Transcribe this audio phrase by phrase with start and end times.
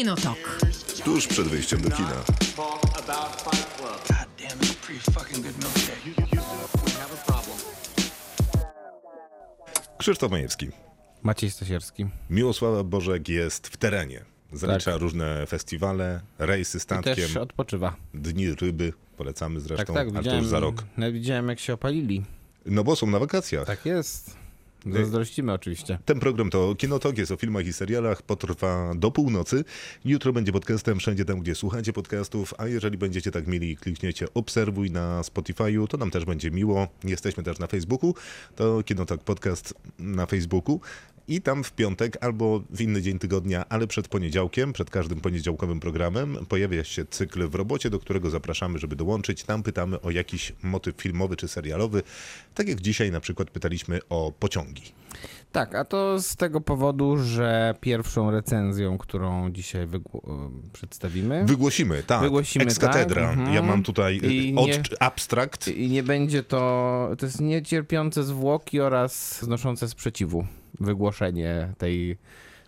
[0.00, 0.60] Kinotok.
[1.04, 2.24] Tuż przed wyjściem do kina.
[9.98, 10.68] Krzysztof Majewski.
[11.22, 12.06] Maciej Stasierski.
[12.30, 14.24] Miłosława Bożek jest w terenie.
[14.52, 17.96] Zalicza różne festiwale, rejsy I statkiem, też odpoczywa.
[18.14, 18.92] dni ryby.
[19.16, 20.84] Polecamy Tak, zresztą, tak, a to widziałem, już za rok.
[21.12, 22.24] widziałem jak się opalili.
[22.66, 23.66] No bo są na wakacjach.
[23.66, 24.39] Tak jest.
[24.86, 25.98] Zazdrościmy oczywiście.
[26.04, 29.64] Ten program to Kinotok, jest o filmach i serialach, potrwa do północy.
[30.04, 34.26] Jutro będzie podcastem wszędzie tam, gdzie słuchacie podcastów, a jeżeli będziecie tak mieli i klikniecie
[34.34, 36.88] obserwuj na Spotify'u, to nam też będzie miło.
[37.04, 38.14] Jesteśmy też na Facebooku,
[38.56, 40.80] to Kinotok Podcast na Facebooku.
[41.28, 45.80] I tam w piątek albo w inny dzień tygodnia, ale przed poniedziałkiem, przed każdym poniedziałkowym
[45.80, 49.44] programem pojawia się cykl w robocie, do którego zapraszamy, żeby dołączyć.
[49.44, 52.02] Tam pytamy o jakiś motyw filmowy czy serialowy.
[52.54, 54.82] Tak jak dzisiaj na przykład pytaliśmy o pociągi.
[55.52, 62.20] Tak, a to z tego powodu, że pierwszą recenzją, którą dzisiaj wygł- przedstawimy Wygłosimy, tak.
[62.22, 63.30] Wygłosimy, Ex tak, cathedra.
[63.30, 63.54] mhm.
[63.54, 65.68] Ja mam tutaj I od, nie- abstrakt.
[65.68, 70.46] i nie będzie to, to jest niecierpiące zwłoki oraz znoszące sprzeciwu
[70.80, 72.16] wygłoszenie tej,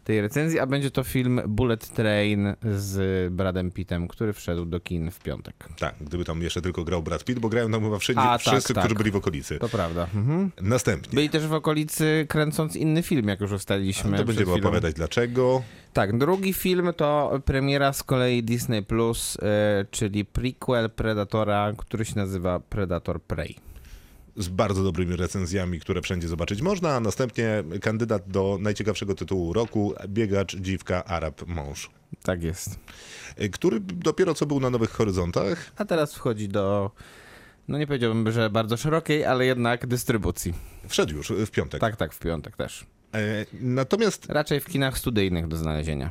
[0.05, 5.11] tej recenzji, a będzie to film Bullet Train z Bradem Pittem, który wszedł do kin
[5.11, 5.69] w piątek.
[5.79, 8.41] Tak, gdyby tam jeszcze tylko grał Brad Pitt, bo grają tam chyba wszędzie, A, tak,
[8.41, 8.85] wszyscy, tak.
[8.85, 9.59] którzy byli w okolicy.
[9.59, 10.07] To prawda.
[10.15, 10.51] Mhm.
[10.61, 11.15] Następnie.
[11.15, 14.11] Byli też w okolicy kręcąc inny film, jak już ustaliliśmy.
[14.11, 14.69] to przed będziemy chwilą.
[14.69, 15.63] opowiadać dlaczego.
[15.93, 22.17] Tak, drugi film to premiera z kolei Disney Plus, e, czyli prequel Predatora, który się
[22.17, 23.57] nazywa Predator Prey.
[24.37, 26.97] Z bardzo dobrymi recenzjami, które wszędzie zobaczyć można.
[26.97, 31.91] A następnie kandydat do najciekawszego tytułu roku, biegacz, dziwka, Arab, mąż.
[32.23, 32.79] Tak jest.
[33.41, 35.73] Y, Który dopiero co był na Nowych Horyzontach.
[35.77, 36.91] A teraz wchodzi do,
[37.69, 40.55] no nie powiedziałbym, że bardzo szerokiej, ale jednak dystrybucji.
[40.89, 41.81] Wszedł już y, w piątek.
[41.81, 42.87] Tak, tak, w piątek też.
[43.15, 46.11] E, Natomiast Raczej w kinach studyjnych do znalezienia.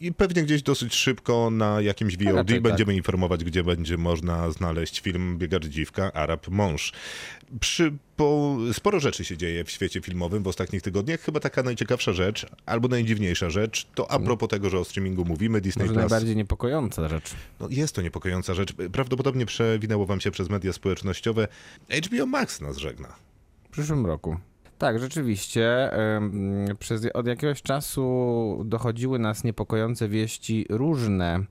[0.00, 5.00] I pewnie gdzieś dosyć szybko na jakimś VOD raczej będziemy informować, gdzie będzie można znaleźć
[5.00, 6.92] film Biegacz Dziwka, Arab Mąż.
[7.60, 11.20] Przy, po, sporo rzeczy się dzieje w świecie filmowym w ostatnich tygodniach.
[11.20, 15.60] Chyba taka najciekawsza rzecz, albo najdziwniejsza rzecz, to a propos tego, że o streamingu mówimy,
[15.60, 16.10] Disney Może Plus.
[16.10, 17.34] najbardziej niepokojąca rzecz.
[17.60, 18.72] No, jest to niepokojąca rzecz.
[18.92, 21.48] Prawdopodobnie przewinęło wam się przez media społecznościowe.
[22.04, 23.08] HBO Max nas żegna.
[23.64, 24.36] W przyszłym roku.
[24.78, 25.90] Tak, rzeczywiście.
[26.78, 31.44] Przez, od jakiegoś czasu dochodziły nas niepokojące wieści różne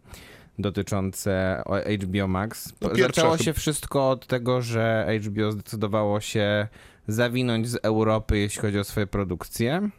[0.60, 1.64] dotyczące
[2.04, 2.74] HBO Max.
[2.82, 6.68] No, Zaczęło się wszystko od tego, że HBO zdecydowało się
[7.08, 9.90] zawinąć z Europy, jeśli chodzi o swoje produkcje.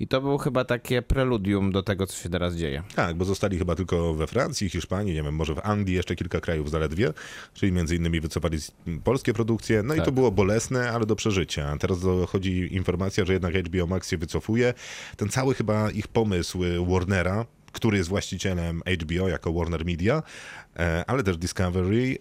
[0.00, 2.82] I to był chyba takie preludium do tego, co się teraz dzieje.
[2.94, 6.40] Tak, bo zostali chyba tylko we Francji, Hiszpanii, nie wiem, może w Anglii, jeszcze kilka
[6.40, 7.12] krajów zaledwie,
[7.54, 8.58] czyli między innymi wycofali
[9.04, 10.06] polskie produkcje, no i Tak.
[10.06, 11.76] to było bolesne, ale do przeżycia.
[11.80, 14.74] Teraz dochodzi informacja, że jednak HBO Max się wycofuje.
[15.16, 20.22] Ten cały chyba ich pomysł y, Warnera, który jest właścicielem HBO jako Warner Media,
[20.76, 22.18] e, ale też Discovery,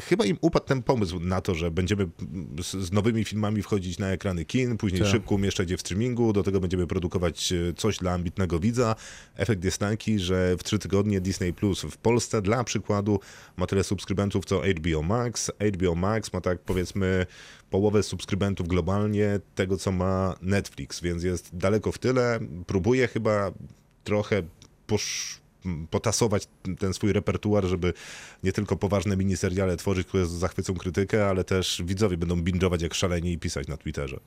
[0.00, 2.08] chyba im upadł ten pomysł na to, że będziemy
[2.62, 5.10] z, z nowymi filmami wchodzić na ekrany kin, później Tak.
[5.10, 8.94] szybko umieszczać je w streamingu, do tego będziemy produkować e, coś dla ambitnego widza.
[9.36, 13.20] Efekt jest taki, że w trzy tygodnie Disney Plus w Polsce dla przykładu
[13.56, 15.50] ma tyle subskrybentów co HBO Max.
[15.74, 17.26] HBO Max ma tak powiedzmy
[17.70, 22.38] połowę subskrybentów globalnie tego, co ma Netflix, więc jest daleko w tyle.
[22.66, 23.52] Próbuje chyba
[24.04, 24.42] trochę
[24.86, 25.40] posz
[25.90, 26.48] potasować
[26.78, 27.92] ten swój repertuar, żeby
[28.42, 33.32] nie tylko poważne miniseriale tworzyć, które zachwycą krytykę, ale też widzowie będą binge'ować jak szaleni
[33.32, 34.20] i pisać na Twitterze.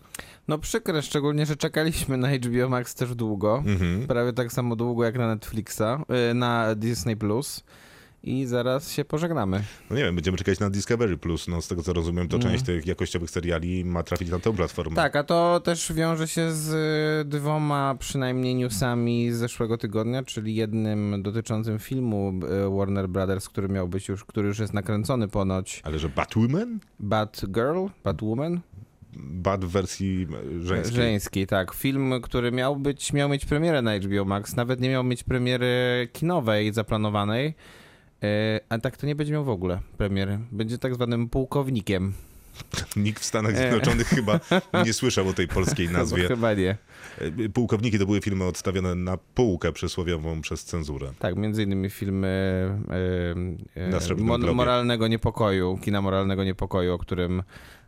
[0.48, 3.64] No przykre, szczególnie, że czekaliśmy na HBO Max też długo.
[3.66, 4.08] Mhm.
[4.08, 5.82] Prawie tak samo długo jak na Netflixa,
[6.32, 7.64] y, na Disney Plus.
[8.24, 9.64] I zaraz się pożegnamy.
[9.90, 11.48] No nie wiem, będziemy czekać na Discovery Plus.
[11.48, 12.54] No z tego co rozumiem, to Mhm.
[12.54, 14.96] część tych jakościowych seriali ma trafić na tę platformę.
[14.96, 16.74] Tak, a to też wiąże się z
[17.26, 22.34] y, dwoma przynajmniej newsami z zeszłego tygodnia, czyli jednym dotyczącym filmu
[22.68, 25.82] y, Warner Brothers, który miał być już, który już jest nakręcony ponoć.
[25.84, 26.80] Ale że Batwoman?
[27.00, 28.60] Batgirl, Batwoman?
[29.18, 30.28] Bat w wersji
[30.60, 30.96] żeńskiej.
[30.96, 31.74] Żeńskiej, tak.
[31.74, 36.08] Film, który miał być, miał mieć premierę na HBO Max, nawet nie miał mieć premiery
[36.14, 37.54] kinowej zaplanowanej.
[38.24, 38.28] Y,
[38.70, 40.40] A tak to nie będzie miał w ogóle premiery.
[40.52, 42.14] Będzie tak zwanym pułkownikiem.
[42.96, 43.58] Nikt w Stanach E.
[43.58, 44.40] Zjednoczonych chyba
[44.86, 46.28] nie słyszał o tej polskiej nazwie.
[46.28, 46.78] Chyba nie.
[47.18, 51.12] E, Pułkowniki to były filmy odstawione na półkę przysłowiową przez cenzurę.
[51.20, 52.28] Tak, między innymi filmy
[53.76, 57.44] e, e, moralnego niepokoju, kina moralnego niepokoju, o którym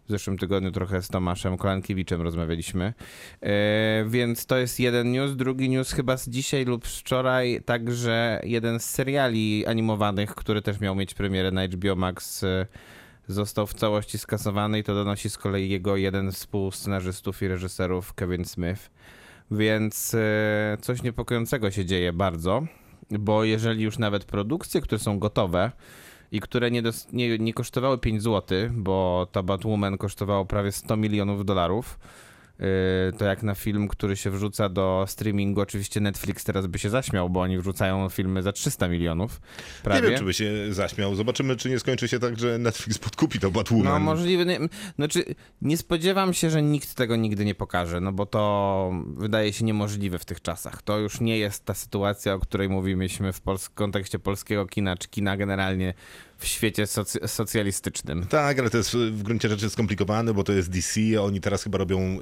[0.08, 2.94] w zeszłym tygodniu trochę z Tomaszem Kolankiewiczem rozmawialiśmy.
[3.42, 5.36] E, więc to jest jeden news.
[5.36, 10.96] Drugi news chyba z dzisiaj lub wczoraj, także jeden z seriali animowanych, który też miał
[10.96, 12.66] mieć premierę na HBO Max, e,
[13.28, 18.14] został w całości skasowany i to donosi z kolei jego jeden z współscenarzystów i reżyserów,
[18.14, 18.90] Kevin Smith.
[19.52, 22.64] Więc e, coś niepokojącego się dzieje bardzo.
[23.12, 25.72] bo jeżeli już nawet produkcje, które są gotowe
[26.34, 30.98] i które nie, dos- nie, nie kosztowały 5 zł, bo ta Batwoman kosztowało prawie 100
[30.98, 32.00] milionów dolarów,
[33.18, 37.30] to jak na film, który się wrzuca do streamingu, oczywiście Netflix teraz by się zaśmiał,
[37.30, 39.42] bo oni wrzucają filmy za 300 milionów
[39.84, 40.02] prawie.
[40.02, 41.16] Nie wiem, czy by się zaśmiał.
[41.16, 43.86] Zobaczymy, czy nie skończy się tak, że Netflix podkupi to Batwoman.
[43.86, 44.60] No możliwe, nie,
[44.96, 45.24] znaczy
[45.62, 50.20] nie spodziewam się, że nikt tego nigdy nie pokaże, no bo to wydaje się niemożliwe
[50.20, 50.82] w tych czasach.
[50.82, 55.08] To już nie jest ta sytuacja, o której mówiliśmy w pols- kontekście polskiego kina, czy
[55.10, 55.94] kina generalnie
[56.44, 58.26] w świecie soc- socjalistycznym.
[58.28, 61.78] Tak, ale to jest w gruncie rzeczy skomplikowane, bo to jest DC, oni teraz chyba
[61.78, 62.20] robią,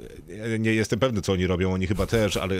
[0.58, 2.54] nie jestem pewny, co oni robią, oni chyba też, ale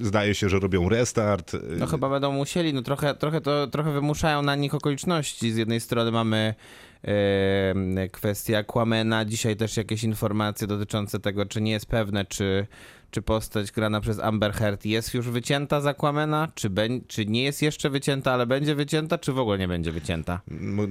[0.00, 1.52] zdaje się, że robią restart.
[1.78, 5.52] No chyba będą musieli, no trochę, trochę, to, trochę wymuszają na nich okoliczności.
[5.52, 6.54] Z jednej strony mamy
[8.12, 12.66] kwestię Aquamena, dzisiaj też jakieś informacje dotyczące tego, czy nie jest pewne, czy,
[13.10, 16.70] czy postać grana przez Amber Heard jest już wycięta z Aquamena, czy,
[17.08, 20.40] czy nie jest jeszcze wycięta, ale będzie wycięta, czy w ogóle nie będzie wycięta.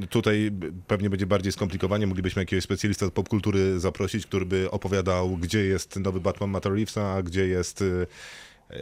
[0.09, 0.51] Tutaj
[0.87, 2.07] pewnie będzie bardziej skomplikowanie.
[2.07, 7.13] Moglibyśmy jakiegoś specjalista od popkultury zaprosić, który by opowiadał, gdzie jest nowy Batman Matt Reevesa,
[7.13, 7.81] a gdzie jest...
[7.81, 8.07] y,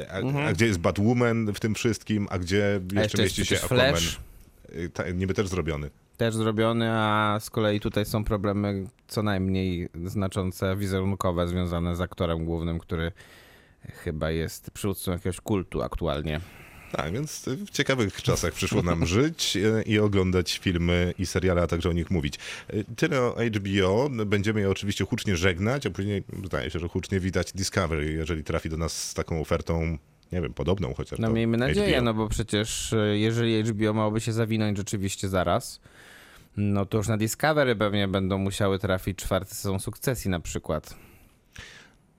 [0.10, 2.98] A, a gdzie jest Batwoman w tym wszystkim, a gdzie Mhm.
[2.98, 3.86] A jeszcze jeszcze mieści się Aquaman.
[3.96, 4.20] Flash.
[4.76, 5.90] Y, Ta, niby też zrobiony.
[6.18, 12.46] Też zrobiony, a z kolei tutaj są problemy co najmniej znaczące, wizerunkowe, związane z aktorem
[12.46, 13.12] głównym, który
[14.04, 16.40] chyba jest przywódcą jakiegoś kultu aktualnie.
[16.92, 21.90] Tak, więc w ciekawych czasach przyszło nam żyć i oglądać filmy i seriale, a także
[21.90, 22.40] o nich mówić.
[22.96, 24.10] Tyle o HBO.
[24.26, 28.70] Będziemy je oczywiście hucznie żegnać, a później zdaje się, że hucznie widać Discovery, jeżeli trafi
[28.70, 29.98] do nas z taką ofertą,
[30.32, 32.02] nie wiem, podobną chociaż No miejmy nadzieję, HBO.
[32.02, 35.80] no bo przecież e, jeżeli HBO miałoby się zawinąć rzeczywiście zaraz,
[36.58, 40.96] no to już na Discovery pewnie będą musiały trafić czwarty sezon sukcesji na przykład.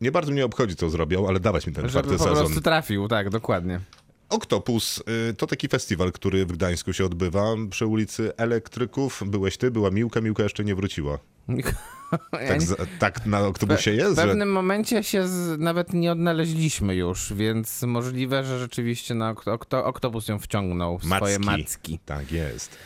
[0.00, 2.44] Nie bardzo mnie obchodzi, co zrobią, ale dawać mi ten Żeby czwarty po sezon.
[2.44, 3.81] prostu trafił, tak, dokładnie.
[4.29, 9.23] Octopus y, to taki festiwal, który w Gdańsku się odbywa przy ulicy Elektryków.
[9.27, 11.19] Byłeś ty, była Miłka, Miłka jeszcze nie wróciła.
[12.31, 12.61] Tak,
[12.99, 14.26] tak na Octopusie W jest, że...
[14.26, 19.85] pewnym momencie się z, nawet nie odnaleźliśmy już, więc możliwe, że rzeczywiście na okto, okto,
[19.85, 21.62] Oktopus ją wciągnął w swoje Macki.
[21.62, 21.99] macki.
[22.05, 22.79] Tak jest.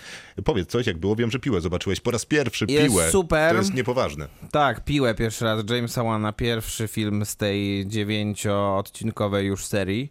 [0.44, 1.16] Powiedz coś, jak było.
[1.16, 2.66] Wiem, że piłę zobaczyłeś po raz pierwszy.
[2.68, 3.10] Jest piłę.
[3.10, 3.52] super.
[3.52, 4.28] To jest niepoważne.
[4.50, 10.10] Tak, piłę pierwszy raz Jamesa Wana, pierwszy film z tej dziewięcioodcinkowej już serii.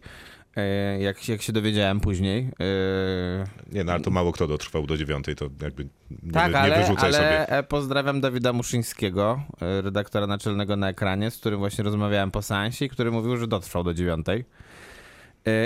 [0.56, 2.48] E, Jak, jak się dowiedziałem później.
[2.60, 5.84] E, Nie, no ale to mało kto dotrwał do dziewiątej, to jakby
[6.22, 7.26] nie, tak, nie ale, wyrzucaj sobie.
[7.28, 12.88] ale e, pozdrawiam Dawida Muszyńskiego, redaktora naczelnego na ekranie, z którym właśnie rozmawiałem po seansie
[12.88, 14.44] który mówił, że dotrwał do dziewiątej.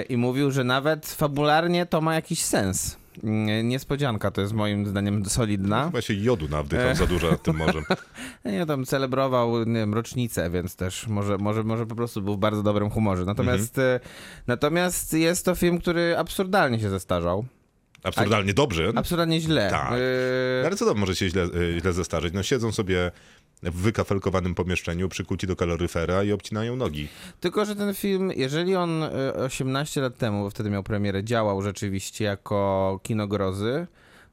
[0.09, 2.97] I mówił, że nawet fabularnie to ma jakiś sens.
[3.63, 5.85] Niespodzianka to jest moim zdaniem solidna.
[5.85, 7.85] Chyba się jodu nawdychał za dużo nad tym morzem.
[8.45, 12.39] Nie, tam celebrował nie wiem, rocznicę, więc też może, może, może po prostu był w
[12.39, 13.25] bardzo dobrym humorze.
[13.25, 13.97] Natomiast, Mhm.
[13.97, 14.01] e,
[14.47, 17.45] natomiast jest to film, który absurdalnie się zestarzał.
[18.03, 18.93] Absurdalnie dobrze.
[18.95, 19.71] Absurdalnie źle.
[19.71, 19.93] Tak.
[19.93, 22.35] E, Ale co tam może się źle, y, źle zestarzeć?
[22.35, 23.11] No siedzą sobie
[23.71, 27.09] w wykafelkowanym pomieszczeniu, przykuci do kaloryfera i obcinają nogi.
[27.41, 31.63] Tylko, że ten film, jeżeli on e, 18 lat temu, bo wtedy miał premierę, działał
[31.63, 33.87] rzeczywiście jako kino grozy,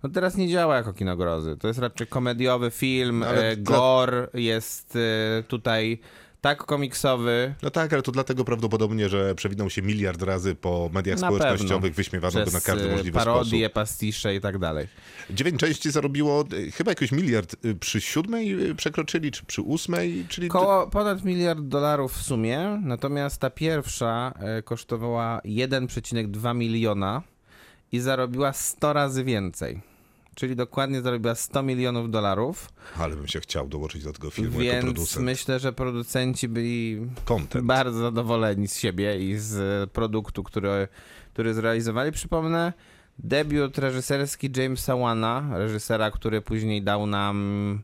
[0.03, 1.57] no teraz nie działa jako kino grozy.
[1.57, 5.99] To jest raczej komediowy film, Ale e, dla- gore jest e, tutaj
[6.41, 7.55] tak komiksowy.
[7.63, 11.81] No tak, ale to dlatego prawdopodobnie, że przewinął się miliard razy po mediach Na społecznościowych,
[11.91, 11.95] pewno.
[11.95, 13.73] wyśmiewano go na każdy e, możliwy parodie, sposób.
[13.73, 14.87] pastisze i tak dalej.
[15.29, 20.49] Dziewięć części zarobiło y, chyba jakoś miliard y, przy siódmej przekroczyli, czy przy ósmej, czyli...
[20.49, 27.21] Koło ponad miliard dolarów w sumie, natomiast ta pierwsza e, kosztowała 1,2 miliona
[27.91, 29.90] i zarobiła 100 razy więcej.
[30.41, 34.73] Czyli dokładnie zarobiła 100 milionów dolarów, Ale bym się chciał dołożyć do tego filmu jako
[34.73, 35.25] więc producent.
[35.25, 37.65] myślę, że producenci byli Content.
[37.65, 40.87] bardzo zadowoleni z siebie i z e, produktu, który,
[41.33, 42.11] który zrealizowali.
[42.11, 42.73] Przypomnę,
[43.19, 47.83] debiut reżyserski Jamesa Wana, reżysera, który później dał nam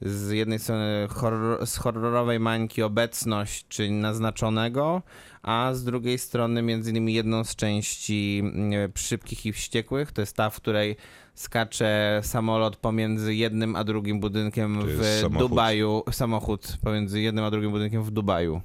[0.00, 5.02] z jednej strony horror, z horrorowej mańki obecność, czyli naznaczonego,
[5.42, 10.36] a z drugiej strony między innymi jedną z części mm, Szybkich i Wściekłych, to jest
[10.36, 10.96] ta, w której
[11.36, 15.48] skacze samolot pomiędzy jednym a drugim budynkiem w samochód.
[15.48, 18.60] Dubaju, samochód pomiędzy jednym a drugim budynkiem w Dubaju,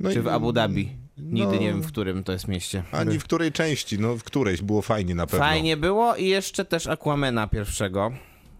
[0.00, 0.88] No czy i- w Abu Dhabi.
[1.18, 2.82] Nigdy no, nie wiem, w którym to jest mieście.
[2.92, 5.38] Ani w której części, no w którejś było fajnie na pewno.
[5.46, 8.12] Fajnie było i jeszcze też Aquamena pierwszego.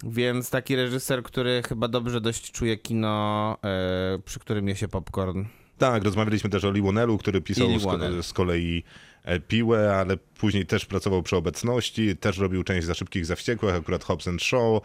[0.04, 5.44] Więc taki reżyser, który chyba dobrze dość czuje kino, e, przy którym je się popcorn.
[5.78, 8.82] Tak, rozmawialiśmy też o Liwonelu, który pisał I z, ko- z kolei
[9.24, 13.74] e, piłę, ale później też pracował przy obecności, też robił część za szybkich, za wściekłych,
[13.74, 14.82] akurat Hobbs and Shaw,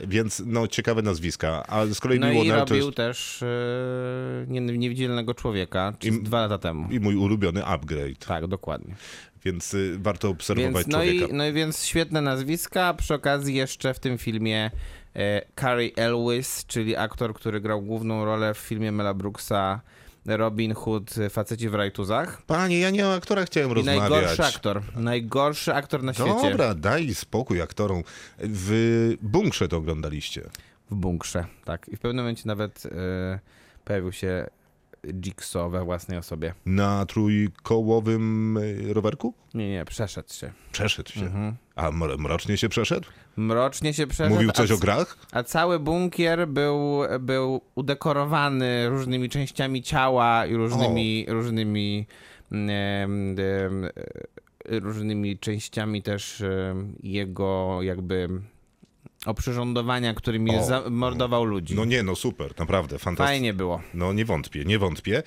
[0.00, 1.66] więc no ciekawe nazwiska.
[1.66, 3.46] A z kolei No i Liwonel to robił jest też e,
[4.48, 6.88] nie, Niewidzialnego Człowieka, I- dwa lata temu.
[6.90, 8.94] i mój ulubiony upgrade, Tak, dokładnie.
[9.44, 11.34] więc y, warto obserwować Więc, no, i, człowieka.
[11.36, 12.94] no i więc świetne nazwiska.
[12.94, 14.70] Przy okazji jeszcze w tym filmie
[15.16, 19.80] e, Carrie Elwes, czyli aktor, który grał główną rolę w filmie Mela Brooksa
[20.26, 22.42] Robin Hood, Faceci w rajtuzach.
[22.42, 24.10] Panie, ja nie o aktorach chciałem I rozmawiać.
[24.10, 24.82] najgorszy aktor.
[24.96, 26.50] Najgorszy aktor na świecie.
[26.50, 28.02] Dobra, daj spokój aktorom.
[28.38, 30.42] W bunkrze to oglądaliście.
[30.90, 31.88] W bunkrze, tak.
[31.88, 33.38] I w pewnym momencie nawet e,
[33.84, 34.46] pojawił się
[35.04, 36.54] Jigsaw we własnej osobie.
[36.66, 39.34] Na trójkołowym y, rowerku?
[39.54, 40.52] Nie, nie, przeszedł się.
[40.72, 41.20] Przeszedł się.
[41.20, 41.54] Mhm.
[41.76, 43.08] A mro- mrocznie się przeszedł?
[43.36, 44.34] Mrocznie się przeszedł.
[44.34, 45.18] Mówił coś o grach?
[45.32, 52.06] A cały bunkier był, był udekorowany różnymi częściami ciała i różnymi, różnymi,
[52.52, 56.42] em, e, różnymi częściami też
[57.02, 58.28] jego jakby
[59.26, 60.64] oprzyrządowania, którymi O.
[60.64, 61.74] zamordował ludzi.
[61.74, 63.26] No nie, no super, naprawdę, fantastycznie.
[63.36, 63.80] Fajnie było.
[63.94, 65.22] No nie wątpię, nie wątpię.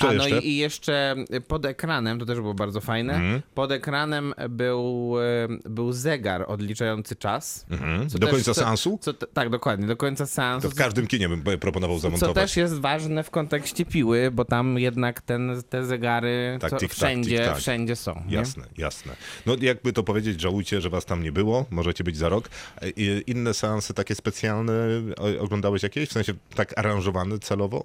[0.00, 0.40] Co A no jeszcze?
[0.46, 1.16] i, jeszcze
[1.48, 3.42] pod ekranem, to też było bardzo fajne, Mhm.
[3.54, 7.66] pod ekranem był, e, był zegar odliczający czas.
[8.08, 8.98] Co Do też- końca co- seansu?
[9.02, 10.68] Co, tak, dokładnie, do końca seansu.
[10.68, 12.34] To w każdym kinie bym proponował Co zamontować.
[12.34, 16.96] też jest ważne w kontekście piły, bo tam jednak ten, te zegary Tak, co, tik-tak,
[16.96, 17.58] wszędzie, tik-tak.
[17.58, 18.22] wszędzie są.
[18.26, 18.34] nie?
[18.36, 19.12] Jasne, jasne.
[19.46, 22.48] No jakby to powiedzieć, żałujcie, że was tam nie było, możecie być za rok.
[23.26, 24.72] Inne seanse takie specjalne
[25.40, 26.08] oglądałeś jakieś?
[26.08, 27.84] W sensie tak aranżowane celowo?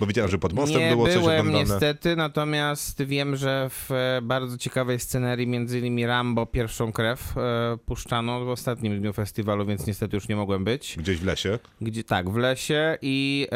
[0.00, 1.64] Bo widziałem, że pod mostem Nie było coś byłem oglądane.
[1.64, 7.76] niestety, natomiast wiem, że w e, bardzo ciekawej scenerii, między innymi Rambo Pierwszą Krew e,
[7.86, 10.96] puszczano w ostatnim dniu festiwalu, więc niestety już nie mogłem być.
[10.98, 11.58] Gdzieś w lesie.
[11.80, 13.46] Gdzie, tak, w lesie i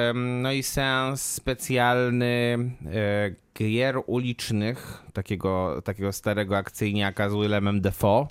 [0.42, 2.58] no i seans specjalny
[2.94, 8.26] e, gier ulicznych, takiego, takiego starego akcyjniaka z Willemem Defoe.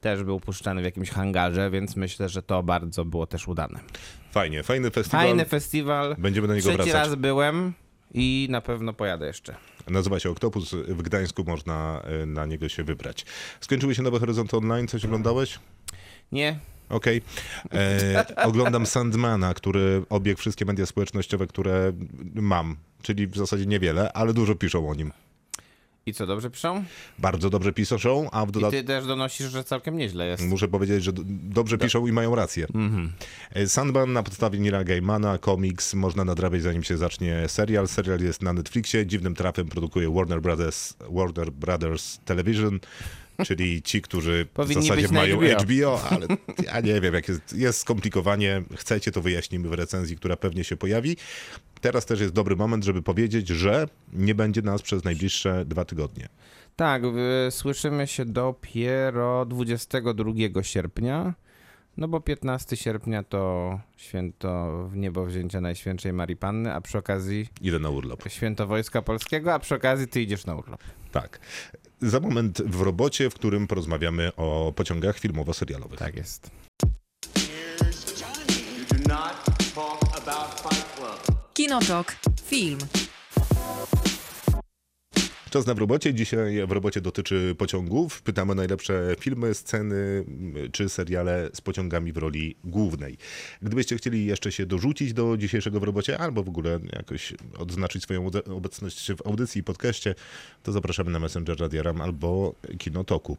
[0.00, 3.80] Też był puszczany w jakimś hangarze, więc myślę, że to bardzo było też udane.
[4.30, 5.26] Fajnie, fajny festiwal.
[5.26, 6.16] Fajny festiwal.
[6.18, 6.94] Będziemy do niego Trzeci wracać.
[7.08, 7.72] raz byłem
[8.14, 9.54] i na pewno pojadę jeszcze.
[9.88, 10.74] Nazywa się Oktopus.
[10.74, 13.26] W Gdańsku można e, na niego się wybrać.
[13.60, 14.88] Skończyły się Nowe Horyzonty Online.
[14.88, 15.58] Coś oglądałeś?
[16.32, 16.58] Nie,
[16.90, 17.22] Okej.
[17.72, 21.92] E, Oglądam Sandmana, który obiegł wszystkie media społecznościowe, które
[22.34, 22.76] mam.
[23.02, 25.12] Czyli w zasadzie niewiele, ale dużo piszą o nim.
[26.06, 26.84] I co, dobrze piszą?
[27.18, 30.42] Bardzo dobrze piszą, a w I dodatku ty też donosisz, że całkiem nieźle jest.
[30.42, 32.66] muszę powiedzieć, że dobrze piszą i mają rację.
[32.74, 33.12] Mhm.
[33.50, 37.88] E, Sandman na podstawie Nila Gaimana, komiks, można nadrabiać zanim się zacznie serial.
[37.88, 42.80] Serial jest na Netflixie, dziwnym trafem produkuje Warner Brothers, Warner Brothers Television,
[43.44, 45.62] czyli ci, którzy w zasadzie mają HBO.
[45.62, 46.26] HBO, ale
[46.64, 48.62] ja nie wiem, jak jest, jest skomplikowanie.
[48.76, 51.16] Chcecie, to wyjaśnimy w recenzji, która pewnie się pojawi.
[51.80, 56.28] Teraz też jest dobry moment, żeby powiedzieć, że nie będzie nas przez najbliższe dwa tygodnie.
[56.76, 57.02] Tak,
[57.50, 61.34] słyszymy się dopiero 22 sierpnia.
[61.96, 67.48] No bo 15 sierpnia to święto w niebo wzięcia Najświętszej Marii Panny, a przy okazji
[67.60, 68.24] Idę na urlop.
[68.28, 70.80] święto Wojska Polskiego, a przy okazji ty idziesz na urlop.
[71.12, 71.40] Tak.
[72.02, 75.98] Za moment w robocie, w którym porozmawiamy o pociągach filmowo-serialowych.
[75.98, 76.50] Tak jest.
[81.54, 82.16] Kinotok.
[82.46, 82.78] Film.
[85.50, 86.14] Czas na w robocie.
[86.14, 88.22] Dzisiaj w robocie dotyczy pociągów.
[88.22, 93.18] Pytamy o najlepsze filmy, sceny m, czy seriale z pociągami w roli głównej.
[93.62, 98.30] Gdybyście chcieli jeszcze się dorzucić do dzisiejszego w robocie, albo w ogóle jakoś odznaczyć swoją
[98.56, 100.14] obecność w audycji i podcaście,
[100.62, 103.36] to zapraszamy na Messenger Radia Ram albo Kinotoku.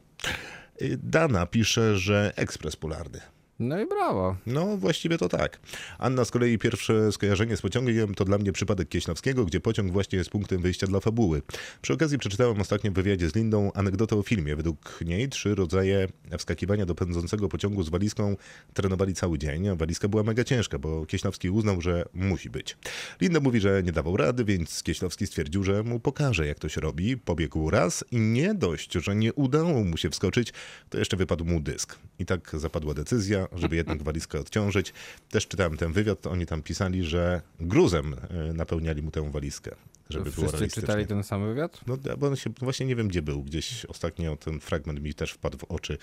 [0.82, 3.22] Y, Dana pisze, że ekspres polarny.
[3.62, 4.36] No i brawo.
[4.46, 5.60] No, właściwie to tak.
[6.00, 10.18] Anna z kolei pierwsze skojarzenie z pociągiem to dla mnie przypadek Kieśnowskiego, gdzie pociąg właśnie
[10.18, 11.42] jest punktem wyjścia dla fabuły.
[11.82, 14.56] Przy okazji przeczytałem ostatnio w wywiadzie z Lindą anegdotę o filmie.
[14.56, 18.36] Według niej trzy rodzaje wskakiwania do pędzącego pociągu z walizką
[18.74, 22.78] trenowali cały dzień, a walizka była mega ciężka, bo Kieśnowski uznał, że musi być.
[23.22, 26.82] Linda mówi, że nie dawał rady, więc Kieśnowski stwierdził, że mu pokaże, jak to się
[26.82, 27.18] robi.
[27.18, 30.54] Pobiegł raz i nie dość, że nie udało mu się wskoczyć,
[30.90, 32.00] to jeszcze wypadł mu dysk.
[32.20, 34.94] I tak zapadła decyzja, żeby jednak walizkę odciążyć.
[35.30, 38.14] Też czytałem ten wywiad, oni tam pisali, że gruzem
[38.50, 39.72] e, napełniali mu tę walizkę,
[40.10, 40.82] żeby było realistycznie.
[40.82, 41.82] czytali ten sam wywiad?
[41.88, 43.44] No, bo on się, właśnie nie wiem, gdzie był.
[43.44, 45.98] Gdzieś ostatnio ten fragment mi też wpadł w oczy.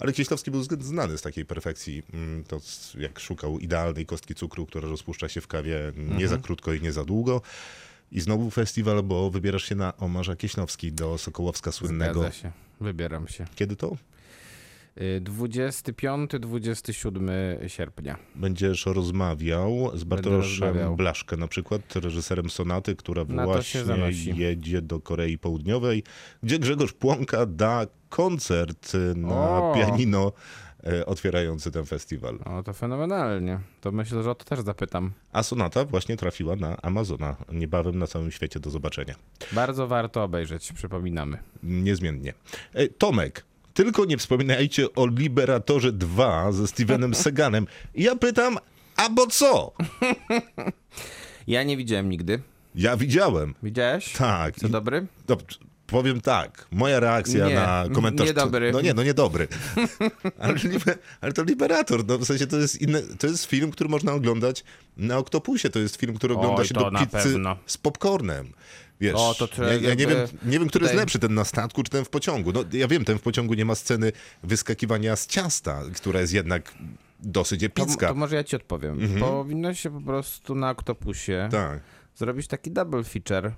[0.00, 2.02] Ale Kieślowski był znany z takiej perfekcji.
[2.14, 2.60] Mm, To
[2.98, 6.92] jak szukał idealnej kostki cukru, która rozpuszcza się w kawie nie za krótko i nie
[6.92, 7.42] za długo.
[8.12, 12.20] I znowu festiwal, bo wybierasz się na Omarza Kieśnowski do Sokołowska słynnego.
[12.20, 12.52] Zgadza się.
[12.80, 13.46] Wybieram się.
[13.54, 13.96] Kiedy to?
[15.00, 18.16] Y, 25-27 sierpnia.
[18.34, 20.96] Będziesz rozmawiał z Bartoszem rozmawiał.
[20.96, 23.80] Blaszkę, na przykład reżyserem Sonaty, która Na właśnie
[24.36, 26.02] jedzie do Korei Południowej,
[26.42, 29.74] gdzie Grzegorz Płonka da koncert na O!
[29.74, 30.32] pianino
[30.86, 32.38] e, otwierający ten festiwal.
[32.44, 33.60] O, to fenomenalnie.
[33.80, 35.12] To myślę, że o to też zapytam.
[35.32, 37.36] A Sonata właśnie trafiła na Amazona.
[37.52, 39.14] Niebawem na całym świecie do zobaczenia.
[39.52, 41.38] Bardzo warto obejrzeć, przypominamy.
[41.62, 42.34] Niezmiennie.
[42.74, 47.66] E, Tomek, tylko nie wspominajcie o Liberatorze 2 ze Stevenem Seganem.
[47.94, 48.58] Ja pytam,
[48.96, 49.72] a bo co?
[51.46, 52.42] Ja nie widziałem nigdy.
[52.74, 53.54] Ja widziałem.
[53.62, 54.12] Widziałeś?
[54.12, 54.56] Tak.
[54.56, 55.06] Co I- dobry?
[55.28, 55.36] No,
[55.86, 58.26] powiem tak, moja reakcja Nie, na komentarz...
[58.26, 58.72] niedobry.
[58.72, 59.48] No nie, no niedobry.
[60.38, 60.54] ale,
[61.20, 64.64] ale to Liberator, no w sensie to jest inny, to jest film, który można oglądać
[64.96, 67.56] na Oktopusie, to jest film, który ogląda Oj, się do pizzy pewno.
[67.66, 68.52] z popcornem.
[69.00, 71.44] Wiesz, O, to ja, ja nie, wiem, nie wiem, który jest tutaj- lepszy, ten na
[71.44, 72.52] statku czy ten w pociągu.
[72.52, 76.74] No ja wiem, ten w pociągu nie ma sceny wyskakiwania z ciasta, która jest jednak
[77.20, 78.08] dosyć To, epicka.
[78.08, 79.20] to może ja ci odpowiem.
[79.20, 81.80] Powinno się po prostu na Oktopusie Tak.
[82.16, 83.52] Zrobić taki double feature y,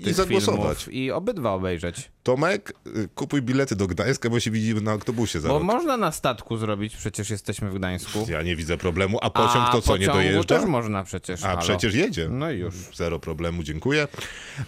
[0.00, 0.78] I tych zagłosować.
[0.84, 2.10] filmów i obydwa obejrzeć.
[2.22, 5.62] Tomek, y, kupuj bilety do Gdańska, bo się widzimy na Oktobusie za Bo rok.
[5.62, 8.26] można na statku zrobić, przecież jesteśmy w Gdańsku.
[8.28, 9.18] Ja nie widzę problemu.
[9.22, 10.58] A pociąg A to co, nie dojeżdża?
[10.58, 11.44] też można przecież.
[11.44, 11.60] A halo.
[11.60, 12.28] przecież jedzie.
[12.28, 12.74] No i już.
[12.94, 14.08] Zero problemu, dziękuję.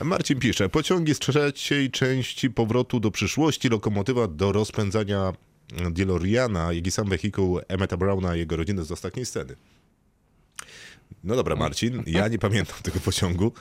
[0.04, 5.32] Marcin pisze, pociągi z trzeciej części powrotu do przyszłości, lokomotywa do rozpędzania
[5.90, 9.56] DeLoreana, jak i sam wehikuł Emmeta Browna i jego rodziny z ostatniej sceny.
[11.25, 13.53] No dobra, Marcin, ja nie pamiętam tego pociągu.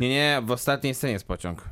[0.00, 1.68] Nie, nie, w ostatniej scenie jest pociąg.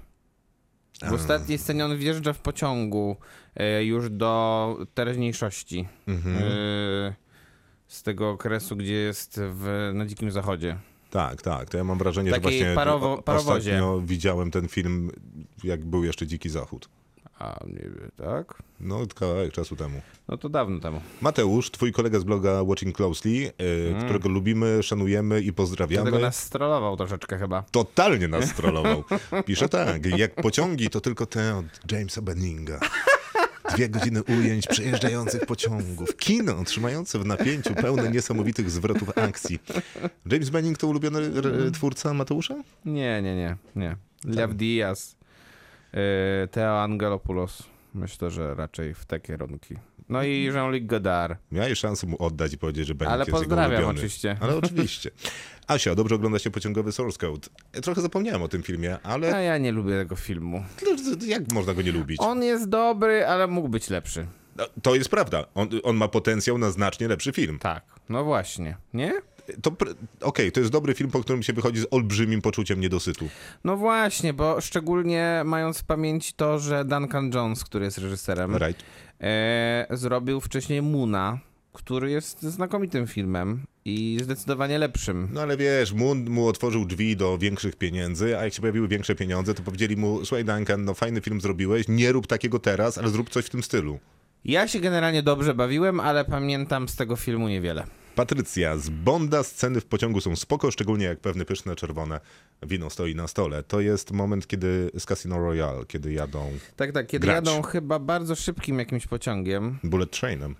[1.02, 3.16] W ostatniej scenie on wjeżdża w pociągu
[3.56, 5.88] e, już do teraźniejszości.
[6.06, 6.36] Mhm.
[6.36, 6.40] E,
[7.86, 10.78] z tego okresu, gdzie jest w, na Dzikim Zachodzie.
[11.10, 13.58] Tak, tak, to ja mam wrażenie, Takiej że właśnie parowo- parowozie.
[13.58, 15.10] ostatnio widziałem ten film,
[15.64, 16.88] jak był jeszcze Dziki Zachód.
[17.38, 18.62] A, nie wiem, tak?
[18.80, 20.00] No, kawałek czasu temu.
[20.28, 21.00] No to dawno temu.
[21.20, 26.02] Mateusz, twój kolega z bloga Watching Closely, y, którego lubimy, szanujemy i pozdrawiamy.
[26.02, 27.62] Dlatego nas strollował troszeczkę chyba.
[27.62, 29.04] Totalnie nas trollował.
[29.46, 32.80] Pisze tak, jak pociągi to tylko te od Jamesa Benninga.
[33.74, 36.16] Dwie godziny ujęć przejeżdżających pociągów.
[36.16, 39.58] Kino trzymające w napięciu, pełne niesamowitych zwrotów akcji.
[40.26, 41.20] James Benning to ulubiony
[41.72, 42.54] twórca Mateusza?
[42.84, 43.96] Nie, nie, nie, nie.
[44.24, 45.16] Lev Diaz,
[45.94, 47.62] e, Theo Angelopoulos.
[47.94, 49.74] Myślę, że raczej w te kierunki.
[50.08, 51.38] No i Jean-Luc Godard.
[51.52, 54.36] Miałeś szansę mu oddać i powiedzieć, że Benning Ale pozdrawiam oczywiście.
[54.40, 55.10] Ale oczywiście.
[55.66, 57.48] Asia, dobrze ogląda się pociągowy Source Code.
[57.82, 60.64] Trochę zapomniałem o tym filmie, A ale ja nie lubię tego filmu.
[61.26, 62.20] jak można go nie lubić?
[62.20, 64.26] On jest dobry, ale mógł być lepszy.
[64.56, 65.44] No, To jest prawda.
[65.54, 67.58] On, on ma potencjał na znacznie lepszy film.
[67.58, 68.76] Tak, no właśnie.
[68.94, 69.12] Nie?
[69.62, 69.72] To
[70.20, 73.28] Okej, to jest dobry film, po którym się wychodzi z olbrzymim poczuciem niedosytu.
[73.64, 78.82] No właśnie, bo szczególnie mając w pamięci to, że Duncan Jones, który jest reżyserem, Right.
[79.20, 81.38] e, zrobił wcześniej Moona,
[81.72, 85.28] który jest znakomitym filmem i zdecydowanie lepszym.
[85.32, 89.14] No ale wiesz, Moon mu otworzył drzwi do większych pieniędzy, a jak się pojawiły większe
[89.14, 93.08] pieniądze, to powiedzieli mu, słuchaj Duncan, no fajny film zrobiłeś, nie rób takiego teraz, ale
[93.08, 93.98] zrób coś w tym stylu.
[94.44, 97.86] Ja się generalnie dobrze bawiłem, ale pamiętam z tego filmu niewiele.
[98.18, 102.20] Patrycja, z Bonda sceny w pociągu są spoko, szczególnie jak pewne pyszne czerwone
[102.62, 103.62] wino stoi na stole.
[103.62, 107.34] To jest moment, kiedy z Casino Royale, kiedy jadą Tak, tak, kiedy Grać.
[107.34, 109.78] jadą chyba bardzo szybkim jakimś pociągiem.
[109.84, 110.54] Bullet Trainem.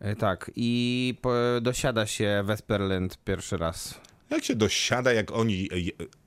[0.00, 1.14] E, Tak, i
[1.62, 4.00] dosiada się Westperland pierwszy raz.
[4.30, 5.68] Jak się dosiada, jak oni...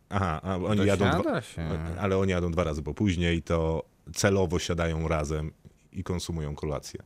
[0.10, 1.06] Aha, oni jadą...
[1.06, 1.70] Dwa, Dosiada się.
[2.00, 3.84] ale oni jadą dwa razy po później, to
[4.14, 5.52] celowo siadają razem
[5.92, 7.00] i konsumują kolację.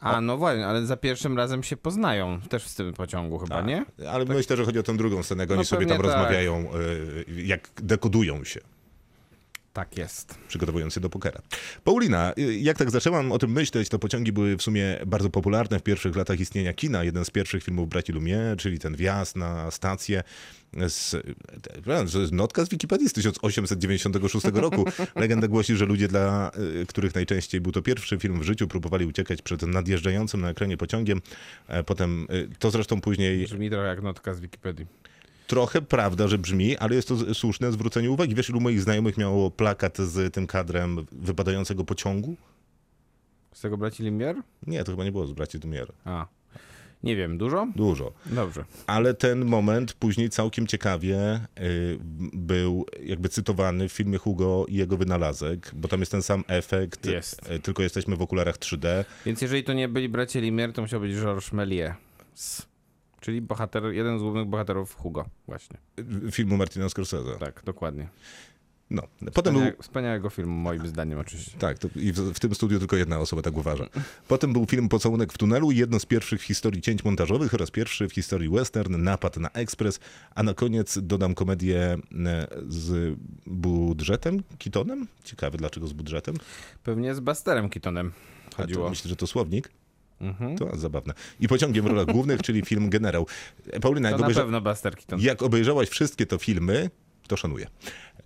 [0.00, 3.84] A, no właśnie, ale za pierwszym razem się poznają też w tym pociągu chyba, nie?
[4.10, 6.06] Ale myślę, że chodzi o tę drugą scenę, oni No sobie tam tak.
[6.06, 6.64] rozmawiają,
[7.28, 8.60] y, jak dekodują się.
[9.76, 10.38] Tak jest.
[10.48, 11.40] przygotowując się do pokera.
[11.84, 15.78] Paulina, y, jak tak zaczęłam o tym myśleć, to pociągi były w sumie bardzo popularne
[15.78, 17.04] w pierwszych latach istnienia kina.
[17.04, 20.22] Jeden z pierwszych filmów braci Lumière, czyli ten wjazd na stację
[20.88, 21.16] z,
[22.14, 24.84] jest notka z Wikipedii z 1896 roku.
[25.16, 26.50] Legenda głosi, że ludzie, dla
[26.82, 30.76] y, których najczęściej był to pierwszy film w życiu, próbowali uciekać przed nadjeżdżającym na ekranie
[30.76, 31.22] pociągiem.
[31.68, 34.86] E, Potem, y, to zresztą później Brzmi trochę jak notka z Wikipedii.
[35.46, 38.34] Trochę prawda, że brzmi, ale jest to słuszne zwrócenie uwagi.
[38.34, 42.36] Wiesz, ilu moich znajomych miało plakat z tym kadrem wypadającego pociągu?
[43.52, 44.36] Z tego braci Limbier?
[44.66, 45.92] Nie, to chyba nie było z braci Dumier.
[46.04, 46.26] A.
[47.02, 47.66] Nie wiem, dużo?
[47.76, 48.12] Dużo.
[48.26, 48.64] Dobrze.
[48.86, 51.98] Ale ten moment później całkiem ciekawie y,
[52.32, 57.06] był jakby cytowany w filmie Hugo i jego wynalazek, bo tam jest ten sam efekt,
[57.06, 57.50] Jest.
[57.50, 59.04] y, tylko jesteśmy w okularach 3D.
[59.26, 61.92] Więc jeżeli to nie byli bracia Limier, to musiał być Georges Méliès.
[63.26, 65.76] Czyli bohater, jeden z głównych bohaterów Hugo, właśnie.
[66.30, 67.38] filmu Martina Scorsese.
[67.38, 68.08] Tak, dokładnie.
[68.90, 69.02] No.
[69.34, 71.58] Potem był, Wspaniałe, wspaniałego filmu, moim zdaniem oczywiście.
[71.58, 73.86] tak, to i w, w tym studiu tylko jedna osoba tak uważa.
[74.28, 78.08] Potem był film Pocałunek w tunelu, jedno z pierwszych w historii cięć montażowych oraz pierwszy
[78.08, 80.00] w historii western, Napad na ekspres,
[80.34, 85.06] a na koniec dodam komedię e, z budżetem, Kitonem?
[85.24, 86.34] Ciekawe dlaczego z budżetem.
[86.84, 88.90] Pewnie z Busterem to chodziło.
[88.90, 89.70] Myślę, że to słownik.
[90.20, 90.56] Mhm.
[90.56, 91.14] To zabawne.
[91.40, 93.26] I pociągiem w rolach głównych, czyli film Generał.
[93.80, 94.40] Paulina, jak, To na obejrza...
[95.18, 96.90] jak obejrzałaś wszystkie to filmy,
[97.28, 97.66] to szanuję.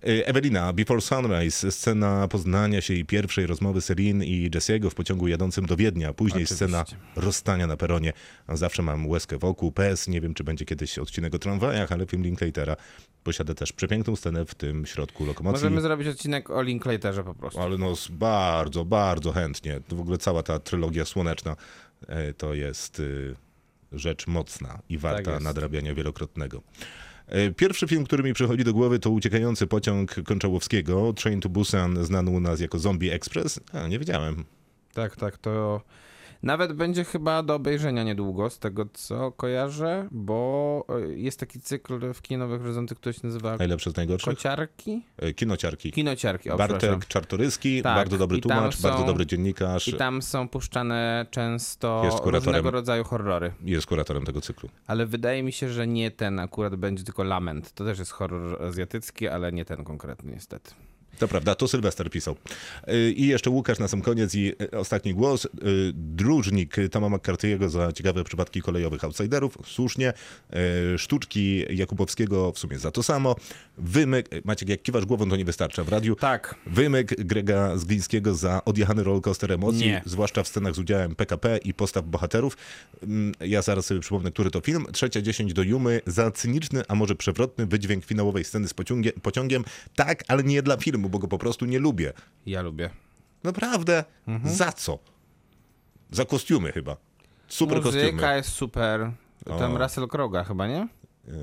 [0.03, 5.29] E, Ewelina, Before Sunrise, scena poznania się i pierwszej rozmowy Serin i Jesse'ego w pociągu
[5.29, 6.55] jadącym do Wiednia, później Oczywiście.
[6.55, 6.85] scena
[7.17, 8.13] rozstania na peronie.
[8.49, 12.23] Zawsze mam łezkę wokół, PS, nie wiem czy będzie kiedyś odcinek o tramwajach, ale film
[12.23, 12.77] Linklatera
[13.25, 15.65] posiada też przepiękną scenę w tym środku lokomocji.
[15.65, 17.61] Możemy zrobić odcinek o Linklaterze po prostu.
[17.61, 19.81] Ale no bardzo, bardzo chętnie.
[19.89, 21.57] W ogóle cała ta trylogia słoneczna
[22.09, 23.35] e, to jest y,
[23.93, 25.45] rzecz mocna i warta jest.
[25.45, 26.63] nadrabiania wielokrotnego.
[27.31, 32.05] E, Pierwszy film, który mi przychodzi do głowy, to Uciekający pociąg Konczałowskiego, Train to Busan,
[32.05, 33.61] znany u nas jako Zombie Express.
[33.73, 34.45] A, nie wiedziałem.
[34.95, 35.81] Tak, tak, to
[36.43, 42.13] nawet będzie chyba do obejrzenia niedługo, z tego co kojarzę, bo e, jest taki cykl
[42.13, 44.35] w kinowych horyzonty, który się nazywa Najlepsze z najgorszych?
[44.35, 45.03] Kociarki?
[45.17, 45.93] E, Kinociarki.
[45.93, 46.57] Kinociarki, o.
[46.57, 49.89] Bartek Czartoryski, Tak, bardzo dobry tłumacz, bardzo są- dobry dziennikarz.
[49.89, 53.53] I tam są puszczane często różnego rodzaju horrory.
[53.65, 54.69] Jest kuratorem tego cyklu.
[54.87, 57.73] Ale wydaje mi się, że nie ten akurat będzie, tylko Lament.
[57.73, 60.71] To też jest horror azjatycki, ale nie ten konkretny niestety.
[61.19, 62.37] To prawda, to Sylwester pisał.
[62.89, 65.45] Y, I jeszcze Łukasz na sam koniec i y, ostatni głos.
[65.45, 65.49] Y,
[65.95, 70.13] Dróżnik Toma McCarthy'ego za ciekawe przypadki kolejowych outsiderów, słusznie.
[70.99, 73.37] Sztuczki Jakubowskiego w sumie za to samo.
[73.83, 76.17] Wymyk, Maciek, jak kiwasz głową, to nie wystarcza w radiu.
[76.17, 76.55] Tak.
[76.67, 80.03] Wymyk Grega Zglińskiego za odjechany rollercoaster emocji, Nie.
[80.07, 82.57] zwłaszcza w scenach z udziałem PKP i postaw bohaterów.
[83.03, 84.87] Mm, Ja zaraz sobie przypomnę, który to film.
[84.93, 89.65] Trzecia 10 do Jumy za cyniczny, a może przewrotny wydźwięk finałowej sceny z pociągiem, pociągiem.
[89.97, 92.13] Tak, ale nie dla filmu, bo go po prostu nie lubię.
[92.47, 92.91] Ja lubię.
[93.45, 94.05] Naprawdę?
[94.29, 94.55] Mhm.
[94.55, 94.99] Za co?
[96.11, 96.97] Za kostiumy chyba.
[97.49, 98.37] Super Muzyka kostiumy.
[98.37, 99.11] jest super.
[99.45, 99.79] Tam O.
[99.79, 100.89] Russell Croga chyba, nie?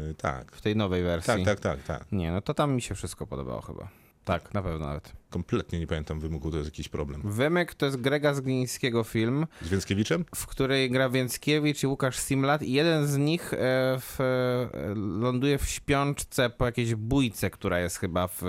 [0.09, 0.51] Y, tak.
[0.51, 1.45] W tej nowej wersji.
[1.45, 2.11] Tak, tak, tak, tak.
[2.11, 3.89] Nie, no to tam mi się wszystko podobało chyba.
[4.25, 5.13] Tak, na pewno nawet.
[5.29, 7.21] Kompletnie nie pamiętam wymogu, to jest jakiś problem.
[7.25, 10.25] Wymyk to jest Grega Zglińskiego film, Z Więckiewiczem?
[10.35, 13.57] w której gra Więckiewicz i Łukasz Simlat i jeden z nich e,
[13.99, 18.41] w, e, ląduje w śpiączce po jakiejś bójce, która jest chyba w,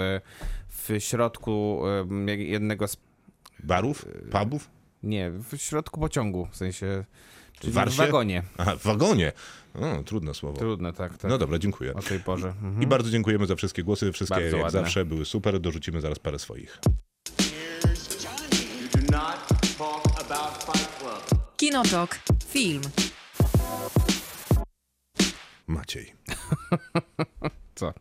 [0.68, 1.83] w środku
[2.29, 2.96] e, jednego z...
[3.64, 4.07] Barów?
[4.31, 4.70] Pubów?
[5.03, 7.05] Nie, w środku pociągu, w sensie...
[7.60, 8.42] Czyli w wagonie.
[8.58, 9.32] Aha, w wagonie.
[9.74, 10.58] O, trudne słowo.
[10.58, 11.30] Trudne, tak, tak.
[11.30, 11.94] No dobra, dziękuję.
[11.94, 12.48] O tej porze.
[12.48, 12.82] Mhm.
[12.82, 14.12] I bardzo dziękujemy za wszystkie głosy.
[14.12, 14.80] Wszystkie Bardzo jak ładne.
[14.80, 15.60] zawsze były super.
[15.60, 16.78] Dorzucimy zaraz parę swoich.
[21.56, 22.18] Kinotok.
[22.48, 22.82] Film.
[25.66, 26.12] Maciej,
[27.74, 27.92] Co?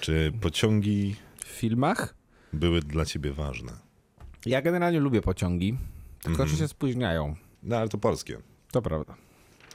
[0.00, 2.14] czy pociągi W filmach?
[2.52, 3.72] były dla ciebie ważne?
[4.46, 5.76] Ja generalnie lubię pociągi,
[6.22, 6.48] tylko Mhm.
[6.48, 7.36] że się spóźniają.
[7.62, 8.38] No ale to polskie.
[8.72, 9.16] To prawda.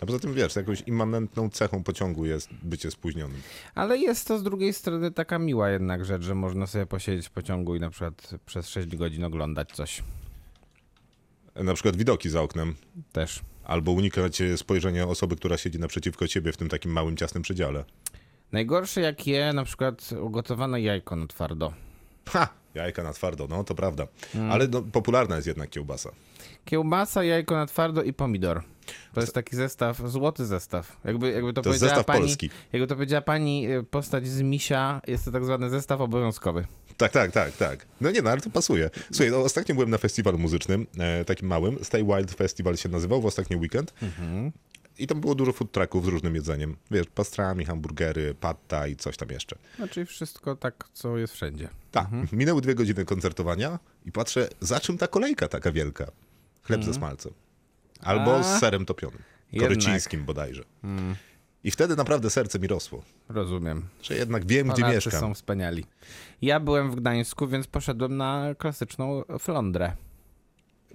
[0.01, 3.41] A poza tym wiesz, jakąś immanentną cechą pociągu jest bycie spóźnionym.
[3.75, 7.31] Ale jest to z drugiej strony taka miła jednak rzecz, że można sobie posiedzieć w
[7.31, 10.03] pociągu i na przykład przez 6 godzin oglądać coś.
[11.55, 12.75] Na przykład widoki za oknem.
[13.11, 13.39] Też.
[13.63, 17.85] Albo unikać spojrzenia osoby, która siedzi naprzeciwko ciebie w tym takim małym, ciasnym przedziale.
[18.51, 21.73] Najgorsze jak je na przykład ugotowane jajko na twardo.
[22.29, 22.47] Ha!
[22.75, 24.07] Jajka na twardo, no to prawda.
[24.35, 24.51] Mm.
[24.51, 26.09] Ale no, popularna jest jednak kiełbasa.
[26.65, 28.63] Kiełbasa, jajko na twardo i pomidor.
[29.13, 30.97] To jest taki zestaw, złoty zestaw.
[31.05, 32.49] Jakby, jakby to, To powiedziała zestaw pani, polski.
[32.73, 36.65] Jakby to powiedziała pani y, postać z Misia, jest to tak zwany zestaw obowiązkowy.
[36.97, 37.85] Tak, tak, tak, tak.
[38.01, 38.89] No nie, no ale to pasuje.
[39.11, 41.77] Słuchaj, no, ostatnio byłem na festiwalu muzycznym, e, takim małym.
[41.83, 43.93] Stay Wild Festival się nazywał w ostatni weekend.
[44.97, 46.75] I tam było dużo food trucków z różnym jedzeniem.
[46.91, 49.55] Wiesz, pastrami, hamburgery, patta i coś tam jeszcze.
[49.75, 51.69] Znaczy wszystko tak, co jest wszędzie.
[51.91, 56.11] Tak, minęły dwie godziny koncertowania i patrzę, za czym ta kolejka taka wielka?
[56.63, 57.33] Chleb ze smalcem.
[58.05, 59.19] Albo A, z serem topionym.
[59.51, 59.69] jednak.
[59.69, 60.63] Korycińskim bodajże.
[61.63, 63.85] I wtedy naprawdę serce mi rosło, Rozumiem.
[64.01, 65.19] że jednak wiem, gdzie Polacy mieszkam.
[65.21, 65.85] są wspaniali.
[66.41, 69.95] Ja byłem w Gdańsku, więc poszedłem na klasyczną flądrę.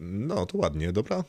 [0.01, 1.25] No, to ładnie, dobra.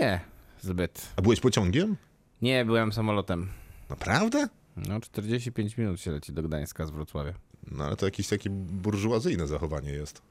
[0.00, 0.20] Nie,
[0.60, 1.08] zbyt.
[1.16, 1.96] A byłeś pociągiem?
[2.42, 3.48] Nie, byłem samolotem.
[3.90, 4.48] Naprawdę?
[4.76, 7.32] No, 45 minut się leci do Gdańska z Wrocławia.
[7.70, 10.22] No ale to jakieś takie burżuazyjne zachowanie jest.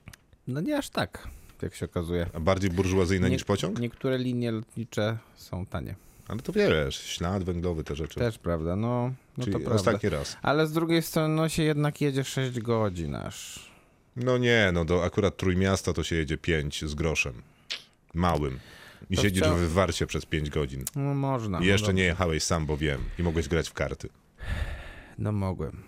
[0.48, 1.28] No nie aż tak,
[1.64, 2.30] jak się okazuje.
[2.34, 3.80] A bardziej burżuazyjne Nie- niż pociąg?
[3.80, 5.96] Niektóre linie lotnicze są tanie.
[6.28, 8.20] Ale to wiesz, ślad węglowy, te rzeczy.
[8.20, 9.76] Też prawda, no, no Czyli to prawda.
[9.76, 10.38] ostatni raz.
[10.42, 13.70] Ale z drugiej strony no, się jednak jedzie 6 godzin aż.
[14.16, 17.34] No nie, no do akurat Trójmiasta to się jedzie 5 z groszem.
[18.14, 18.60] Małym.
[19.10, 20.84] I To siedzisz w Warcie przez 5 godzin.
[20.96, 21.58] No można.
[21.58, 21.94] I no jeszcze dobrze.
[21.94, 23.04] nie jechałeś sam, bo wiem.
[23.20, 24.10] I mogłeś grać w karty.
[25.18, 25.84] No mogłem.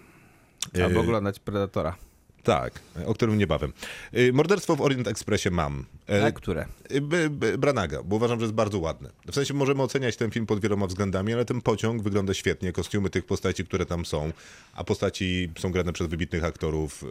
[0.74, 1.96] Yy, Albo oglądać Predatora.
[2.44, 3.74] Tak, o którym niebawem.
[4.18, 5.86] Y, Morderstwo w Orient Expressie mam.
[6.10, 6.66] E, A które?
[6.92, 9.10] y, Branaga, bo uważam, że jest bardzo ładny.
[9.32, 13.10] W sensie możemy oceniać ten film pod wieloma względami, ale ten pociąg wygląda świetnie, kostiumy
[13.10, 14.32] tych postaci, które tam są,
[14.74, 17.04] a postaci są grane przez wybitnych aktorów,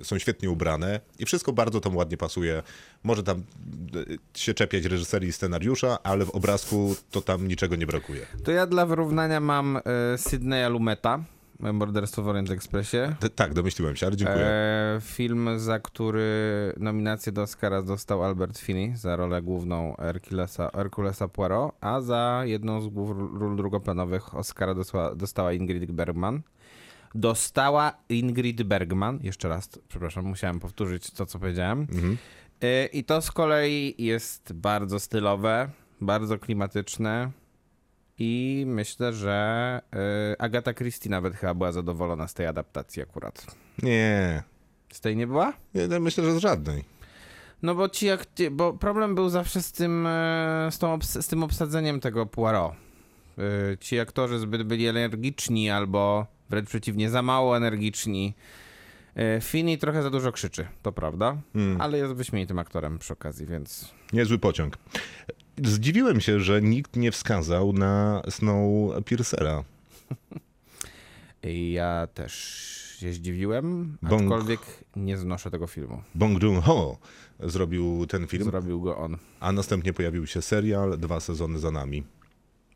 [0.00, 2.62] y, są świetnie ubrane i wszystko bardzo tam ładnie pasuje.
[3.04, 3.42] Może tam
[3.96, 8.26] y, się czepiać reżyserii i scenariusza, ale w obrazku to tam niczego nie brakuje.
[8.44, 9.78] To ja dla wyrównania mam
[10.16, 11.24] Sydneya Lumeta,
[11.60, 12.96] Morderstwo w Orient Expressie.
[13.34, 14.46] Tak, domyśliłem się, ale dziękuję.
[14.46, 21.28] E, film, za który nominację do Oscara dostał Albert Finney za rolę główną Herculesa, Herculesa
[21.28, 26.42] Poirot, a za jedną z głów ról drugoplanowych Oscara dostała, dostała Ingrid Bergman.
[27.14, 31.86] Dostała Ingrid Bergman, jeszcze raz, przepraszam, musiałem powtórzyć to, co powiedziałem.
[32.60, 37.30] E, I to z kolei jest bardzo stylowe, bardzo klimatyczne.
[38.18, 39.80] I myślę, że
[40.32, 43.46] e, Agata Christie nawet chyba była zadowolona z tej adaptacji akurat.
[43.82, 44.42] Nie,
[44.92, 45.52] Z tej nie była?
[45.74, 46.84] nie no myślę, że z żadnej.
[47.62, 51.42] No bo ci jak, bo problem był zawsze z tym, e, z, tą, z tym
[51.42, 52.72] obsadzeniem tego Poirot.
[53.38, 58.34] E, Ci aktorzy zbyt byli energiczni albo wręcz przeciwnie, za mało energiczni.
[59.16, 61.36] E, Finney trochę za dużo krzyczy, to prawda,
[61.78, 64.78] ale jest wyśmienitym aktorem przy okazji, więc Niezły pociąg.
[65.64, 69.64] Zdziwiłem się, że nikt nie wskazał na Snowpiercera.
[71.72, 72.32] ja też
[73.00, 74.22] się zdziwiłem, Bąk.
[74.22, 74.60] aczkolwiek
[74.96, 76.02] nie znoszę tego filmu.
[76.14, 76.98] Bong Joon-ho
[77.40, 79.16] zrobił ten film, Zrobił go on.
[79.40, 82.02] a następnie pojawił się serial, dwa sezony za nami.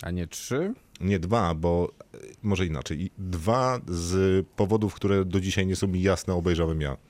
[0.02, 0.74] A nie trzy?
[1.00, 3.10] Nie dwa, bo e, może inaczej.
[3.18, 6.96] Dwa z powodów, które do dzisiaj nie są mi jasne, obejrzałem ja.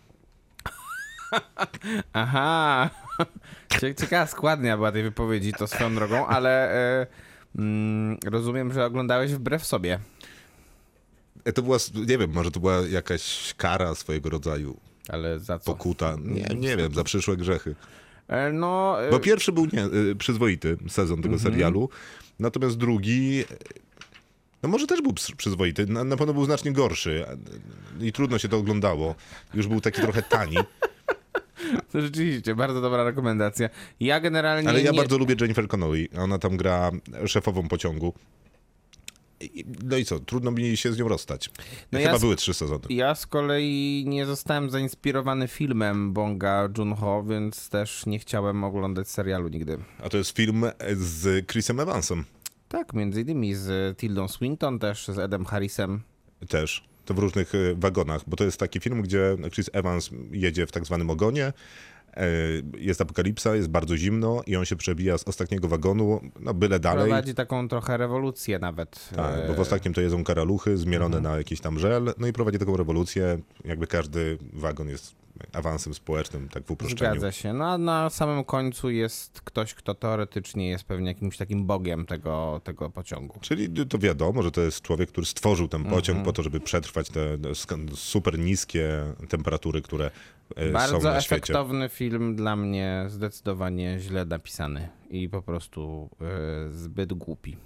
[2.12, 2.90] Aha!
[3.80, 6.72] Cie- Ciekawa składnia była tej wypowiedzi, to swoją drogą, ale
[7.02, 7.06] e,
[7.58, 9.98] mm, rozumiem, że oglądałeś wbrew sobie.
[11.44, 14.76] E, To była, nie wiem, może to była jakaś kara swojego rodzaju,
[15.08, 15.64] Ale za co?
[15.72, 16.16] pokuta.
[16.24, 17.74] Nie, nie wiem, za przyszłe grzechy.
[18.52, 21.88] No, Bo pierwszy był nie, przyzwoity sezon tego serialu,
[22.40, 23.44] natomiast drugi.
[24.62, 27.24] No może też był przy- przyzwoity, na, na pewno był znacznie gorszy
[28.00, 29.14] i trudno się to oglądało.
[29.54, 30.56] Już był taki trochę tani,
[31.92, 33.68] to rzeczywiście, bardzo dobra rekomendacja.
[34.00, 34.96] Ja generalnie ale ja nie...
[34.96, 36.08] bardzo lubię Jennifer Connelly.
[36.18, 36.90] Ona tam gra
[37.26, 38.14] szefową pociągu.
[39.84, 41.50] No i co, trudno mi się z nią rozstać.
[41.92, 42.80] No Chyba ja z- były trzy sezony.
[42.90, 49.48] Ja z kolei nie zostałem zainspirowany filmem Bonga Joon-ho, więc też nie chciałem oglądać serialu
[49.48, 49.78] nigdy.
[50.02, 52.24] A to jest film z Chrisem Evansem
[52.68, 56.00] Tak, między innymi z Tildą Swinton, też z Edem Harrisem.
[56.48, 56.84] też.
[57.04, 60.72] To w różnych y, wagonach, bo to jest taki film, gdzie Chris Evans jedzie w
[60.72, 61.52] tak zwanym ogonie.
[62.16, 62.26] E,
[62.78, 67.04] Jest apokalipsa, jest bardzo zimno i on się przebija z ostatniego wagonu, no byle dalej.
[67.04, 69.08] Prowadzi taką trochę rewolucję nawet.
[69.16, 71.32] Tak, bo w E, ostatnim to jedzą karaluchy zmielone Mhm.
[71.34, 75.19] na jakiś tam żel, no i prowadzi taką rewolucję, jakby każdy wagon jest
[75.52, 77.10] awansem społecznym, tak w uproszczeniu.
[77.12, 77.52] Zgadza się.
[77.52, 82.60] No a na samym końcu jest ktoś, kto teoretycznie jest pewnie jakimś takim bogiem tego,
[82.64, 83.38] tego pociągu.
[83.40, 86.24] Czyli to wiadomo, że to jest człowiek, który stworzył ten pociąg Mhm.
[86.24, 87.38] po to, żeby przetrwać te
[87.94, 90.10] super niskie temperatury, które
[90.56, 91.36] e, są Bardzo na świecie.
[91.36, 97.56] efektowny film, dla mnie zdecydowanie źle napisany i po prostu e, zbyt głupi.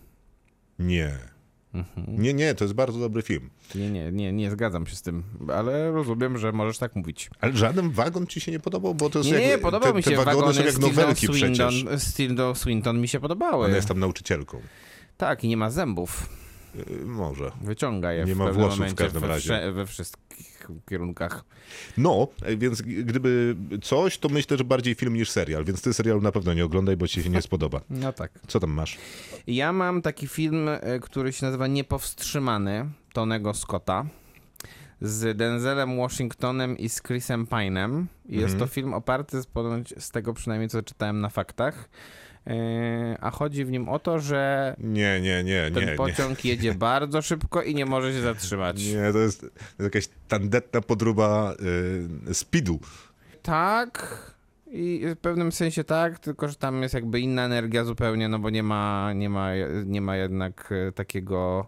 [0.78, 1.33] Nie.
[1.74, 2.22] Mhm.
[2.22, 3.50] Nie, nie, to jest bardzo dobry film.
[3.74, 5.22] Nie, nie, nie, nie zgadzam się z tym,
[5.54, 7.30] ale rozumiem, że możesz tak mówić.
[7.40, 9.96] Ale żaden wagon ci się nie podobał, bo to jest Nie, nie, jak, podobał te,
[9.96, 12.14] mi się te wagony wagony są jak nowelki Swinton, przecież.
[12.14, 13.66] Tildą Swinton mi się podobały.
[13.66, 14.60] Ona jest tam nauczycielką.
[15.16, 16.28] Tak, i nie ma zębów.
[16.90, 17.52] Y, Może.
[17.60, 19.72] Wyciąga je Nie w ma włosów w każdym razie.
[19.72, 21.44] we wszystkich kierunkach.
[21.98, 26.32] No, więc gdyby coś, to myślę, że bardziej film niż serial, więc ty serialu na
[26.32, 27.80] pewno nie oglądaj, bo ci się nie spodoba.
[27.90, 28.30] No tak.
[28.46, 28.98] Co tam masz?
[29.46, 34.06] Ja mam taki film, e, który się nazywa Niepowstrzymany Tonego Scotta
[35.00, 38.04] z Denzelem Washingtonem i z Chrisem Pine'em.
[38.28, 41.88] Jest to film oparty z, ponoć, z tego przynajmniej co czytałem na faktach.
[42.46, 45.90] E, A chodzi w nim o to, że Nie, nie, nie, ten nie.
[45.90, 48.84] Nie, pociąg jedzie bardzo szybko i nie może się zatrzymać.
[48.86, 51.54] nie to, jest, to jest jakaś tandetna podróba
[52.30, 52.80] y, speedu.
[53.42, 54.24] Tak.
[54.72, 58.50] I w pewnym sensie tak, tylko że tam jest jakby inna energia zupełnie, no bo
[58.50, 59.50] nie ma, nie ma,
[59.84, 61.66] nie ma jednak e, takiego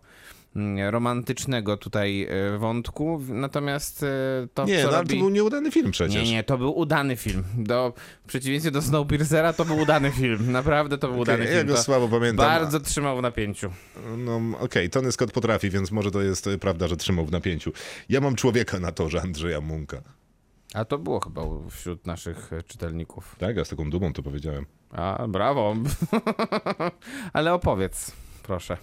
[0.91, 3.21] romantycznego tutaj e, wątku.
[3.29, 4.07] Natomiast e,
[4.55, 5.09] to, Nie, no, robi...
[5.09, 6.15] to był nieudany film przecież.
[6.25, 7.45] Nie, nie, to był udany film.
[7.59, 7.93] Do,
[8.25, 10.53] w przeciwieństwie do Snowpiercera to był udany film.
[10.53, 11.67] Naprawdę to był udany ja film.
[11.67, 12.47] go To słabo pamiętam.
[12.47, 13.71] bardzo trzymał w napięciu.
[14.17, 17.73] No okej, Tony Scott potrafi, więc może to jest e, prawda, że trzymał w napięciu.
[18.09, 20.03] Ja mam człowieka na torze Andrzeja Munka.
[20.75, 23.37] A to było chyba wśród naszych czytelników.
[23.39, 24.67] Tak, ja z taką dumą to powiedziałem.
[24.91, 25.77] A, brawo.
[27.33, 28.13] Ale opowiedz.
[28.47, 28.77] Proszę.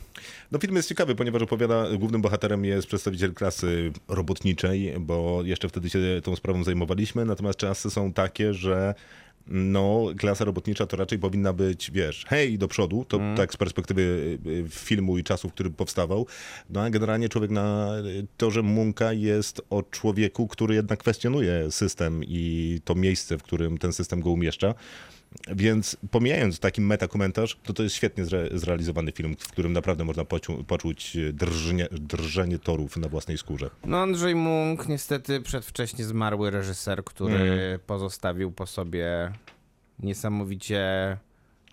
[0.52, 5.90] No film jest ciekawy, ponieważ opowiada, głównym bohaterem jest przedstawiciel klasy robotniczej, bo jeszcze wtedy
[5.90, 8.94] się tą sprawą zajmowaliśmy, natomiast czasy są takie, że
[9.48, 14.02] no, klasa robotnicza to raczej powinna być, wiesz, hej, do przodu, to tak z perspektywy
[14.46, 16.28] y, filmu i czasu, w którym powstawał.
[16.70, 17.92] No a generalnie człowiek na
[18.38, 23.94] torze Munka jest o człowieku, który jednak kwestionuje system i to miejsce, w którym ten
[23.94, 24.74] system go umieszcza.
[25.56, 30.26] Więc pomijając taki metakomentarz, to to jest świetnie zre zrealizowany film, w którym naprawdę można
[30.26, 33.70] poczu poczuć drżenie, drżenie torów na własnej skórze.
[33.86, 37.80] No Andrzej Munk, niestety przedwcześnie zmarły reżyser, który Mhm.
[37.88, 39.32] pozostawił po sobie
[40.00, 41.18] niesamowicie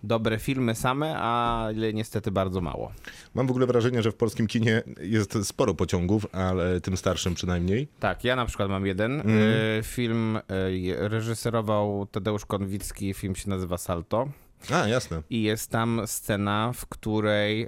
[0.03, 2.91] dobre filmy same, ale niestety bardzo mało.
[3.33, 7.87] Mam w ogóle wrażenie, że w polskim kinie jest sporo pociągów, ale tym starszym przynajmniej.
[7.99, 9.19] Tak, ja na przykład mam jeden.
[9.19, 9.23] Y,
[9.83, 10.41] Film y,
[10.97, 14.27] reżyserował Tadeusz Konwicki, film się nazywa Salto.
[14.73, 15.21] A, jasne.
[15.29, 17.67] I jest tam scena, w której e,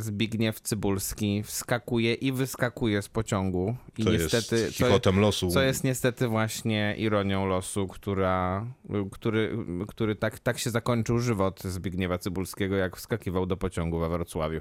[0.00, 3.76] Zbigniew Cybulski wskakuje i wyskakuje z pociągu.
[3.98, 5.48] I To niestety, jest co, je- chichotem losu.
[5.50, 8.66] co jest niestety właśnie ironią losu, która,
[9.12, 14.60] który, który tak, tak się zakończył żywot Zbigniewa Cybulskiego, jak wskakiwał do pociągu we Wrocławiu.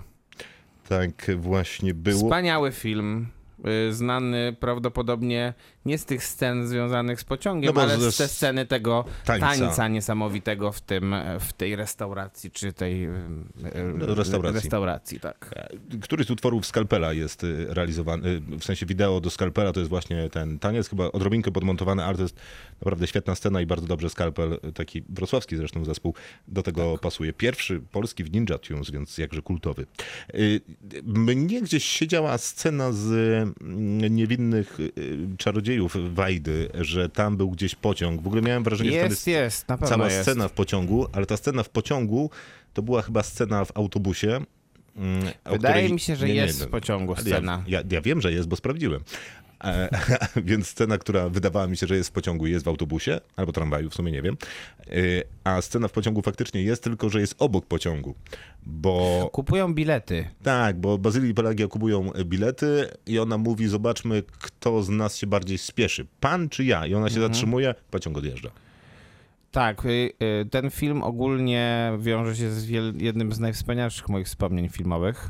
[0.90, 2.20] Tak właśnie było.
[2.24, 3.28] Wspaniały film.
[3.90, 5.54] Y, Znany prawdopodobnie
[5.86, 9.48] nie z tych scen związanych z pociągiem, No ale z te sceny tego tańca.
[9.48, 9.88] tańca.
[9.88, 13.10] niesamowitego w, tym, w tej restauracji, czy tej y,
[13.76, 14.62] y, restauracji.
[14.62, 15.56] restauracji tak.
[16.02, 20.60] Któryś z utworów Skalpela jest realizowany, w sensie wideo do Skalpela to jest właśnie ten
[20.60, 22.40] taniec, chyba odrobinkę podmontowany, jest
[22.80, 26.14] naprawdę świetna scena i bardzo dobrze Skalpel, y, taki wrocławski zresztą zespół,
[26.48, 27.02] do tego Tak.
[27.02, 27.34] pasuje.
[27.34, 29.86] Pierwszy polski w Ninja Tunes, więc jakże kultowy.
[30.36, 30.62] Y,
[31.04, 33.08] Mnie gdzieś siedziała scena z
[33.62, 34.92] mm, niewinnych y,
[35.38, 38.22] czarodziejów Wajdy, że tam był gdzieś pociąg.
[38.22, 40.22] W ogóle miałem wrażenie, że tam Jest, jest, na pewno cała jest.
[40.22, 42.30] scena w pociągu, ale ta scena w pociągu
[42.74, 44.40] to była chyba scena w autobusie.
[44.96, 47.64] mm, Wydaje której- mi się, że nie, nie, jest w pociągu scena.
[47.68, 49.02] Ja, ja, ja wiem, że jest, bo sprawdziłem.
[49.66, 49.90] E,
[50.50, 53.90] więc scena, która wydawała mi się, że jest w pociągu, jest w autobusie, albo tramwaju,
[53.90, 54.38] w sumie nie wiem.
[54.88, 54.92] E,
[55.44, 58.16] a scena w pociągu faktycznie jest, tylko że jest obok pociągu.
[58.66, 60.28] Bo Kupują bilety.
[60.44, 65.28] tak, bo Bazylii i Pelagia kupują bilety i ona mówi, zobaczmy, kto z nas się
[65.28, 66.06] bardziej spieszy.
[66.20, 66.86] Pan czy ja?
[66.86, 68.50] I ona się zatrzymuje, pociąg odjeżdża.
[69.52, 75.30] Tak, y, y, ten film ogólnie wiąże się z jednym z najwspanialszych moich wspomnień filmowych,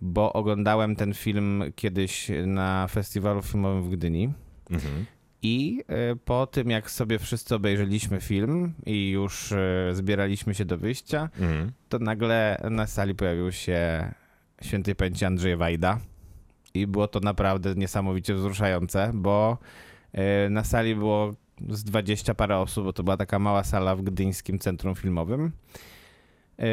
[0.00, 4.32] bo oglądałem ten film kiedyś na festiwalu filmowym w Gdyni.
[4.70, 5.04] Mhm.
[5.42, 9.58] I y, po tym, jak sobie wszyscy obejrzeliśmy film i już y,
[9.92, 11.72] zbieraliśmy się do wyjścia, Mhm.
[11.88, 14.10] to nagle na sali pojawił się
[14.62, 15.98] świętej pamięci Andrzej Wajda.
[16.74, 19.58] I było to naprawdę niesamowicie wzruszające, bo
[20.46, 21.34] y, na sali było
[21.68, 25.52] z 20 parę osób, bo to była taka mała sala w Gdyńskim Centrum Filmowym.
[26.60, 26.64] Y,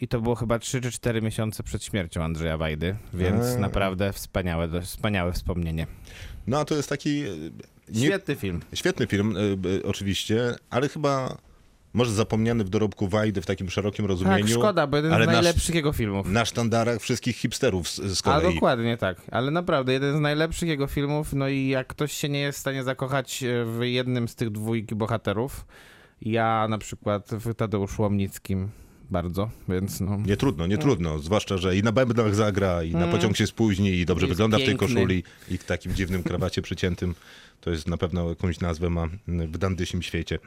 [0.00, 3.58] I to było chyba 3 czy 4 miesiące przed śmiercią Andrzeja Wajdy, więc A.
[3.58, 5.86] naprawdę wspaniałe, wspaniałe wspomnienie.
[6.46, 7.26] No a to jest taki e,
[7.88, 8.60] nie, Świetny film.
[8.74, 11.36] świetny film, e, oczywiście, ale chyba
[11.92, 14.48] może zapomniany w dorobku Wajdy w takim szerokim Tak, rozumieniu.
[14.48, 16.26] szkoda, bo jeden z najlepszych jego filmów.
[16.28, 18.54] Na sztandarach wszystkich hipsterów z, z A kolei.
[18.54, 22.40] dokładnie tak, ale naprawdę jeden z najlepszych jego filmów, no i jak ktoś się nie
[22.40, 25.66] jest w stanie zakochać e, w jednym z tych dwójki bohaterów,
[26.22, 28.68] ja na przykład w Tadeuszu Łomnickim
[29.14, 30.16] bardzo, więc no...
[30.26, 31.18] Nie trudno, nie trudno.
[31.18, 34.30] Zwłaszcza, że i na bębnach zagra, i na pociąg się spóźni, i dobrze Mm.
[34.30, 34.88] Jest wygląda w tej piękny.
[34.88, 37.14] koszuli, i w takim dziwnym krawacie przyciętym.
[37.60, 40.38] To jest na pewno jakąś nazwę ma w dandysim świecie.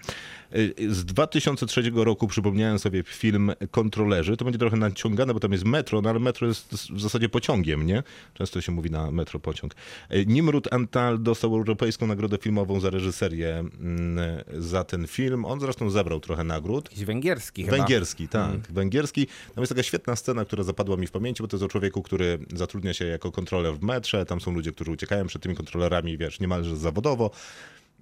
[0.56, 4.38] Y, Z 2003 roku przypomniałem sobie film Kontrolerzy.
[4.38, 7.86] To będzie trochę naciągane, bo tam jest metro, no ale metro jest w zasadzie pociągiem,
[7.86, 8.04] nie?
[8.34, 9.76] Często się mówi na metro pociąg.
[10.12, 15.46] Y, Nimrud Antal dostał Europejską Nagrodę Filmową za reżyserię mm, za ten film.
[15.46, 16.86] On zresztą zebrał trochę nagród.
[16.86, 17.78] Jakiś węgierski chyba.
[17.78, 18.72] Węgierski, tak.
[18.72, 19.28] Węgierski.
[19.28, 22.02] Tam jest taka świetna scena, która zapadła mi w pamięci, bo to jest o człowieku,
[22.02, 24.26] który zatrudnia się jako kontroler w metrze.
[24.26, 27.32] Tam są ludzie, którzy uciekają przed tymi kontrolerami, wiesz, niemalże zawodowo.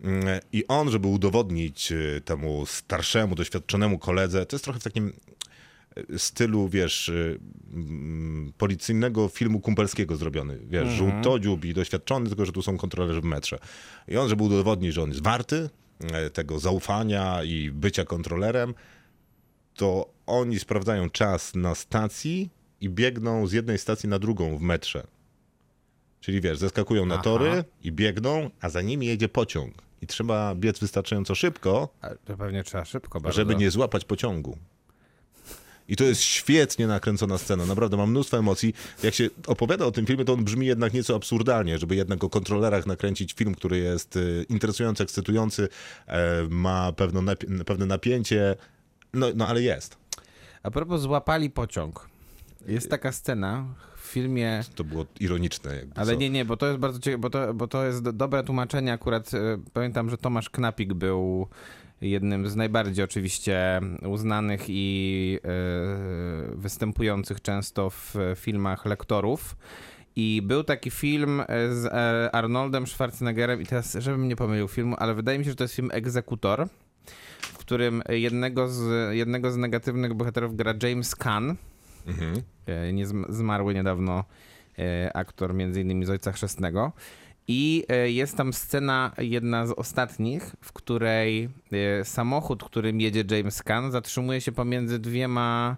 [0.04, 5.14] Mm, I on, żeby udowodnić y, temu starszemu, doświadczonemu koledze, to jest trochę w takim
[6.14, 7.40] y, stylu, wiesz, y,
[7.74, 10.60] mm, policyjnego filmu kumpelskiego zrobiony.
[10.70, 13.60] Wiesz, żółtodziób i doświadczony, tylko że tu są kontrolerzy w metrze.
[14.08, 15.70] I on, żeby udowodnić, że on jest warty
[16.04, 18.74] e, tego zaufania i bycia kontrolerem,
[19.76, 22.50] to oni sprawdzają czas na stacji
[22.82, 25.15] i biegną z jednej stacji na drugą w metrze.
[26.26, 27.24] Czyli wiesz, zeskakują na Aha.
[27.24, 29.74] tory i biegną, a za nimi jedzie pociąg.
[30.02, 33.36] I trzeba biec wystarczająco szybko, A To pewnie trzeba szybko bardzo.
[33.36, 34.58] żeby nie złapać pociągu.
[35.88, 37.66] I to jest świetnie nakręcona scena.
[37.66, 38.74] Naprawdę mam mnóstwo emocji.
[39.04, 42.30] Jak się opowiada o tym filmie, to on brzmi jednak nieco absurdalnie, żeby jednak o
[42.30, 45.68] kontrolerach nakręcić film, który jest y, interesujący, ekscytujący,
[46.08, 48.56] e, ma pewne, napi- pewne napięcie.
[49.14, 49.98] No, no ale jest.
[50.64, 52.10] A propos złapali pociąg.
[52.68, 53.66] Jest taka scena
[54.16, 55.76] filmie To było ironiczne.
[55.76, 56.20] Jakby Ale co.
[56.20, 58.94] nie, nie, bo to jest bardzo ciekawe, bo to, bo to jest do, dobre tłumaczenie
[58.94, 59.34] akurat.
[59.34, 59.38] e,
[59.74, 61.48] Pamiętam, że Tomasz Knapik był
[62.02, 69.56] jednym z najbardziej oczywiście uznanych i e, występujących często w filmach lektorów.
[70.16, 71.46] I był taki film e,
[71.76, 75.56] z e, Arnoldem Schwarzeneggerem i teraz, żebym nie pomylił filmu, ale wydaje mi się, że
[75.56, 76.68] to jest film Egzekutor,
[77.42, 81.56] w którym jednego z, jednego z negatywnych bohaterów gra James Caan,
[82.08, 82.42] Mhm.
[82.66, 84.24] e, nie zm- zmarły niedawno
[84.80, 86.92] e, aktor między innymi z Ojca Chrzestnego.
[87.48, 91.50] I e, jest tam scena, jedna z ostatnich, w której
[92.04, 95.78] samochód, którym jedzie James Caan, zatrzymuje się pomiędzy dwiema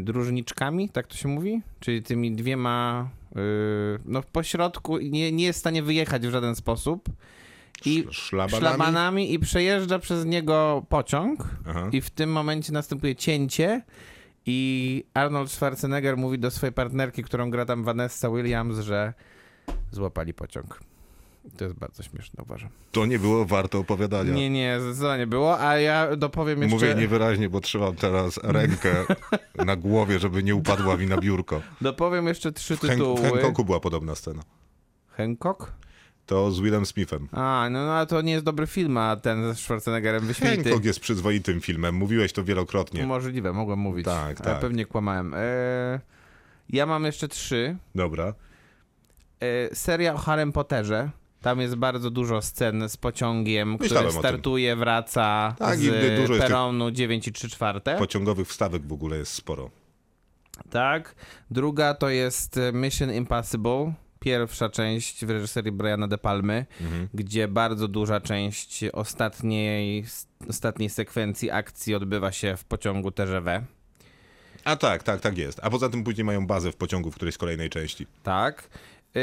[0.00, 1.62] dróżniczkami, tak to się mówi?
[1.80, 3.08] Czyli tymi dwiema,
[4.04, 7.08] no po środku i nie, nie jest w stanie wyjechać w żaden sposób.
[7.84, 8.60] I Sz- szlabanami?
[8.60, 11.48] szlabanami i przejeżdża przez niego pociąg.
[11.68, 11.88] Aha.
[11.92, 13.82] I w tym momencie następuje cięcie
[14.46, 19.14] i Arnold Schwarzenegger mówi do swojej partnerki, którą gra tam Vanessa Williams, że
[19.92, 20.80] złapali pociąg.
[21.56, 22.70] To jest bardzo śmieszne, uważam.
[22.92, 24.32] To nie było warte opowiadania.
[24.34, 26.74] Nie, nie, zdecydowanie było, a ja dopowiem jeszcze...
[26.76, 29.04] Mówię niewyraźnie, bo trzymam teraz rękę
[29.64, 31.60] na głowie, żeby nie upadła mi na biurko.
[31.80, 33.20] Dopowiem jeszcze trzy W, Hen- tytuły.
[33.20, 34.42] w Hancocku była podobna scena.
[35.08, 35.72] Hancock?
[36.26, 37.28] To z Willem Smithem.
[37.32, 40.64] A, no, no ale to nie jest dobry film, a ten ze Schwarzeneggerem wyśmienity.
[40.64, 41.94] Hancock jest przyzwoitym filmem.
[41.94, 43.06] Mówiłeś to wielokrotnie.
[43.06, 44.04] Możliwe, mogłem mówić.
[44.04, 44.60] Tak, Ale tak.
[44.60, 45.34] pewnie kłamałem.
[45.36, 46.00] E,
[46.70, 47.76] ja mam jeszcze trzy.
[47.94, 48.34] Dobra.
[49.40, 51.10] E, seria o Harrym Potterze.
[51.40, 56.90] Tam jest bardzo dużo scen z pociągiem, Myślałem który startuje, wraca Tak, z dużo peronu
[56.90, 57.98] 9 i 3 czwarte.
[57.98, 59.70] Pociągowych wstawek w ogóle jest sporo.
[60.70, 61.14] Tak.
[61.50, 63.92] Druga to jest e, Mission Impossible.
[64.30, 67.08] Pierwsza część w reżyserii Briana De Palmy, Mhm.
[67.14, 70.04] gdzie bardzo duża część ostatniej,
[70.48, 73.62] ostatniej sekwencji akcji odbywa się w pociągu TGV.
[74.64, 75.60] A tak, tak, tak jest.
[75.62, 78.06] A poza tym później mają bazę w pociągu w którejś kolejnej części.
[78.22, 78.68] Tak.
[79.14, 79.22] Yy,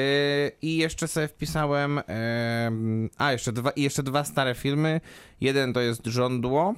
[0.62, 2.00] I jeszcze sobie wpisałem.
[2.08, 5.02] em, a, jeszcze dwa, jeszcze dwa stare filmy.
[5.42, 6.74] Jeden to jest Żądło.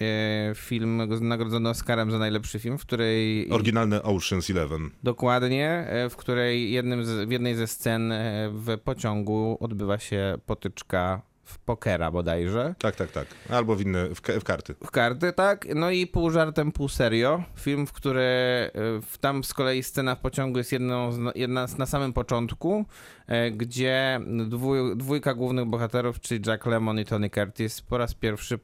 [0.00, 3.50] Yy, Film nagrodzony Oscarem za najlepszy film, w której.
[3.50, 4.90] Oryginalny Ocean's Eleven.
[5.02, 8.16] Dokładnie, yy, w której jednym z, w jednej ze scen yy,
[8.50, 12.74] w pociągu odbywa się potyczka w pokera bodajże.
[12.78, 13.26] Tak, tak, tak.
[13.50, 14.74] Albo w inne, w, w karty.
[14.84, 15.66] W karty, tak.
[15.74, 17.42] No i pół żartem, pół serio.
[17.56, 18.70] Film, w który y,
[19.02, 22.84] w- tam z kolei scena w pociągu jest jedną z, jedna z, na samym początku,
[23.26, 28.58] e, gdzie dwój, dwójka głównych bohaterów, czyli Jack Lemmon i Tony Curtis, po raz pierwszy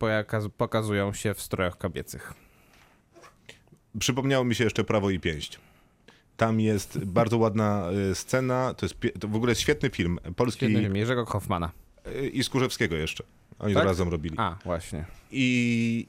[0.56, 2.34] pokazują się w strojach kobiecych.
[3.98, 5.60] Przypomniało mi się jeszcze Prawo i Pięść.
[6.36, 8.74] Tam jest bardzo ładna y, scena.
[8.74, 10.18] To jest to w ogóle jest świetny film.
[10.36, 11.70] Polski Świetny film Jerzego Hoffmana.
[12.32, 13.24] I Skórzewskiego jeszcze.
[13.58, 13.82] Oni Tak?
[13.82, 14.34] to razem robili.
[14.38, 15.04] A, właśnie.
[15.30, 16.06] I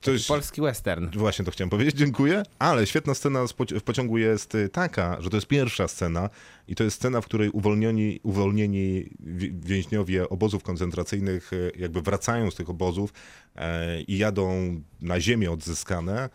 [0.00, 0.28] to jest...
[0.28, 1.08] Polski western.
[1.18, 2.42] Właśnie to chciałem powiedzieć, dziękuję.
[2.58, 3.44] Ale świetna scena
[3.80, 6.30] w pociągu jest y, taka, że to jest pierwsza scena
[6.68, 12.50] i to jest scena, w której uwolnieni, uwolnieni wi- więźniowie obozów koncentracyjnych y, jakby wracają
[12.50, 13.12] z tych obozów
[13.56, 16.30] e, i jadą na ziemię odzyskane.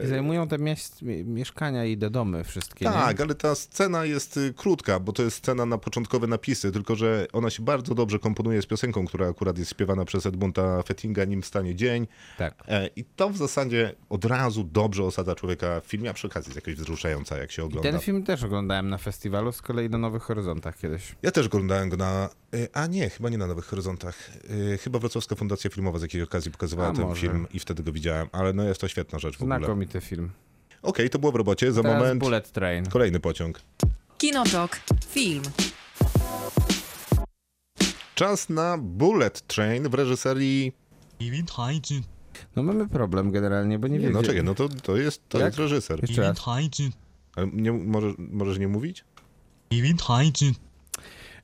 [0.00, 0.56] E, I zajmują te
[1.24, 3.24] mieszkania i te domy wszystkie, tak, nie?
[3.24, 7.26] ale ta scena jest y, krótka, bo to jest scena na początkowe napisy, tylko że
[7.32, 11.42] ona się bardzo dobrze komponuje z piosenką, która akurat jest śpiewana przez Edmunda Fettinga, nim
[11.42, 12.06] stanie dzień.
[12.38, 12.54] Tak.
[12.68, 16.50] E, I to w zasadzie od razu dobrze osadza człowieka w filmie, a przy okazji
[16.50, 17.90] jest jakoś wzruszająca, jak się ogląda.
[17.90, 21.14] Ten film też oglądałem na festiwalu, z kolei na Nowych Horyzontach kiedyś.
[21.22, 22.28] Ja też oglądałem go na...
[22.54, 24.30] e, A nie, chyba nie na Nowych Horyzontach.
[24.80, 27.20] Chyba Wrocławska Fundacja Filmowa z jakiejś okazji pokazywała A, ten może.
[27.20, 30.30] film i wtedy go widziałem, ale no jest to świetna rzecz w ogóle znakomity film.
[30.82, 31.72] Okej, okay, to było w robocie.
[31.72, 32.20] Za moment.
[32.20, 32.86] Bullet Train.
[32.86, 33.60] Kolejny pociąg.
[34.18, 34.80] Kinotok.
[35.08, 35.42] Film.
[38.14, 40.72] Czas na Bullet Train w reżyserii.
[42.56, 44.12] No mamy problem generalnie, bo nie, wiem.
[44.12, 45.98] No czekaj, no to, to, jest, to jest reżyser.
[46.02, 46.38] Jeszcze raz.
[47.36, 49.04] Ale nie, możesz, możesz nie mówić?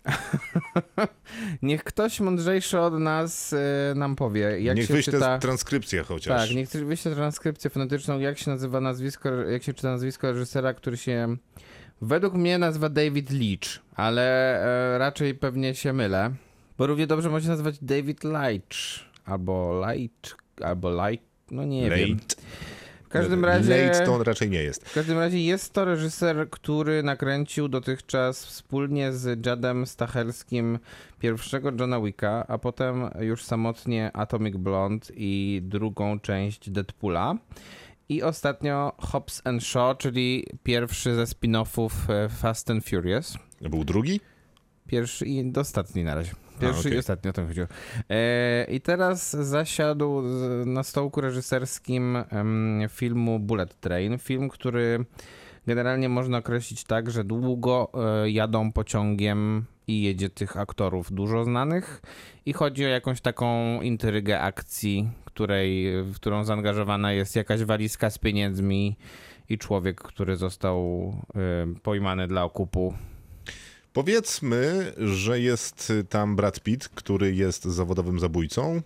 [1.63, 3.59] niech ktoś mądrzejszy od nas y,
[3.95, 6.49] nam powie, jak niech się wyśle transkrypcję chociaż.
[6.49, 10.97] Tak, niech wyśle transkrypcję fonetyczną, jak się nazywa nazwisko, jak się czyta nazwisko reżysera, który
[10.97, 11.37] się...
[12.03, 14.57] Według mnie nazywa David Leach, ale
[14.95, 16.31] y, raczej pewnie się mylę,
[16.79, 18.79] bo równie dobrze może się nazywać David Leitch,
[19.25, 21.97] albo Light, albo Light, no nie Late.
[21.97, 22.19] wiem
[23.13, 23.87] każdym razie...
[23.87, 24.89] Late to on raczej nie jest.
[24.89, 30.79] W każdym razie jest to reżyser, który nakręcił dotychczas wspólnie z Jadem Stachelskim
[31.19, 37.35] pierwszego Johna Wicka, a potem już samotnie Atomic Blonde i drugą część Deadpoola.
[38.09, 43.39] I ostatnio Hobbs and Shaw, czyli pierwszy ze spin-offów e, Fast and Furious.
[43.61, 44.21] Był drugi?
[44.87, 46.33] Pierwszy i ostatni na razie.
[46.63, 46.93] Pierwszy okej.
[46.93, 47.67] i ostatni o tym chodziło.
[48.11, 50.23] E, I teraz zasiadł
[50.67, 52.19] na stołku reżyserskim
[52.89, 54.19] filmu Bullet Train.
[54.19, 55.05] Film, który
[55.67, 62.03] generalnie można określić tak, że długo e, jadą pociągiem i jedzie tych aktorów dużo znanych
[62.47, 68.19] i chodzi o jakąś taką intrygę akcji, której, w którą zaangażowana jest jakaś walizka z
[68.19, 68.97] pieniędzmi
[69.49, 72.95] i człowiek, który został e, pojmany dla okupu.
[73.93, 78.83] Powiedzmy, że jest tam Brad Pitt, który jest zawodowym zabójcą.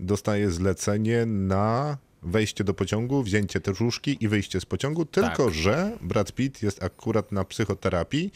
[0.00, 5.54] Dostaje zlecenie na wejście do pociągu, wzięcie teczuszki i wyjście z pociągu, tylko Tak.
[5.54, 8.32] że Brad Pitt jest akurat na psychoterapii.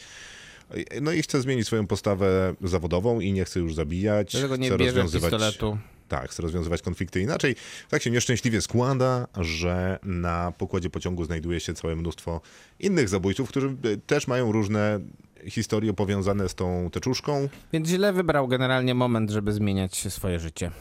[1.01, 4.31] No i chce zmienić swoją postawę zawodową i nie chce już zabijać.
[4.31, 5.77] Dlatego nie chce bierze rozwiązywać pistoletu.
[6.07, 7.55] Tak, chce rozwiązywać konflikty inaczej.
[7.89, 12.41] Tak się nieszczęśliwie składa, że na pokładzie pociągu znajduje się całe mnóstwo
[12.79, 14.99] innych zabójców, którzy y, też mają różne
[15.47, 17.49] historie powiązane z tą teczuszką.
[17.73, 20.71] Więc źle wybrał generalnie moment, żeby zmieniać swoje życie.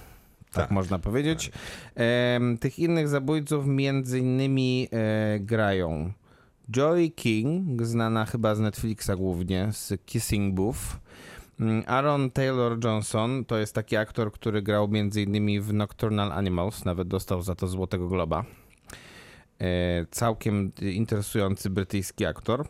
[0.53, 1.53] Tak, Tak, można powiedzieć.
[1.95, 6.13] Em, tych innych zabójców między innymi e, grają
[6.77, 10.79] Joey King, znana chyba z Netflixa głównie, z Kissing Booth.
[11.61, 16.85] Mm, Aaron Taylor Johnson to jest taki aktor, który grał między innymi w Nocturnal Animals,
[16.85, 18.45] nawet dostał za to Złotego Globa.
[19.61, 22.67] E, całkiem interesujący brytyjski aktor.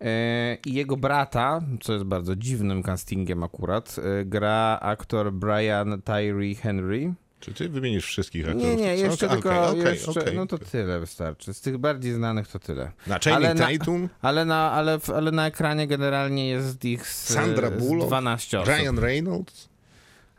[0.00, 6.54] E, I jego brata, co jest bardzo dziwnym castingiem akurat, e, gra aktor Brian Tyree
[6.54, 7.14] Henry.
[7.40, 8.62] Czy ty wymienisz wszystkich aktorów?
[8.66, 10.36] Nie, nie, jeszcze Okej, tylko, jeszcze, okej.
[10.36, 11.54] no to tyle wystarczy.
[11.54, 12.92] Z tych bardziej znanych to tyle.
[13.06, 17.28] Na Channing ale na- Tatum, Ale na, ale, ale na ekranie generalnie jest ich z,
[17.34, 18.74] Sandra Bullock, 12 osób.
[18.74, 19.69] Ryan Reynolds.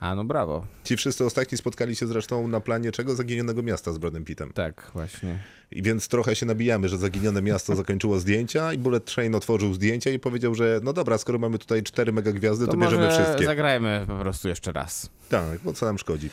[0.02, 0.66] A, no brawo.
[0.84, 3.16] Ci wszyscy ostatni spotkali się zresztą na planie czego?
[3.16, 4.54] Zaginionego miasta z Bradem Pittem.
[4.54, 5.40] Tak, właśnie.
[5.72, 10.10] I więc trochę się nabijamy, że Zaginione Miasto zakończyło zdjęcia i Bullet Train otworzył zdjęcia
[10.10, 13.46] i powiedział, że no dobra, skoro mamy tutaj cztery mega gwiazdy, to, To bierzemy wszystkie.
[13.46, 15.10] zagrajmy po prostu jeszcze raz.
[15.30, 16.30] Tak, bo co nam szkodzi.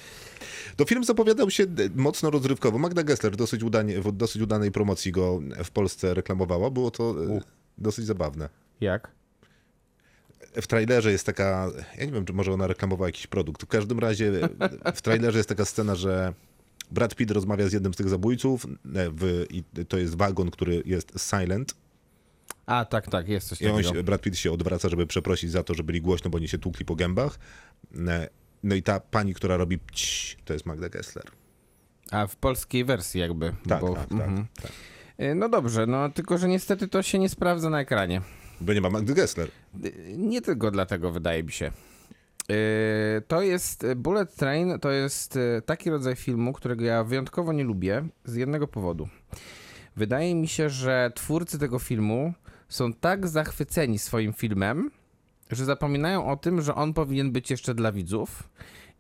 [0.77, 2.79] To film zapowiadał się mocno rozrywkowo.
[2.79, 6.71] Magda Gessler dosyć, udanie, w dosyć udanej promocji go w Polsce reklamowała.
[6.71, 7.41] Było to e,
[7.79, 8.49] dosyć zabawne.
[8.81, 9.18] Jak?
[10.55, 13.63] W trailerze jest taka, ja nie wiem, czy może ona reklamowała jakiś produkt.
[13.63, 14.33] W każdym razie
[14.85, 16.35] e, w trailerze jest taka scena, że
[16.91, 18.69] Brad Pitt rozmawia z jednym z tych zabójców e,
[19.11, 21.75] w, i to jest wagon, który jest silent.
[22.67, 23.95] A, tak, tak, jest coś I on takiego.
[23.95, 26.59] się, Brad Pitt się odwraca, żeby przeprosić za to, że byli głośno, bo oni się
[26.59, 27.39] tłukli po gębach.
[28.09, 28.29] E,
[28.63, 31.25] No i ta pani, która robi pć, to jest Magda Gessler.
[32.11, 33.55] A w polskiej wersji jakby.
[33.69, 34.47] Tak, bo, tak, mhm.
[34.55, 34.73] tak, tak.
[35.21, 38.23] Y, No dobrze, no tylko, że niestety to się nie sprawdza na ekranie.
[38.61, 39.49] Bo nie ma Magdy Gessler.
[40.17, 41.73] Nie tylko dlatego, wydaje mi się.
[42.51, 47.53] Y, To jest y, Bullet Train, to jest y, taki rodzaj filmu, którego ja wyjątkowo
[47.53, 49.09] nie lubię z jednego powodu.
[49.97, 52.33] Wydaje mi się, że twórcy tego filmu
[52.69, 54.91] są tak zachwyceni swoim filmem,
[55.51, 58.49] że zapominają o tym, że on powinien być jeszcze dla widzów.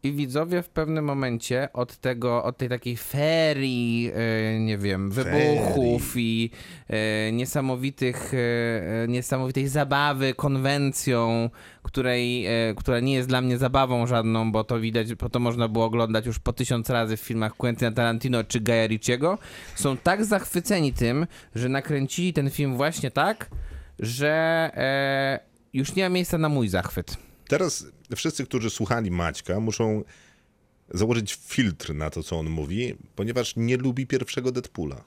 [0.02, 6.12] I widzowie w pewnym momencie od tego, od tej takiej ferii, e, nie wiem, wybuchów
[6.16, 6.50] i
[6.88, 11.50] e, niesamowitych, e, niesamowitej zabawy konwencją,
[11.82, 12.46] której,
[12.76, 16.26] która nie jest dla mnie zabawą żadną, bo to widać, bo to można było oglądać
[16.26, 19.38] już po tysiąc razy w filmach Quentina Tarantino czy Gaja Ricciego,
[19.74, 23.50] są tak zachwyceni tym, że nakręcili ten film właśnie tak,
[23.98, 24.70] że
[25.72, 27.16] już nie ma miejsca na mój zachwyt.
[27.48, 27.86] Teraz
[28.16, 30.04] wszyscy, którzy słuchali Maćka, muszą
[30.94, 35.04] założyć filtr na to, co on mówi, ponieważ nie lubi pierwszego Deadpoola.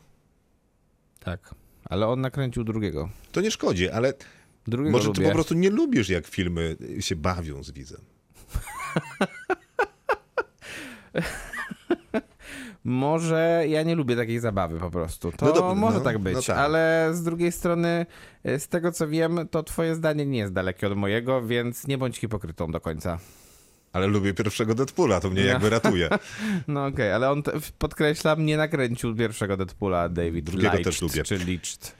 [1.19, 1.55] Tak.
[1.85, 3.09] Ale on nakręcił drugiego.
[3.31, 4.13] To nie szkodzi, ale
[4.67, 5.27] Drugiego może ty lubię.
[5.27, 8.01] po prostu nie lubisz, jak filmy się bawią z widzem.
[12.83, 15.31] Może ja nie lubię takiej zabawy po prostu.
[15.31, 16.57] To No dobra, może no, tak być, no tak.
[16.57, 18.05] ale z drugiej strony,
[18.43, 21.97] e, z tego co wiem, to twoje zdanie nie jest dalekie od mojego, więc nie
[21.97, 23.19] bądź hipokrytą do końca.
[23.93, 25.47] Ale lubię pierwszego Deadpoola, to mnie No.
[25.47, 26.09] jakby ratuje.
[26.67, 27.43] No okej, ale on,
[27.79, 31.23] podkreślam, nie nakręcił pierwszego Deadpoola David Drugiego Leitch, też lubię.
[31.23, 31.95] czy Leached.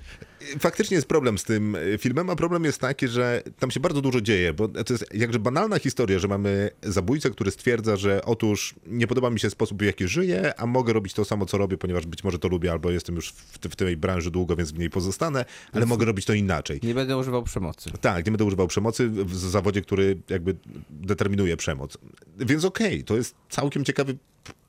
[0.59, 4.01] Faktycznie jest problem z tym y, filmem, a problem jest taki, że tam się bardzo
[4.01, 8.75] dużo dzieje, bo to jest jakże banalna historia, że mamy zabójcę, który stwierdza, że otóż
[8.87, 11.77] nie podoba mi się sposób, w jaki żyję, a mogę robić to samo, co robię,
[11.77, 14.79] ponieważ być może to lubię, albo jestem już w, w tej branży długo, więc w
[14.79, 16.79] niej pozostanę, ale mogę robić to inaczej.
[16.83, 17.91] Nie będę używał przemocy.
[18.01, 20.55] Tak, nie będę używał przemocy w zawodzie, który jakby
[20.89, 21.97] determinuje przemoc.
[22.37, 24.17] Więc okej, to jest całkiem ciekawy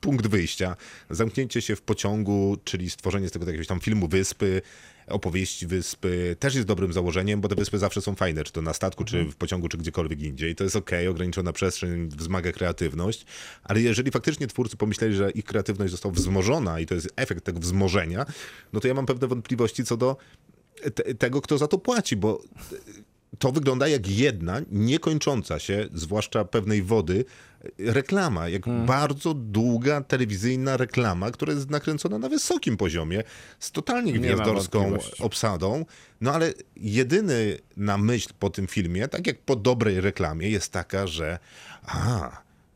[0.01, 0.77] punkt wyjścia.
[1.11, 4.63] Zamknięcie się w pociągu, czyli stworzenie z tego jakiegoś tam filmu wyspy,
[5.07, 8.73] opowieści wyspy, też jest dobrym założeniem, bo te wyspy zawsze są fajne, czy to na
[8.73, 10.55] statku, czy w pociągu, czy gdziekolwiek indziej.
[10.55, 13.27] To jest okej, ograniczona przestrzeń wzmaga kreatywność,
[13.63, 17.61] ale jeżeli faktycznie twórcy pomyśleli, że ich kreatywność została wzmożona i to jest efekt tego
[17.61, 18.27] wzmożenia,
[18.73, 20.17] no to ja mam pewne wątpliwości co do
[20.95, 22.43] te, tego, kto za to płaci, bo
[23.39, 27.25] to wygląda jak jedna niekończąca się, zwłaszcza pewnej wody,
[27.79, 28.49] reklama.
[28.49, 28.87] Jak Hmm.
[28.87, 33.23] bardzo długa telewizyjna reklama, która jest nakręcona na wysokim poziomie,
[33.59, 35.85] z totalnie gwiazdorską obsadą.
[36.21, 41.07] No ale jedyny na myśl po tym filmie, tak jak po dobrej reklamie, jest taka,
[41.07, 41.39] że
[41.87, 42.31] a,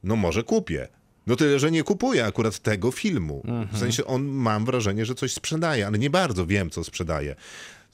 [0.05, 0.89] no może kupię.
[1.27, 3.43] No tyle, że nie kupuję akurat tego filmu.
[3.73, 7.37] W sensie on, mam wrażenie, że coś sprzedaje, ale nie bardzo wiem, co sprzedaje.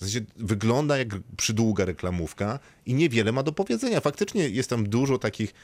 [0.02, 4.00] W sensie wygląda jak przydługa reklamówka i niewiele ma do powiedzenia.
[4.00, 5.54] Faktycznie jest tam dużo takich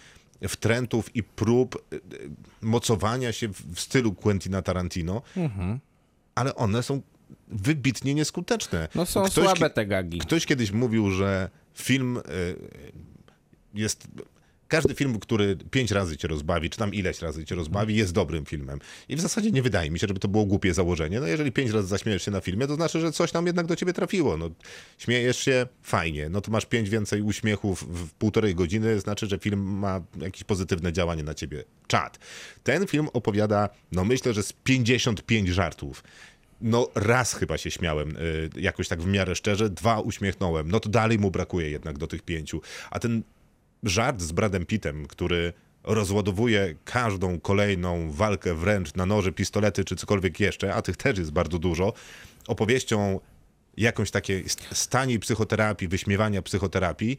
[0.49, 2.01] wtrętów i prób y, y,
[2.63, 5.23] mocowania się w stylu Quentina Tarantino,
[6.35, 7.03] ale one są
[7.49, 8.89] wybitnie nieskuteczne.
[8.95, 10.19] No są Ktoś słabe te gagi.
[10.19, 12.21] Ktoś kiedyś mówił, że film y,
[13.75, 14.09] jest.
[14.69, 18.47] Każdy film, który pięć razy cię rozbawi, czy tam ileś razy cię rozbawi, jest dobrym
[18.47, 18.79] filmem.
[19.09, 21.21] I w zasadzie nie wydaje mi się, żeby to było głupie założenie.
[21.21, 23.77] No jeżeli pięć razy zaśmiejesz się na filmie, to znaczy, że coś tam jednak do
[23.77, 24.37] ciebie trafiło.
[24.37, 24.51] No,
[24.99, 26.29] śmiejesz się, fajnie.
[26.29, 30.93] No to masz pięć więcej uśmiechów w półtorej godziny, znaczy, że film ma jakieś pozytywne
[30.93, 31.65] działanie na ciebie.
[31.87, 32.19] Czad.
[32.63, 36.05] Ten film opowiada, no myślę, że z 55 żartów.
[36.61, 40.71] No raz chyba się śmiałem, y, jakoś tak w miarę szczerze, dwa uśmiechnąłem.
[40.71, 42.61] No to dalej mu brakuje jednak do tych pięciu.
[42.91, 43.23] A ten
[43.83, 45.53] żart z Bradem Pittem, który
[45.85, 51.31] rozładowuje każdą kolejną walkę wręcz na noże, pistolety czy cokolwiek jeszcze, a tych też jest
[51.33, 51.93] bardzo dużo,
[52.47, 53.21] opowieścią
[53.77, 57.19] jakąś takiej st- stani psychoterapii, wyśmiewania psychoterapii,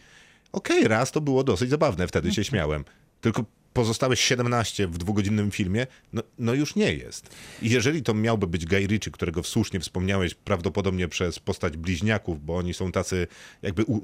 [0.51, 2.85] okej, raz to było dosyć zabawne, wtedy się śmiałem.
[3.21, 3.43] Tylko
[3.73, 7.35] pozostałe 17 w dwugodzinnym filmie, no, no już nie jest.
[7.61, 12.57] I jeżeli to miałby być Guy Ritchie, którego słusznie wspomniałeś, prawdopodobnie przez postać bliźniaków, bo
[12.57, 13.27] oni są tacy
[13.61, 14.01] jakby u,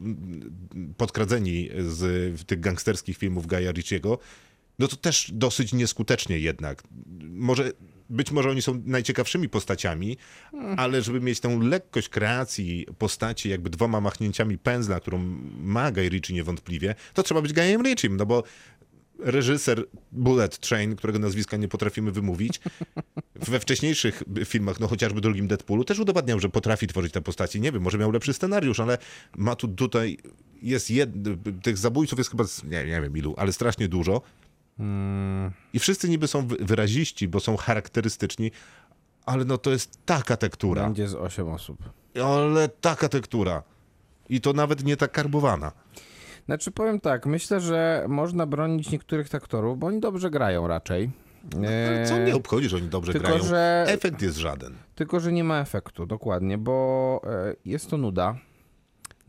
[0.98, 4.20] podkradzeni z tych gangsterskich filmów Guy'a Ritchiego,
[4.80, 6.84] no to też dosyć nieskutecznie jednak.
[7.22, 7.72] Może,
[8.10, 10.18] być może oni są najciekawszymi postaciami,
[10.78, 15.18] ale żeby mieć tę lekkość kreacji postaci jakby dwoma machnięciami pędzla, którą
[15.62, 18.44] ma Guy Ritchie niewątpliwie, to trzeba być Guyem Ritchiem, no bo
[19.20, 22.60] reżyser Bullet Train, którego nazwiska nie potrafimy wymówić,
[23.36, 27.62] we wcześniejszych filmach, no chociażby drugim Deadpoolu, też udowadniał, że potrafi tworzyć te postaci.
[27.62, 28.98] Nie wiem, może miał lepszy scenariusz, ale
[29.38, 30.18] ma tu tutaj,
[30.62, 31.10] jest jed...
[31.64, 34.22] tych zabójców jest chyba, nie, nie wiem ilu, ale strasznie dużo.
[35.74, 38.52] I wszyscy niby są wy- wyraziści, bo są charakterystyczni,
[39.26, 40.84] ale no to jest taka tektura.
[40.84, 41.78] Będzie z 8 osób.
[42.24, 43.64] Ale taka tektura.
[44.30, 45.72] I to nawet nie tak karbowana.
[46.46, 51.10] Znaczy powiem tak, myślę, że można bronić niektórych aktorów, bo oni dobrze grają raczej.
[51.58, 53.44] Ale co Eee, mnie obchodzi, że oni dobrze tylko, grają?
[53.44, 54.74] że- Efekt jest żaden.
[54.96, 58.36] Tylko, że nie ma efektu, dokładnie, bo e, jest to nuda.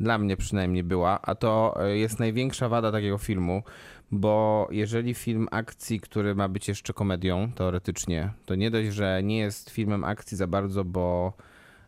[0.01, 3.63] Dla mnie przynajmniej była, a to e, jest największa wada takiego filmu,
[4.11, 9.39] bo jeżeli film akcji, który ma być jeszcze komedią, teoretycznie, to nie dość, że nie
[9.39, 11.33] jest filmem akcji za bardzo, bo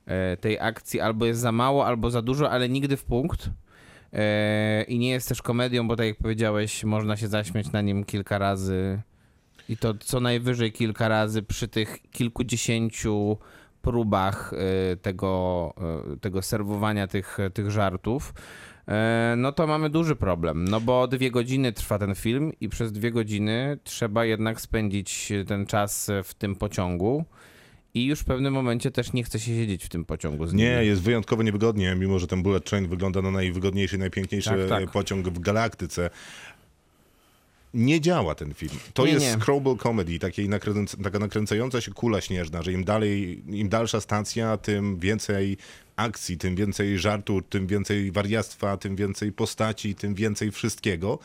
[0.07, 3.51] e, tej akcji albo jest za mało, albo za dużo, ale nigdy w punkt.
[4.13, 8.05] E, I nie jest też komedią, bo tak jak powiedziałeś, można się zaśmiać na nim
[8.05, 9.03] kilka razy.
[9.69, 13.39] I to co najwyżej kilka razy przy tych kilkudziesięciu
[13.83, 15.75] próbach e, tego,
[16.13, 18.35] e, tego serwowania tych, tych żartów,
[18.89, 20.65] e, no to mamy duży problem.
[20.69, 25.67] No bo dwie godziny trwa ten film i przez dwie godziny trzeba jednak spędzić ten
[25.67, 27.25] czas w tym pociągu.
[27.99, 30.55] I już w pewnym momencie też nie chce się siedzieć w tym pociągu z.
[30.55, 34.91] Nie, jest wyjątkowo niewygodnie, mimo że ten Bullet Train wygląda na najwygodniejszy, najpiękniejszy Tak, tak.
[34.91, 36.11] pociąg w galaktyce.
[37.75, 38.73] Nie działa ten film.
[38.95, 39.33] To Nie, jest nie.
[39.43, 44.57] screwball comedy, takiej nakręc taka nakręcająca się kula śnieżna, że im dalej, im dalsza stacja,
[44.57, 45.57] tym więcej
[45.97, 51.19] akcji, tym więcej żartu, tym więcej wariactwa, tym więcej postaci, tym więcej wszystkiego.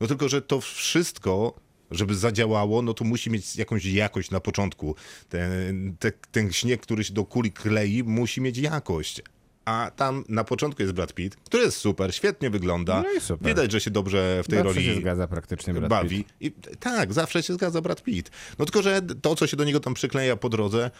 [0.00, 1.54] No tylko, że to wszystko,
[1.92, 4.94] żeby zadziałało, no to musi mieć jakąś jakość na początku.
[5.28, 9.22] Ten, te, ten śnieg, który się do kuli klei, musi mieć jakość.
[9.64, 13.02] A tam na początku jest Brad Pitt, który jest super, świetnie wygląda.
[13.14, 13.48] No super.
[13.48, 16.24] Widać, że się dobrze w tej Zawsze roli się zgadza praktycznie Brad bawi.
[16.24, 16.34] Pitt.
[16.40, 18.30] I, tak, zawsze się zgadza Brad Pitt.
[18.58, 20.90] No tylko, że to, co się do niego tam przykleja po drodze,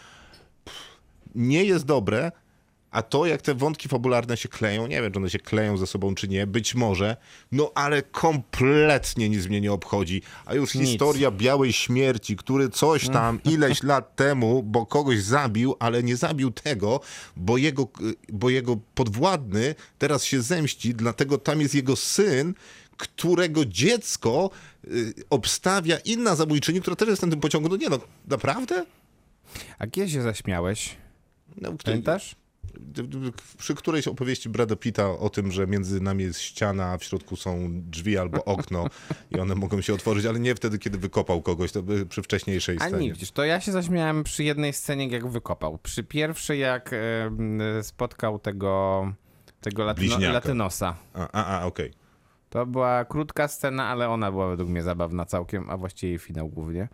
[1.35, 2.33] nie jest dobre,
[2.93, 5.87] a to, jak te wątki fabularne się kleją, nie wiem, czy one się kleją ze
[5.87, 7.17] sobą, czy nie, być może,
[7.53, 10.23] no ale kompletnie nic mnie nie obchodzi.
[10.45, 10.89] A już Nic.
[10.89, 16.51] historia białej śmierci, który coś tam ileś lat temu, bo kogoś zabił, ale nie zabił
[16.51, 17.01] tego,
[17.37, 17.89] bo jego,
[18.29, 22.55] bo jego podwładny teraz się zemści, dlatego tam jest jego syn,
[22.97, 24.51] którego dziecko
[24.85, 27.69] y, obstawia inna zabójczyni, która też jest na tym pociągu.
[27.69, 28.85] No nie no, naprawdę?
[29.79, 30.97] A kiedy się zaśmiałeś?
[31.57, 32.42] No, kto- Pamiętasz?
[33.59, 37.37] Przy którejś opowieści Brada Pitta o tym, że między nami jest ściana, a w środku
[37.37, 38.87] są drzwi albo okno
[39.31, 42.77] i one mogą się otworzyć, ale nie wtedy, kiedy wykopał kogoś, to by przy wcześniejszej
[42.77, 43.07] A scenie.
[43.07, 45.79] nie widzisz, to ja się zaśmiałem przy jednej scenie, jak wykopał.
[45.79, 46.91] Przy pierwszej, jak
[47.83, 49.13] spotkał tego
[49.61, 50.97] tego latyno, latynosa.
[51.15, 51.93] A, a, a okej.
[52.51, 56.49] To była krótka scena, ale ona była według mnie zabawna całkiem, a właściwie jej finał
[56.49, 56.89] głównie.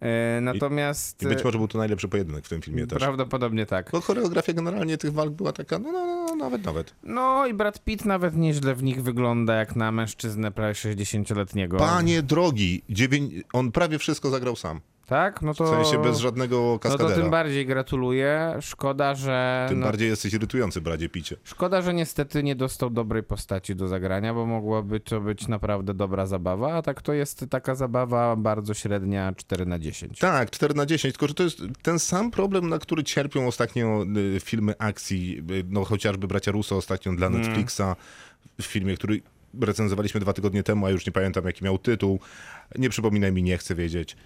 [0.00, 2.98] E, natomiast I być może był to najlepszy pojedynek w tym filmie też.
[2.98, 3.90] prawdopodobnie tak.
[3.92, 6.94] Bo choreografia generalnie tych walk była taka, no, no, no nawet, nawet.
[7.02, 11.76] No i Brad Pitt nawet nieźle w nich wygląda jak na mężczyznę prawie 60-letniego.
[11.78, 13.34] Panie drogi, dziewięć...
[13.52, 14.80] on prawie wszystko zagrał sam.
[15.08, 15.42] Tak?
[15.42, 15.64] No to...
[15.64, 17.20] W sensie bez żadnego No to kaskadera.
[17.20, 18.54] tym bardziej gratuluję.
[18.60, 19.66] Szkoda, że...
[19.68, 21.36] Tym no, bardziej jesteś irytujący, bradzie picie.
[21.44, 26.26] Szkoda, że niestety nie dostał dobrej postaci do zagrania, bo mogłaby to być naprawdę dobra
[26.26, 30.18] zabawa, a tak to jest taka zabawa bardzo średnia 4 na 10.
[30.18, 34.04] Tak, 4 na 10, tylko że to jest ten sam problem, na który cierpią ostatnio
[34.36, 37.40] y, filmy akcji, y, no chociażby Bracia Russo ostatnio dla Mm.
[37.40, 37.82] Netflixa,
[38.60, 39.22] w filmie, który
[39.60, 42.20] recenzowaliśmy dwa tygodnie temu, a już nie pamiętam jaki miał tytuł.
[42.78, 44.16] Nie przypominaj mi, nie chcę wiedzieć.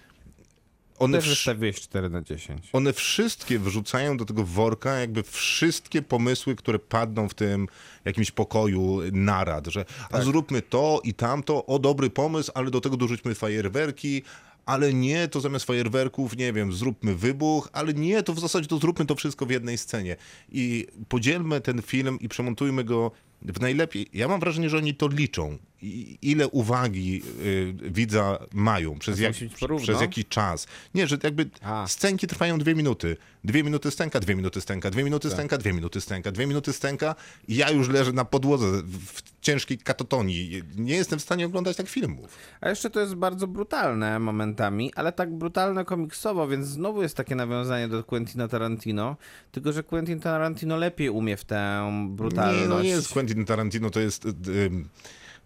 [0.99, 2.69] One, Też wystawiłeś 4 na 10.
[2.73, 7.67] one wszystkie wrzucają do tego worka jakby wszystkie pomysły, które padną w tym
[8.05, 10.23] jakimś pokoju narad, że a Tak.
[10.23, 14.21] zróbmy to i tamto, o dobry pomysł, ale do tego dorzućmy fajerwerki,
[14.65, 18.77] ale nie, to zamiast fajerwerków, nie wiem, zróbmy wybuch, ale nie, to w zasadzie to
[18.77, 20.15] zróbmy to wszystko w jednej scenie.
[20.51, 23.11] I podzielmy ten film i przemontujmy go
[23.45, 24.09] w najlepiej.
[24.13, 25.57] Ja mam wrażenie, że oni to liczą.
[25.81, 29.33] I ile uwagi y, widza mają przez, jak,
[29.81, 30.67] przez jakiś czas.
[30.95, 31.87] Nie, że jakby A.
[31.87, 33.17] scenki trwają dwie minuty.
[33.43, 35.35] Dwie minuty stęka, dwie minuty stęka, dwie minuty Tak.
[35.37, 37.15] stęka, dwie minuty stęka, dwie minuty stęka
[37.47, 40.63] i ja już leżę na podłodze w ciężkiej katotonii.
[40.75, 42.37] Nie jestem w stanie oglądać tak filmów.
[42.61, 47.35] A jeszcze to jest bardzo brutalne momentami, ale tak brutalne komiksowo, więc znowu jest takie
[47.35, 49.17] nawiązanie do Quentina Tarantino,
[49.51, 52.61] tylko że Quentin Tarantino lepiej umie w tę brutalność.
[52.61, 54.27] Nie, no nie jest Quentin Tarantino, to jest...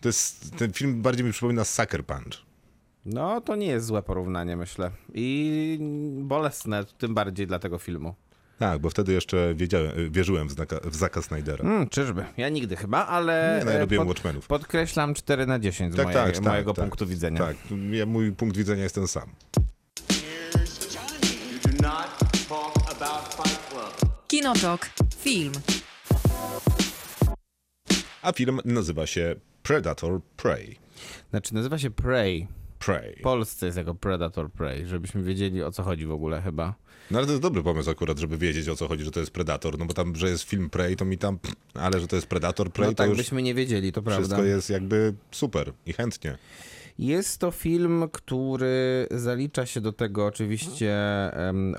[0.01, 2.37] To jest, ten film bardziej mi przypomina Sucker Punch.
[3.05, 4.91] No, to nie jest złe porównanie, myślę.
[5.13, 5.79] I
[6.21, 8.15] bolesne, tym bardziej dla tego filmu.
[8.59, 11.63] Tak, bo wtedy jeszcze wiedziałem, wierzyłem w, znaka, w Zaka Snydera.
[11.63, 12.25] Hmm, czyżby?
[12.37, 14.47] Ja nigdy chyba, ale Nie, no ja e, robiłem Watchmenów.
[14.47, 16.85] podkreślam 4 na 10 z Tak, mojej, tak, tak, mojego tak.
[16.85, 17.39] punktu widzenia.
[17.39, 17.55] Tak,
[17.91, 19.29] ja, mój punkt widzenia jest ten sam.
[24.27, 24.89] Kinotok.
[25.17, 25.51] Film.
[28.21, 30.77] A film nazywa się Predator Prey.
[31.29, 32.47] Znaczy, nazywa się Prey.
[32.87, 33.15] Prey.
[33.19, 36.75] W Polsce jest jako Predator Prey, żebyśmy wiedzieli o co chodzi w ogóle chyba.
[37.11, 39.31] No ale to jest dobry pomysł akurat, żeby wiedzieć o co chodzi, że to jest
[39.31, 41.39] Predator, no bo tam, że jest film Prey, to mi tam,
[41.73, 44.21] ale że to jest Predator Prey, No to tak już byśmy nie wiedzieli, to prawda.
[44.21, 46.37] wszystko jest jakby super i chętnie.
[46.99, 50.95] Jest to film, który zalicza się do tego oczywiście,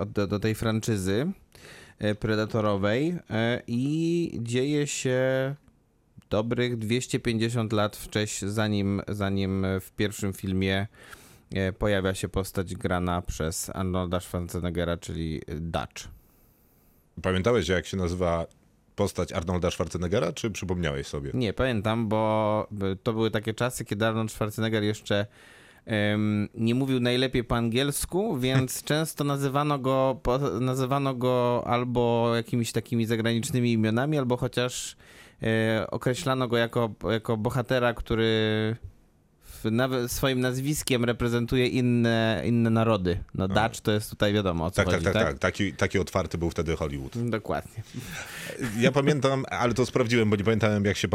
[0.06, 1.32] do, do tej franczyzy
[1.98, 5.18] e, predatorowej e, i dzieje się
[6.30, 10.86] dobrych 250 lat wcześniej, zanim, zanim w pierwszym filmie
[11.54, 16.08] e, pojawia się postać grana przez Arnolda Schwarzeneggera, czyli Dutch.
[17.22, 18.46] Pamiętałeś jak się nazywa
[18.98, 21.30] postać Arnolda Schwarzeneggera, czy przypomniałeś sobie?
[21.34, 22.68] Nie, pamiętam, bo
[23.02, 25.26] to były takie czasy, kiedy Arnold Schwarzenegger jeszcze
[25.86, 30.20] em, nie mówił najlepiej po angielsku, więc często nazywano go,
[30.60, 34.96] nazywano go albo jakimiś takimi zagranicznymi imionami, albo chociaż e,
[35.90, 38.76] określano go jako, jako bohatera, który
[39.64, 43.18] w, nawet swoim nazwiskiem reprezentuje inne, inne narody.
[43.34, 45.38] No Dutch to jest tutaj wiadomo o co Tak, tak, chodzi, tak, tak.
[45.38, 47.30] Taki, taki otwarty był wtedy Hollywood.
[47.30, 47.82] Dokładnie.
[48.78, 51.08] Ja pamiętam, ale to sprawdziłem, bo nie pamiętałem jak się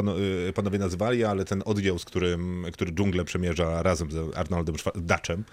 [0.50, 5.02] y, panowie nazywali, ale ten oddział, z którym, który dżunglę przemierza razem z Arnoldem Schwa-
[5.02, 5.44] Dutchem, e,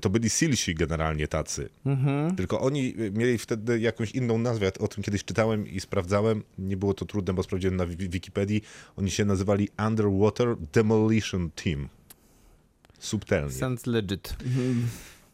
[0.00, 1.68] to byli Silsi generalnie tacy.
[2.36, 4.66] Tylko oni mieli wtedy jakąś inną nazwę.
[4.66, 6.42] Ja o tym kiedyś czytałem i sprawdzałem.
[6.58, 8.62] Nie było to trudne, bo sprawdziłem na Wi- Wikipedii.
[8.96, 11.88] Oni się nazywali Underwater Demolition Team.
[12.98, 13.50] Subtelnie.
[13.52, 14.36] Sounds legit.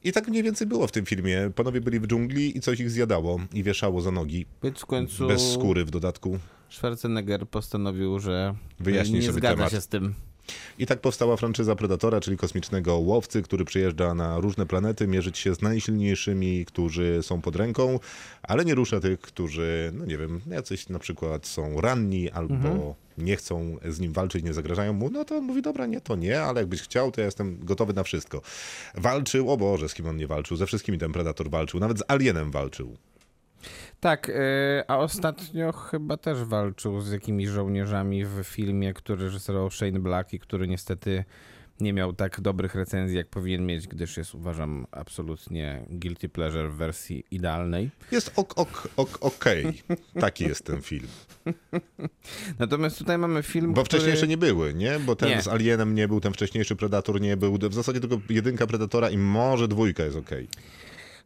[0.05, 1.51] I tak mniej więcej było w tym filmie.
[1.55, 4.47] Panowie byli w dżungli i coś ich zjadało i wieszało za nogi.
[4.63, 6.39] Więc w końcu Bez skóry w dodatku.
[6.69, 9.73] Schwarzenegger postanowił, że Wyjaśni nie sobie zgadza temat.
[9.73, 10.15] się z tym.
[10.79, 15.55] I tak powstała franczyza Predatora, czyli kosmicznego łowcy, który przyjeżdża na różne planety mierzyć się
[15.55, 17.99] z najsilniejszymi, którzy są pod ręką,
[18.43, 22.95] ale nie rusza tych, którzy, no nie wiem, jacyś na przykład są ranni albo Mhm.
[23.19, 26.17] nie chcą z nim walczyć, nie zagrażają mu, no to on mówi, dobra, nie, to
[26.17, 28.43] nie, ale jakbyś chciał, to ja jestem gotowy na wszystko.
[28.95, 32.03] Walczył, o Boże, z kim on nie walczył, ze wszystkimi ten Predator walczył, nawet z
[32.09, 32.97] Alienem walczył.
[34.01, 34.35] Tak, yy,
[34.89, 40.39] a ostatnio chyba też walczył z jakimiś żołnierzami w filmie, który reżyserował Shane Black i
[40.39, 41.25] który niestety
[41.81, 46.75] nie miał tak dobrych recenzji, jak powinien mieć, gdyż jest, uważam, absolutnie guilty pleasure w
[46.75, 47.91] wersji idealnej.
[48.13, 49.83] Jest ok, ok, ok, okej.
[50.21, 51.07] Taki jest ten film.
[52.59, 54.01] Natomiast tutaj mamy film, Bo który...
[54.01, 54.99] wcześniejsze nie były, nie?
[54.99, 55.43] Bo ten Nie.
[55.43, 57.59] z Alienem nie był, ten wcześniejszy Predator nie był.
[57.59, 60.49] W zasadzie tylko jedynka Predatora i może dwójka jest okej.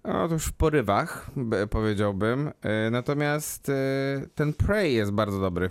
[0.04, 1.30] O, to już w porywach,
[1.70, 2.44] powiedziałbym.
[2.64, 5.70] Yy, natomiast yy, ten Prey jest bardzo dobry.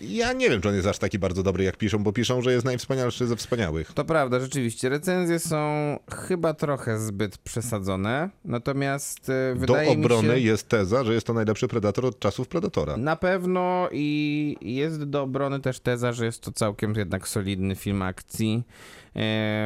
[0.00, 2.52] Ja nie wiem, czy on jest aż taki bardzo dobry, jak piszą, bo piszą, że
[2.52, 3.92] jest najwspanialszy ze wspaniałych.
[3.92, 4.88] To prawda, rzeczywiście.
[4.88, 10.40] Recenzje są chyba trochę zbyt przesadzone, natomiast e, Do wydaje obrony mi się...
[10.40, 12.96] jest teza, że jest to najlepszy Predator od czasów Predatora.
[12.96, 18.02] Na pewno i jest do obrony też teza, że jest to całkiem jednak solidny film
[18.02, 18.62] akcji,
[19.09, 19.09] e,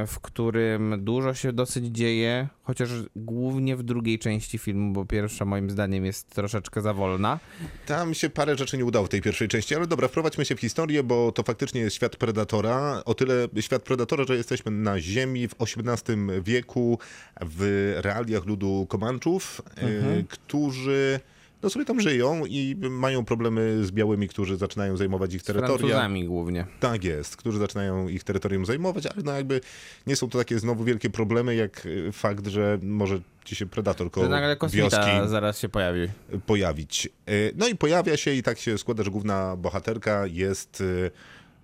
[0.06, 5.70] w którym dużo się dosyć dzieje, chociaż głównie w drugiej części filmu, bo pierwsza moim
[5.70, 7.40] zdaniem jest troszeczkę za wolna.
[7.86, 10.60] Tam się parę rzeczy nie udało w tej pierwszej części, ale dobra, wprowadźmy się w
[10.60, 13.02] historię, bo to faktycznie jest świat Predatora.
[13.04, 16.98] O tyle świat Predatora, że jesteśmy na Ziemi w XVIII wieku
[17.40, 21.20] w realiach ludu Komanczów, e, którzy
[21.64, 25.76] no sobie tam żyją i mają problemy z białymi, którzy zaczynają zajmować ich Z terytoria.
[25.78, 26.66] Francuzami głównie.
[26.80, 29.60] Tak jest, którzy zaczynają ich terytorium zajmować, ale no jakby
[30.06, 34.10] nie są to takie znowu wielkie problemy, jak y, fakt, że może ci się predator
[34.10, 34.28] koło
[34.68, 36.08] wioski zaraz się pojawi.
[36.46, 37.08] pojawić.
[37.28, 41.10] Y, No i pojawia się i tak się składa, że główna bohaterka jest y,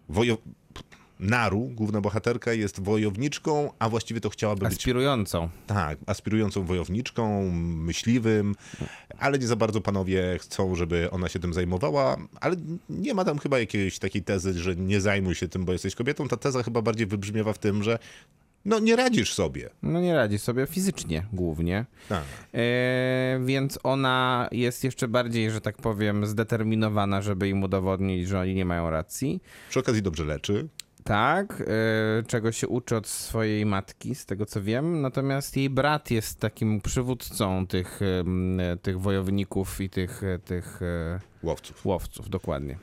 [0.09, 0.39] wojo...
[1.21, 5.49] Naru, główna bohaterka jest wojowniczką, a właściwie to chciałaby być Aspirującą.
[5.67, 8.55] tak, aspirującą wojowniczką, myśliwym,
[9.19, 12.57] ale nie za bardzo panowie chcą, żeby ona się tym zajmowała, ale
[12.91, 16.29] nie ma tam chyba jakiejś takiej tezy, że nie zajmuj się tym, bo jesteś kobietą.
[16.29, 17.99] Ta teza chyba bardziej wybrzmiewa w tym, że
[18.65, 19.71] no nie radzisz sobie.
[19.83, 21.87] No nie radzi sobie fizycznie głównie.
[22.09, 22.25] Tak.
[22.55, 28.55] E, więc ona jest jeszcze bardziej, że tak powiem, zdeterminowana, żeby im udowodnić, że oni
[28.55, 29.41] nie mają racji.
[29.71, 30.69] Przy okazji dobrze leczy.
[31.05, 35.01] Tak, e, czego się uczy od swojej matki, z tego co wiem.
[35.01, 38.01] Natomiast jej brat jest takim przywódcą tych,
[38.83, 41.87] tych wojowników i tych, e, tych e, Łowców.
[41.87, 42.79] łowców, dokładnie.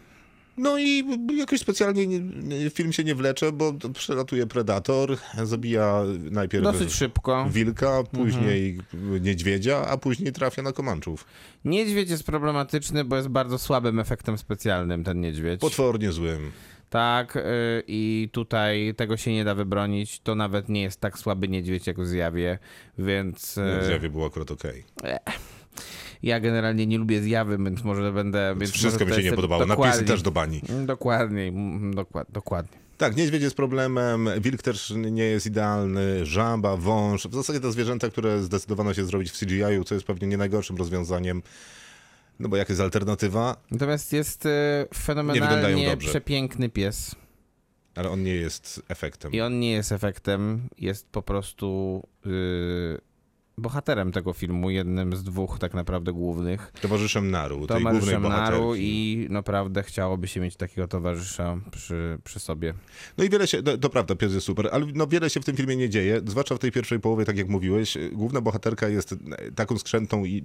[0.58, 1.04] No i
[1.38, 7.46] jakoś specjalnie nie- film się nie wlecze, bo przelatuje predator, zabija najpierw Dosyć szybko.
[7.50, 8.80] wilka, później
[9.22, 11.26] niedźwiedzia, a później trafia na komanczów.
[11.66, 15.62] Niedźwiedź jest problematyczny, bo jest bardzo słabym efektem specjalnym ten niedźwiedź.
[15.62, 16.52] Potwornie złym.
[16.90, 17.42] Tak, y,
[17.88, 20.20] i tutaj tego się nie da wybronić.
[20.20, 22.60] To nawet nie jest tak słaby niedźwiedź jak w zjawie,
[22.98, 24.84] więc W y, zjawie było akurat okej.
[26.24, 28.56] ja generalnie nie lubię zjawy, więc może będę.
[28.60, 29.66] Więc Wszystko mi się nie podobało.
[29.66, 30.62] Napisy też do bani.
[30.86, 32.78] Dokładnie, mm, dokład, dokładnie.
[32.98, 37.28] Tak, niedźwiedź jest problemem, wilk też nie jest idealny, żaba, wąż.
[37.28, 40.78] W zasadzie to zwierzęta, które zdecydowano się zrobić w CGI-u, co jest pewnie nie najgorszym
[40.78, 41.42] rozwiązaniem.
[42.40, 44.50] No bo jak jest alternatywa, Natomiast jest y,
[44.94, 47.16] fenomenalnie przepiękny pies.
[47.96, 49.32] ale on nie jest efektem.
[49.32, 52.98] I on nie jest efektem, jest po prostu y,
[53.68, 56.72] bohaterem tego filmu, jednym z dwóch tak naprawdę głównych.
[56.82, 58.52] Towarzyszem Naru, tej głównej Towarzyszem bohaterki.
[58.52, 62.74] Naru i naprawdę chciałoby się mieć takiego towarzysza przy, przy sobie.
[63.18, 65.46] No i wiele się, to, to prawda, pies jest super, ale no wiele się w
[65.46, 67.98] tym filmie nie dzieje, zwłaszcza w tej pierwszej połowie, tak jak mówiłeś.
[68.12, 69.16] Główna bohaterka jest
[69.56, 70.44] taką skrzętą i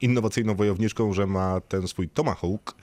[0.00, 2.74] innowacyjną wojowniczką, że ma ten swój tomahawk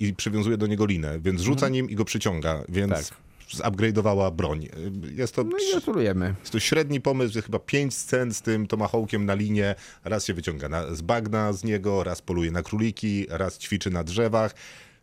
[0.00, 3.04] i przywiązuje do niego linę, więc rzuca nim i go przyciąga, więc Mhm.
[3.04, 3.24] Tak.
[3.54, 4.68] Zupgrade'owała broń.
[5.14, 6.34] Jest to, No i gratulujemy.
[6.40, 9.74] jest to średni pomysł, jest chyba pięć scen z tym tomahawkiem na linie,
[10.04, 14.04] raz się wyciąga na, z bagna z niego, raz poluje na króliki, raz ćwiczy na
[14.04, 14.54] drzewach.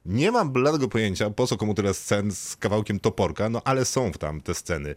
[0.05, 4.11] Nie mam bladego pojęcia, po co komu tyle scen z kawałkiem toporka, no ale są
[4.11, 4.95] w tam te sceny.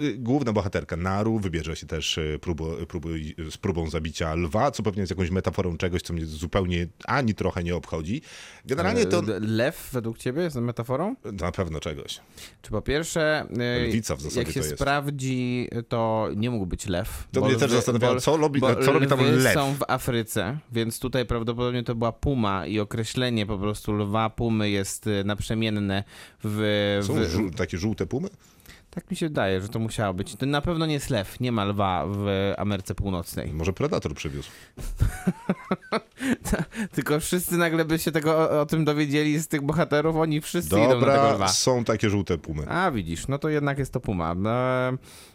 [0.00, 3.08] Y, Główna bohaterka Naru wybierze się też y, próbu, próbu,
[3.50, 7.62] z próbą zabicia lwa, co pewnie jest jakąś metaforą czegoś, co mnie zupełnie ani trochę
[7.64, 8.22] nie obchodzi.
[8.64, 11.14] Generalnie to Lew według ciebie jest metaforą?
[11.32, 12.20] na pewno czegoś.
[12.62, 13.46] Czy po pierwsze,
[13.88, 17.28] Lwica w zasadzie jak się to sprawdzi, to nie mógł być lew.
[17.32, 19.54] To mnie też zastanawiało, co robi- co robi tam lew?
[19.54, 24.70] są w Afryce, więc tutaj prawdopodobnie to była puma i określenie po prostu lwa, pumy
[24.70, 26.04] jest e, naprzemienne
[26.44, 26.98] w...
[27.06, 28.28] Są w żół, takie żółte pumy?
[28.90, 30.36] tak mi się wydaje, że to musiało być.
[30.36, 32.26] To na pewno nie jest lew, nie ma lwa w
[32.58, 33.52] Ameryce Północnej.
[33.52, 34.48] Może predator przywiózł.
[36.94, 40.78] Tylko wszyscy nagle by się tego o, tym dowiedzieli z tych bohaterów, oni wszyscy idą
[40.78, 41.48] na tego Dobra, lwa.
[41.48, 42.68] są takie żółte pumy.
[42.68, 44.34] A widzisz, no to jednak jest to Puma.
[44.34, 44.50] No,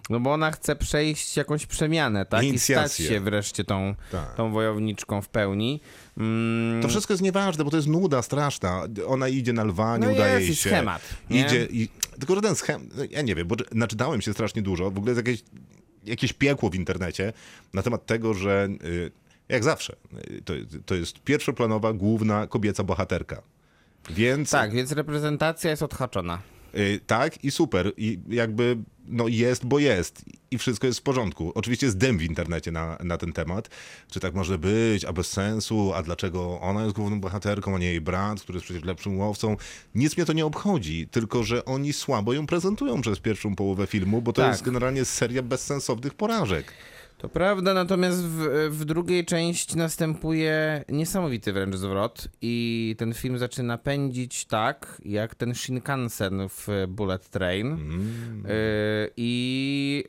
[0.09, 2.43] no bo ona chce przejść jakąś przemianę, tak?
[2.43, 3.07] I stać Inicjację.
[3.07, 4.35] się wreszcie tą, Tak.
[4.35, 5.81] tą wojowniczką w pełni.
[6.19, 8.83] Mm, To wszystko jest nieważne, bo to jest nuda straszna.
[9.07, 10.69] Ona idzie na lwa, nie No udaje jest jej się.
[10.69, 11.41] schemat, nie?
[11.45, 11.89] Idzie i...
[12.19, 12.87] Tylko, że ten schemat...
[13.09, 14.91] Ja nie wiem, bo naczytałem się strasznie dużo.
[14.91, 15.43] W ogóle jest jakieś,
[16.05, 17.33] jakieś piekło w internecie
[17.73, 19.11] na temat tego, że y,
[19.49, 19.95] jak zawsze,
[20.31, 20.53] y, to,
[20.85, 23.41] to jest pierwszoplanowa, główna kobieca bohaterka.
[24.09, 26.41] Więc tak, więc reprezentacja jest odhaczona.
[26.77, 27.91] Y, tak i super.
[27.97, 28.77] I jakby
[29.09, 30.25] no jest, bo jest.
[30.51, 31.51] I wszystko jest w porządku.
[31.55, 33.69] Oczywiście jest dym w internecie na, na ten temat.
[34.11, 37.85] Czy tak może być, a bez sensu, a dlaczego ona jest główną bohaterką, a nie
[37.85, 39.57] jej brat, który jest przecież lepszym łowcą.
[39.95, 44.21] Nic mnie to nie obchodzi, tylko że oni słabo ją prezentują przez pierwszą połowę filmu,
[44.21, 44.51] bo to Tak.
[44.51, 46.73] jest generalnie seria bezsensownych porażek.
[47.19, 53.77] To prawda, natomiast w, w drugiej części następuje niesamowity wręcz zwrot i ten film zaczyna
[53.77, 57.67] pędzić tak, jak ten Shinkansen w Bullet Train.
[57.67, 58.45] Mm.
[58.45, 60.03] Y, I,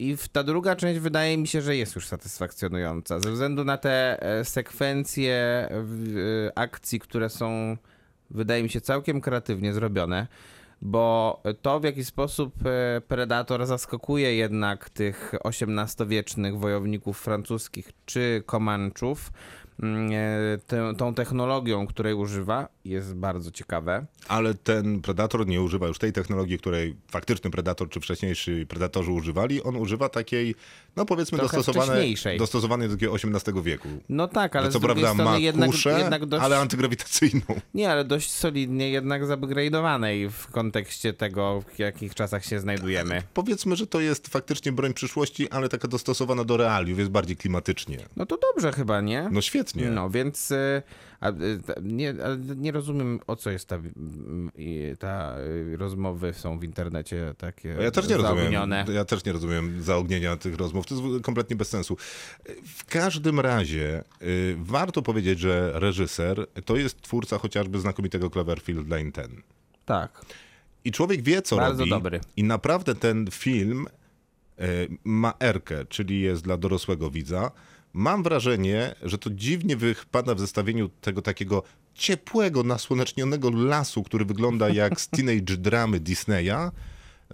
[0.00, 3.20] y, ta druga część wydaje mi się, że jest już satysfakcjonująca.
[3.20, 5.68] Ze względu na te e, sekwencje
[6.16, 7.76] y, akcji, które są,
[8.30, 10.26] wydaje mi się, całkiem kreatywnie zrobione.
[10.84, 19.30] Bo to, w jaki sposób e, Predator zaskakuje jednak tych XVIII-wiecznych wojowników francuskich czy Komanczów,
[19.80, 20.10] mm,
[20.92, 24.06] e, tą technologią, której używa, jest bardzo ciekawe.
[24.28, 29.62] Ale ten Predator nie używa już tej technologii, której faktyczny Predator czy wcześniejsi Predatorzy używali.
[29.62, 30.54] On używa takiej,
[30.96, 33.88] no powiedzmy, Trochę dostosowanej, dostosowanej do takiego XVIII wieku.
[34.08, 36.44] No tak, ale co prawda ma jednak, kuszę, jednak dość...
[36.44, 37.42] ale antygrawitacyjną.
[37.74, 43.22] Nie, ale dość solidnie jednak zupgrade'owanej w kontekście tego, w jakich czasach się znajdujemy.
[43.34, 47.98] Powiedzmy, że to jest faktycznie broń przyszłości, ale taka dostosowana do realiów, jest bardziej klimatycznie.
[48.16, 49.28] No to dobrze chyba, nie?
[49.32, 49.61] No świetnie.
[49.90, 50.82] No, więc y,
[51.20, 51.34] a, y,
[51.82, 53.78] nie, ale nie rozumiem, o co jest ta,
[54.98, 58.38] ta y, rozmowy są w internecie takie Ja też nie rozumiem.
[58.38, 58.84] zaognione.
[58.92, 60.86] Ja też nie rozumiem zaognienia tych rozmów.
[60.86, 61.96] To jest kompletnie bez sensu.
[62.64, 64.04] W każdym razie
[64.56, 69.28] warto powiedzieć, że reżyser to jest twórca chociażby znakomitego Cloverfield Lane 10.
[69.84, 70.24] Tak.
[70.84, 71.90] I człowiek wie, co Bardzo robi.
[71.90, 72.20] dobry.
[72.36, 73.86] I naprawdę ten film
[75.04, 77.50] ma erkę, czyli jest dla dorosłego widza.
[77.92, 81.62] Mam wrażenie, że to dziwnie wypada w zestawieniu tego takiego
[81.94, 86.70] ciepłego, nasłonecznionego lasu, który wygląda jak z teenage dramy Disneya,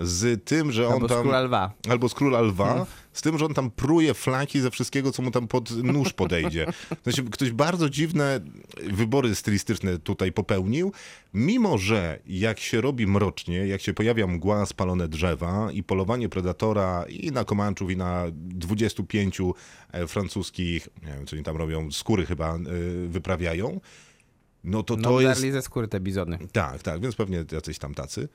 [0.00, 1.22] z tym, że on Albo z tam...
[1.22, 1.72] Króla Lwa.
[1.88, 5.30] Albo z Króla Lwa, z tym, że on tam pruje flaki ze wszystkiego, co mu
[5.30, 6.66] tam pod nóż podejdzie.
[7.00, 8.40] W sensie, ktoś bardzo dziwne
[8.90, 10.92] wybory stylistyczne tutaj popełnił,
[11.34, 17.04] mimo że jak się robi mrocznie, jak się pojawia mgła, spalone drzewa i polowanie predatora
[17.08, 18.24] i na Komanczów, i na
[18.58, 19.38] 25
[19.92, 22.58] e, francuskich, nie wiem, co oni tam robią, skóry chyba e,
[23.08, 23.80] wyprawiają,
[24.64, 25.40] no to No, to jest...
[25.40, 26.38] ze skóry te bizony.
[26.52, 28.28] Tak, tak, więc pewnie jacyś tam tacy.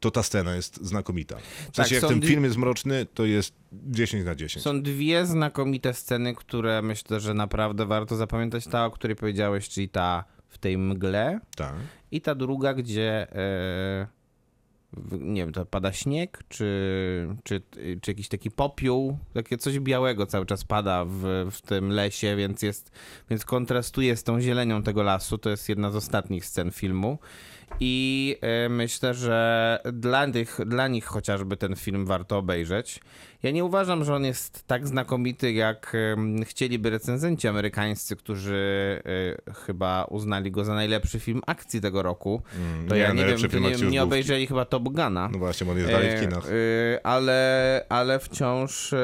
[0.00, 1.36] To ta scena jest znakomita.
[1.72, 4.64] W sensie, Tak, jak ten dwie- film jest mroczny, to jest 10 na 10.
[4.64, 8.64] Są dwie znakomite sceny, które myślę, że naprawdę warto zapamiętać.
[8.66, 11.74] Ta, o której powiedziałeś, czyli ta w tej mgle Tak.
[12.10, 14.06] i ta druga, gdzie w-
[15.20, 17.62] nie wiem, to pada śnieg, czy, czy,
[18.02, 22.62] czy jakiś taki popiół, takie coś białego cały czas pada w, w tym lesie, więc
[22.62, 22.92] jest,
[23.30, 25.38] więc kontrastuje z tą zielenią tego lasu.
[25.38, 27.18] To jest jedna z ostatnich scen filmu.
[27.80, 33.00] I e, myślę, że dla, tych, dla nich chociażby ten film warto obejrzeć.
[33.42, 35.96] Ja nie uważam, że on jest tak znakomity, jak
[36.44, 39.02] chcieliby recenzenci amerykańscy, którzy
[39.48, 42.42] e, chyba uznali go za najlepszy film akcji tego roku.
[42.88, 45.28] To nie, ja nie wiem, film nie, nie obejrzeli chyba Top Guna.
[45.32, 46.44] No właśnie, bo on jest dalej w E, kinach.
[47.02, 48.94] ale, ale wciąż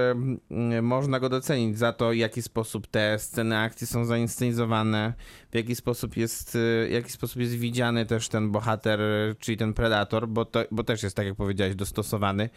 [0.82, 5.12] można go docenić za to, w jaki sposób te sceny akcji są zainscenizowane,
[5.52, 9.00] w jaki sposób jest, e, w jaki sposób jest widziany też ten bohater,
[9.38, 12.50] czyli ten predator, bo, to, bo też jest, tak jak powiedziałeś, dostosowany.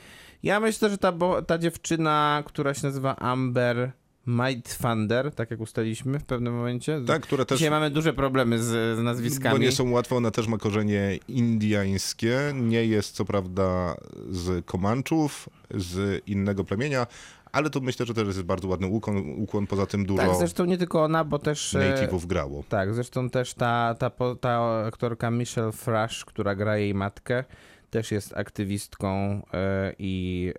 [0.44, 3.92] Ja myślę, że ta, bo, ta dziewczyna, która się nazywa Amber
[4.30, 7.02] Might Thunder, tak jak ustaliliśmy w pewnym momencie.
[7.08, 7.48] Tak, też...
[7.50, 9.56] Dzisiaj mamy duże problemy z, z nazwiskami.
[9.56, 12.40] Bo nie są łatwe, ona też ma korzenie indiańskie.
[12.54, 13.96] Nie jest co prawda
[14.30, 17.08] z Komanczów, z innego plemienia,
[17.52, 19.18] ale to myślę, że też jest bardzo ładny ukłon.
[19.38, 19.68] ukłon.
[19.68, 21.76] Poza tym dużo Tak, zresztą nie tylko ona, bo też...
[21.76, 22.64] e, native'ów grało.
[22.70, 27.43] Tak, zresztą też ta, ta, po- ta aktorka Michelle Frash, która gra jej matkę,
[27.89, 30.54] też jest aktywistką e, i,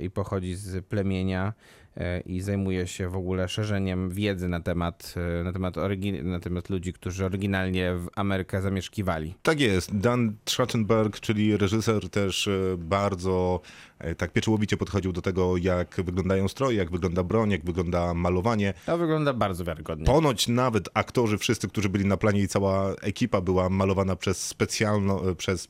[0.00, 1.52] i pochodzi z plemienia
[2.26, 5.74] i zajmuje się w ogóle szerzeniem wiedzy na temat, e, na temat,
[6.22, 9.34] na temat ludzi, którzy oryginalnie w Amerykę zamieszkiwali.
[9.42, 9.96] Tak jest.
[9.96, 13.60] Dan Trachtenberg, czyli reżyser, też e, bardzo
[13.98, 18.74] e, tak pieczołowicie podchodził do tego, jak wyglądają stroje, jak wygląda broń, jak wygląda malowanie.
[18.86, 20.06] To wygląda bardzo wiarygodnie.
[20.06, 25.30] Ponoć nawet aktorzy, wszyscy, którzy byli na planie i cała ekipa była malowana przez specjalno,
[25.30, 25.68] e, przez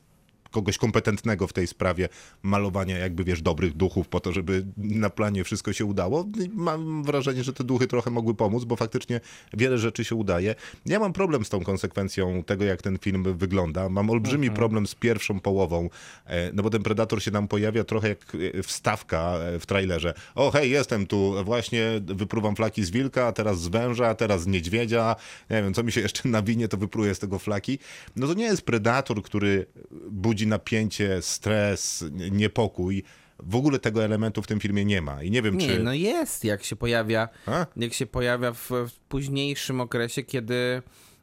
[0.55, 2.09] kogoś kompetentnego w tej sprawie
[2.43, 6.25] malowania jakby, wiesz, dobrych duchów po to, żeby na planie wszystko się udało.
[6.53, 9.21] Mam wrażenie, że te duchy trochę mogły pomóc, bo faktycznie
[9.53, 10.55] wiele rzeczy się udaje.
[10.85, 13.89] Ja mam problem z tą konsekwencją tego, jak ten film wygląda.
[13.89, 15.89] Mam olbrzymi problem z pierwszą połową,
[16.25, 20.13] e, no bo ten Predator się nam pojawia trochę jak e, wstawka e, w trailerze.
[20.35, 25.15] O hej, jestem tu, właśnie wypruwam flaki z wilka, teraz z węża, teraz z niedźwiedzia.
[25.49, 27.79] Nie wiem, co mi się jeszcze nawinie, to wypruję z tego flaki.
[28.15, 29.65] No to nie jest Predator, który
[30.11, 33.03] budzi napięcie, stres, niepokój.
[33.39, 35.23] W ogóle tego elementu w tym filmie nie ma.
[35.23, 35.83] I nie wiem, Nie, czy...
[35.83, 37.65] no jest, jak się pojawia, A?
[37.77, 40.81] jak się pojawia w, w późniejszym okresie, kiedy,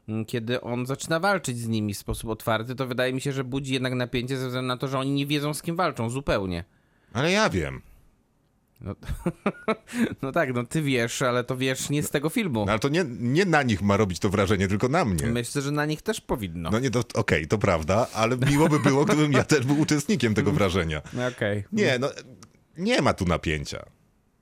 [0.08, 3.44] mm, kiedy on zaczyna walczyć z nimi w sposób otwarty, to wydaje mi się, że
[3.44, 6.64] budzi jednak napięcie ze względu na to, że oni nie wiedzą z kim walczą zupełnie.
[7.12, 7.82] Ale ja wiem.
[8.84, 8.94] No,
[10.22, 12.64] no tak, no ty wiesz, ale to wiesz nie z tego filmu.
[12.66, 15.26] No, ale to nie, nie na nich ma robić to wrażenie, tylko na mnie.
[15.26, 16.70] Myślę, że na nich też powinno.
[16.70, 20.34] No nie, to okej, to prawda, ale miło by było, gdybym ja też był uczestnikiem
[20.34, 21.02] tego wrażenia.
[21.12, 21.64] No Okej.
[21.72, 22.08] Nie, no
[22.78, 23.86] nie ma tu napięcia.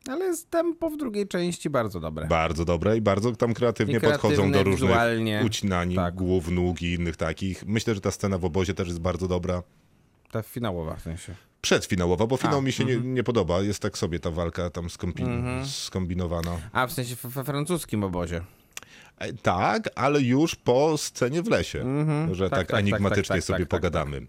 [0.09, 2.27] Ale jest tempo w drugiej części bardzo dobre.
[2.27, 5.43] Bardzo dobre i bardzo tam kreatywnie, I podchodzą do różnych wizualnie.
[5.47, 6.15] ucinań Tak.
[6.15, 7.67] głów, nóg i innych takich.
[7.67, 9.63] Myślę, że ta scena w obozie też jest bardzo dobra.
[10.31, 11.35] Ta finałowa w sensie.
[11.61, 13.03] Przedfinałowa, bo finał A, mi się mhm.
[13.05, 13.61] nie, nie podoba.
[13.61, 16.59] Jest tak sobie ta walka tam skombi- skombinowana.
[16.73, 18.41] A, w sensie we francuskim obozie.
[19.19, 21.85] E, Tak, ale już po scenie w lesie,
[22.33, 24.21] że Tak, tak, tak, tak, enigmatycznie tak, tak, sobie tak, pogadamy.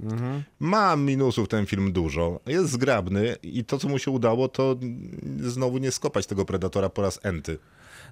[0.59, 4.75] Ma minusów ten film dużo, jest zgrabny i to, co mu się udało, to
[5.39, 7.57] znowu nie skopać tego Predatora po raz enty.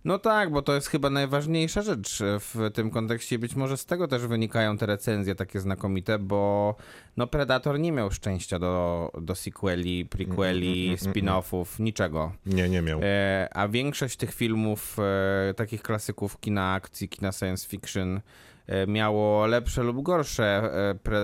[0.05, 3.39] No tak, bo to jest chyba najważniejsza rzecz w tym kontekście.
[3.39, 6.75] Być może z tego też wynikają te recenzje takie znakomite, bo
[7.17, 12.31] no Predator nie miał szczęścia do, do sequeli, prequeli, spin-offów, niczego.
[12.45, 12.99] Nie, nie miał.
[13.03, 14.97] E, a większość tych filmów,
[15.49, 18.21] e, takich klasyków kina akcji, kina science fiction, e,
[18.87, 21.17] miało lepsze lub gorsze e, pre,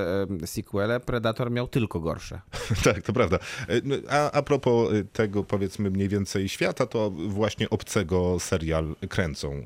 [0.43, 0.99] e, sequele.
[0.99, 2.41] Predator miał tylko gorsze.
[2.83, 3.39] Tak, to prawda.
[3.67, 8.95] E, no, A, a propos e, tego, powiedzmy, mniej więcej świata, to właśnie obcego serial
[9.09, 9.65] kręcą.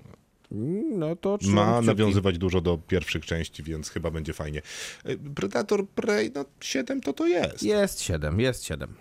[0.92, 1.86] No to Ma kciuki.
[1.88, 4.62] nawiązywać dużo do pierwszych części, więc chyba będzie fajnie.
[5.06, 7.64] E, Predator Prey, no 7 to to jest.
[7.64, 8.96] Jest 7, jest 7.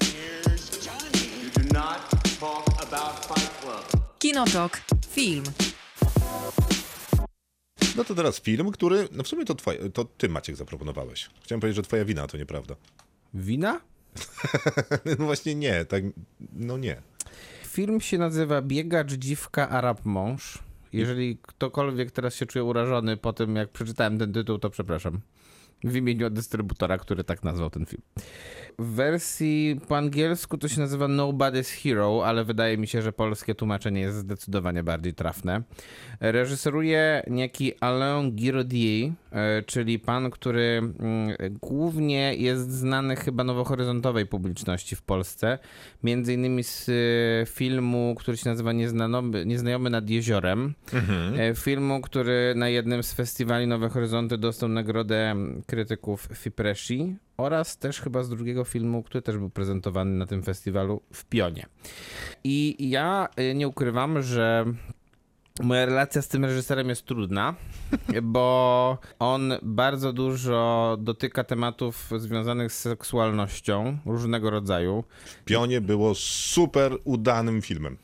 [0.00, 1.98] You do not
[2.40, 4.02] talk about Fight Club.
[4.18, 4.80] Kinotok.
[5.10, 5.44] Film.
[7.98, 11.30] No to teraz film, który, no w sumie to, twoje, to ty Maciek zaproponowałeś.
[11.42, 12.74] Chciałem powiedzieć, że twoja wina, to nieprawda.
[13.34, 13.80] Wina?
[15.18, 16.04] No właśnie nie, tak,
[16.52, 17.02] no nie.
[17.66, 20.58] Film się nazywa Biegacz, Dziwka, Arab Mąż.
[20.92, 25.20] Jeżeli ktokolwiek teraz się czuje urażony po tym, jak przeczytałem ten tytuł, to przepraszam.
[25.84, 28.02] W imieniu dystrybutora, który tak nazwał ten film.
[28.78, 33.54] W wersji po angielsku to się nazywa Nobody's Hero, ale wydaje mi się, że polskie
[33.54, 35.62] tłumaczenie jest zdecydowanie bardziej trafne.
[36.20, 44.96] Reżyseruje niejaki Alain Giraudier, e, czyli pan, który mm, głównie jest znany chyba nowohoryzontowej publiczności
[44.96, 45.58] w Polsce.
[46.02, 50.74] Między innymi z e, filmu, który się nazywa Nieznajomy, Nieznajomy nad jeziorem.
[51.38, 55.34] E, Filmu, który na jednym z festiwali Nowe Horyzonty dostał nagrodę
[55.68, 61.02] krytyków Fipreshi oraz też chyba z drugiego filmu, który też był prezentowany na tym festiwalu
[61.12, 61.66] w Pionie.
[62.44, 64.64] I ja e, nie ukrywam, że
[65.62, 67.54] Moja relacja z tym reżyserem jest trudna,
[68.22, 75.04] bo on bardzo dużo dotyka tematów związanych z seksualnością różnego rodzaju.
[75.44, 77.96] Pionie było super udanym filmem.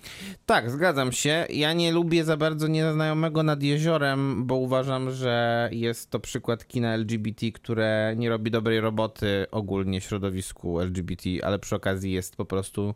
[0.46, 1.46] Tak, zgadzam się.
[1.50, 6.94] Ja nie lubię za bardzo Nieznajomego nad jeziorem, bo uważam, że jest to przykład kina
[6.94, 12.44] LGBT, które nie robi dobrej roboty ogólnie w środowisku LGBT, ale przy okazji jest po
[12.44, 12.94] prostu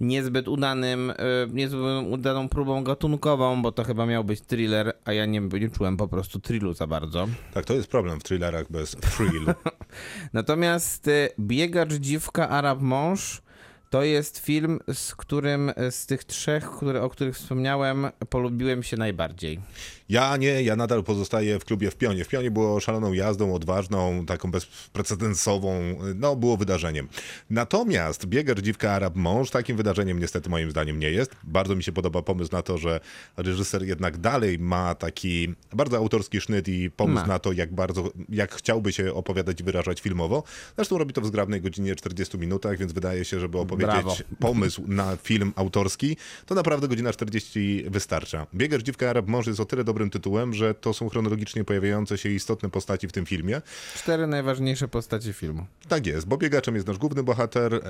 [0.00, 1.14] niezbyt udanym, y,
[1.52, 1.80] niezbyt
[2.10, 6.08] udaną próbą gatunkową, bo to chyba miał być thriller, a ja nie, nie czułem po
[6.08, 7.28] prostu thrillu za bardzo.
[7.54, 9.46] Tak, to jest problem w thrillerach bez thrill.
[10.32, 13.45] Natomiast y, Biegacz, Dziwka, Arab Mąż
[13.90, 19.60] to jest film, z którym z tych trzech, które, o których wspomniałem, polubiłem się najbardziej.
[20.08, 22.24] Ja nie, ja nadal pozostaję w klubie w Pionie.
[22.24, 25.80] W Pionie było szaloną jazdą, odważną, taką bezprecedensową,
[26.14, 27.08] no było wydarzeniem.
[27.50, 31.36] Natomiast Biegacz, Dziwka, Arab, Mąż takim wydarzeniem niestety moim zdaniem nie jest.
[31.44, 33.00] Bardzo mi się podoba pomysł na to, że
[33.36, 37.26] reżyser jednak dalej ma taki bardzo autorski sznyt i pomysł Ma.
[37.26, 40.42] na to, jak bardzo, jak chciałby się opowiadać i wyrażać filmowo.
[40.76, 44.36] Zresztą robi to w zgrabnej godzinie 40 minutach, więc wydaje się, żeby opowiedzieć Brawo.
[44.40, 46.16] pomysł na film autorski,
[46.46, 48.46] to naprawdę godzina 40 wystarcza.
[48.54, 52.28] Biegacz, Dziwka, Arab, Mąż jest o tyle dobrym tytułem, że to są chronologicznie pojawiające się
[52.28, 53.62] istotne postaci w tym filmie.
[53.94, 55.66] Cztery najważniejsze postacie filmu.
[55.88, 57.74] Tak jest, bo biegaczem jest nasz główny bohater.
[57.74, 57.80] E,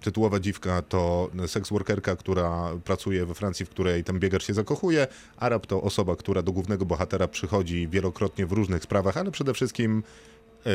[0.00, 5.06] tytułowa dziwka to seksworkerka, która pracuje we Francji, w której ten biegacz się zakochuje.
[5.36, 10.02] Arab to osoba, która do głównego bohatera przychodzi wielokrotnie w różnych sprawach, ale przede wszystkim
[10.66, 10.70] e,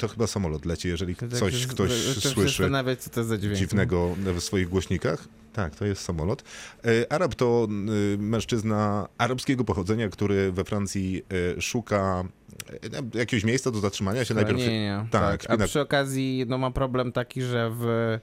[0.00, 3.56] to chyba samolot leci, jeżeli tak coś ktoś słyszy zastanawiać, co to za dźwięk.
[3.56, 5.28] dziwnego w swoich głośnikach.
[5.52, 6.44] Tak, to jest samolot.
[6.84, 11.22] E, Arab to e, mężczyzna arabskiego pochodzenia, który we Francji
[11.56, 12.24] e, szuka
[13.14, 14.34] jakiegoś miejsca do zatrzymania się.
[14.34, 15.06] Najpierw nie, nie, nie.
[15.10, 18.18] Tak, A przy okazji no, ma problem taki, że w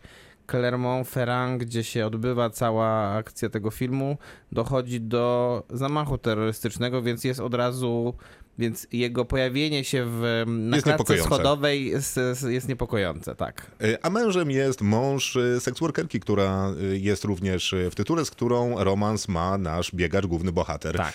[0.47, 4.17] Clermont-Ferrand, gdzie się odbywa cała akcja tego filmu,
[4.51, 8.13] dochodzi do zamachu terrorystycznego, więc jest od razu,
[8.57, 13.71] więc jego pojawienie się w, na Jest klatce schodowej jest, jest niepokojące, tak.
[13.81, 18.83] E, A mężem jest mąż e, seksworkerki, która e, jest również w tytule, z którą
[18.83, 20.97] romans ma nasz biegacz, główny bohater.
[20.97, 21.13] Tak.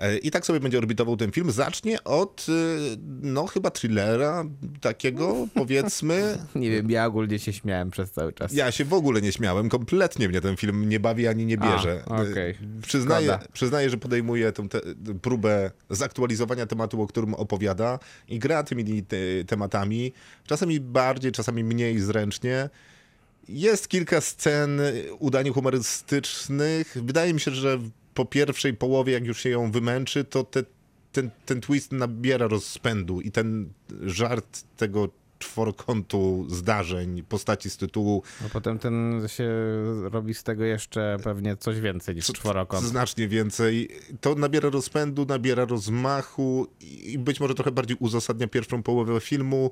[0.00, 1.50] E, I tak sobie będzie orbitował ten film.
[1.50, 2.52] Zacznie od, y,
[3.22, 4.44] no chyba thrillera
[4.80, 6.38] takiego, powiedzmy.
[6.54, 8.52] Nie wiem, ja ogólnie się śmiałem przez cały czas.
[8.52, 12.02] Ja się w ogóle nie śmiałem, kompletnie mnie ten film nie bawi ani nie bierze.
[12.06, 12.50] A, okej.
[12.50, 14.80] Y, Przyznaję, przyznaję, że podejmuje tę te,
[15.22, 17.98] próbę zaktualizowania tematu, o którym opowiada
[18.28, 19.16] i gra tymi te,
[19.46, 20.12] tematami,
[20.46, 22.70] czasami bardziej, czasami mniej zręcznie.
[23.48, 24.80] Jest kilka scen
[25.18, 26.96] udań humorystycznych.
[27.02, 27.78] Wydaje mi się, że
[28.14, 30.62] po pierwszej połowie, jak już się ją wymęczy, to te,
[31.12, 33.72] ten, ten twist nabiera rozpędu i ten
[34.02, 35.08] żart tego
[35.38, 39.50] czworokątu zdarzeń, postaci z tytułu No potem ten się
[40.10, 42.86] robi z tego jeszcze pewnie coś więcej niż czworokąt.
[42.86, 43.88] znacznie więcej.
[44.20, 49.70] To nabiera rozpędu, nabiera rozmachu i być może trochę bardziej uzasadnia pierwszą połowę filmu.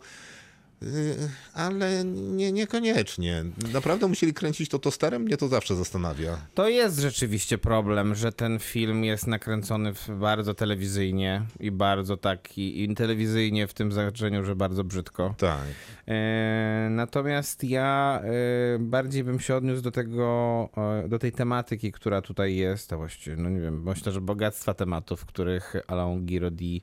[0.82, 3.44] Yy, Ale nie, niekoniecznie.
[3.72, 5.22] Naprawdę musieli kręcić to tosterem?
[5.22, 6.38] Mnie to zawsze zastanawia.
[6.54, 12.94] To jest rzeczywiście problem, że ten film jest nakręcony bardzo telewizyjnie i bardzo taki, i
[12.94, 15.34] telewizyjnie w tym znaczeniu, że bardzo brzydko.
[15.38, 15.64] Tak.
[16.08, 20.68] E, natomiast ja e, bardziej bym się odniósł do tego,
[21.04, 24.74] e, do tej tematyki, która tutaj jest, a właściwie, no nie wiem, myślę, że bogactwa
[24.74, 26.82] tematów, których Alain Girodi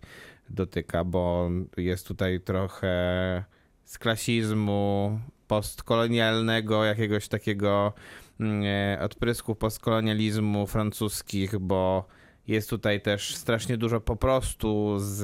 [0.50, 3.55] dotyka, bo jest tutaj trochę
[3.86, 7.94] z klasizmu postkolonialnego, jakiegoś takiego
[8.40, 12.06] mm, e, odprysków postkolonializmu francuskich, bo
[12.48, 15.24] jest tutaj też strasznie dużo po prostu z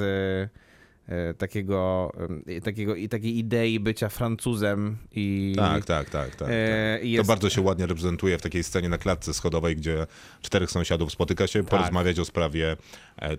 [1.10, 2.12] e, takiego,
[2.48, 6.36] e, takiego i takiej idei bycia Francuzem i Tak, tak, tak.
[6.36, 7.06] tak, E, tak.
[7.06, 10.08] i To jest- bardzo się ładnie reprezentuje w takiej scenie na klatce schodowej, gdzie
[10.42, 12.78] czterech sąsiadów spotyka się porozmawiać o sprawie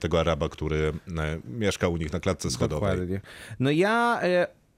[0.00, 0.92] tego Araba, który
[1.44, 2.90] mieszka u nich na klatce schodowej.
[2.90, 3.20] Dokładnie.
[3.60, 4.20] No ja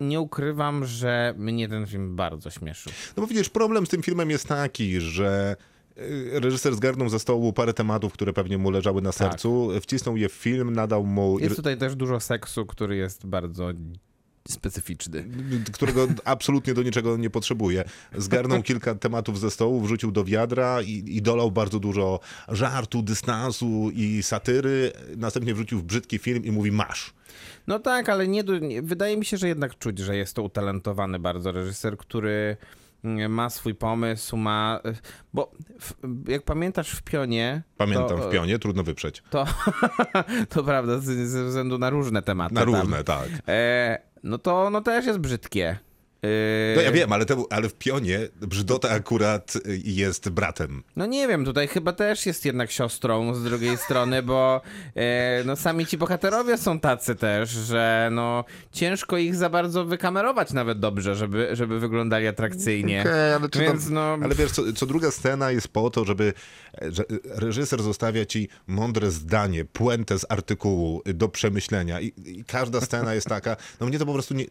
[0.08, 2.92] nie ukrywam, że mnie ten film bardzo śmieszył.
[3.16, 5.56] No bo widzisz, problem z tym filmem jest taki, że
[5.98, 10.28] y, reżyser zgarnął ze stołu parę tematów, które pewnie mu leżały na sercu, wcisnął je
[10.28, 11.38] w film, nadał mu...
[11.38, 13.70] Jest tutaj też dużo seksu, który jest bardzo
[14.48, 15.24] specyficzny.
[15.72, 17.84] którego absolutnie do niczego nie potrzebuje.
[18.16, 23.90] Zgarnął kilka tematów ze stołu, wrzucił do wiadra i, i dolał bardzo dużo żartu, dystansu
[23.94, 24.92] i satyry.
[25.16, 27.14] Następnie wrzucił w brzydki film i mówi masz.
[27.66, 31.18] No tak, ale nie, nie, wydaje mi się, że jednak czuć, że jest to utalentowany
[31.18, 32.56] bardzo reżyser, który
[33.04, 34.80] mm, ma swój pomysł, ma...
[35.32, 35.94] Bo w,
[36.28, 37.62] jak pamiętasz w Pionie...
[37.76, 39.22] Pamiętam to, w pionie, trudno wyprzeć.
[39.30, 39.46] To,
[40.50, 42.54] to prawda, ze względu na różne tematy.
[42.54, 42.74] Na tam.
[42.74, 43.28] różne, tak.
[43.48, 45.78] E, no to no też jest brzydkie.
[46.24, 50.82] E, No ja wiem, ale, to, ale w pionie brzydota akurat y, jest bratem.
[50.96, 54.60] No nie wiem, tutaj chyba też jest jednak siostrą z drugiej strony, bo
[54.96, 60.52] e, no sami ci bohaterowie są tacy też, że no ciężko ich za bardzo wykamerować
[60.52, 63.00] nawet dobrze, żeby, żeby wyglądali atrakcyjnie.
[63.00, 64.18] Okej, ale czy Więc tam, no...
[64.22, 66.32] Ale wiesz, co, co druga scena jest po to, żeby
[66.82, 72.80] że reżyser zostawia ci mądre zdanie, puentę z artykułu y, do przemyślenia i, i każda
[72.80, 74.44] scena jest taka, no mnie to po prostu nie...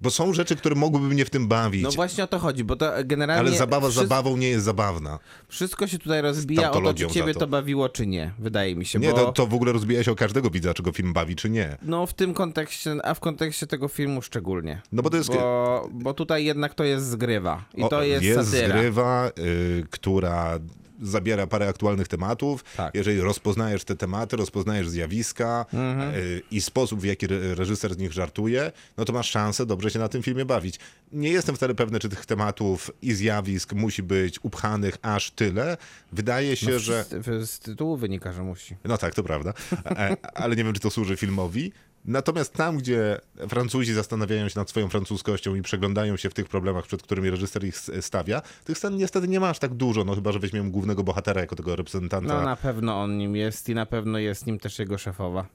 [0.00, 2.76] Bo są rzeczy, które mogłyby mnie w tym bawić, No właśnie o to chodzi, bo
[2.76, 5.18] to generalnie ale zabawa wszy- zabawą nie jest zabawna.
[5.48, 7.40] wszystko się tutaj rozbija o to, czy ciebie to.
[7.40, 7.46] to.
[7.46, 9.16] bawiło, czy nie, wydaje mi się, Nie, bo...
[9.16, 11.76] to, to w ogóle rozbija się o każdego widza, czy go film bawi, czy nie.
[11.82, 14.82] No w tym kontekście, a w kontekście tego filmu szczególnie.
[14.92, 15.28] No bo to jest...
[15.28, 18.68] Bo, bo tutaj jednak to jest zgrywa i O, to jest, jest satyra.
[18.68, 20.58] zgrywa, y, która
[21.02, 22.64] zabiera parę aktualnych tematów.
[22.76, 22.94] Tak.
[22.94, 26.14] Jeżeli rozpoznajesz te tematy, rozpoznajesz zjawiska Mhm.
[26.14, 29.90] y, i sposób, w jaki re- reżyser z nich żartuje, no to masz szansę dobrze
[29.90, 30.78] się na tym filmie bawić.
[31.12, 35.76] Nie jestem wcale pewny, czy tych tematów i zjawisk musi być upchanych aż tyle.
[36.12, 37.04] Wydaje się, No, że...
[37.04, 38.76] z, z tytułu wynika, że musi.
[38.84, 39.52] No tak, to prawda.
[39.86, 41.72] E, Ale nie wiem, czy to służy filmowi.
[42.04, 46.86] Natomiast tam, gdzie Francuzi zastanawiają się nad swoją francuskością i przeglądają się w tych problemach,
[46.86, 50.14] przed którymi reżyser ich s- stawia, tych scen niestety nie ma aż tak dużo, no
[50.14, 52.34] chyba, że weźmiemy głównego bohatera jako tego reprezentanta.
[52.38, 55.46] No na pewno on nim jest i na pewno jest nim też jego szefowa.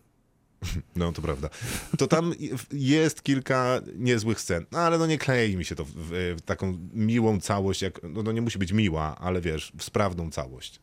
[0.96, 1.50] No, to prawda.
[1.98, 2.34] To tam
[2.72, 6.78] jest kilka niezłych scen, no, ale no nie klei mi się to w, w, taką
[6.94, 10.80] miłą całość, jak, no, no nie musi być miła, ale wiesz, w sprawną całość.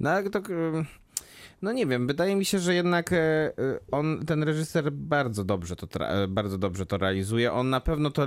[0.00, 0.40] No ale to...
[1.64, 3.52] No nie wiem, wydaje mi się, że jednak e, e,
[3.92, 7.52] on, ten reżyser bardzo dobrze to, e, bardzo dobrze to realizuje.
[7.52, 8.26] On na pewno to,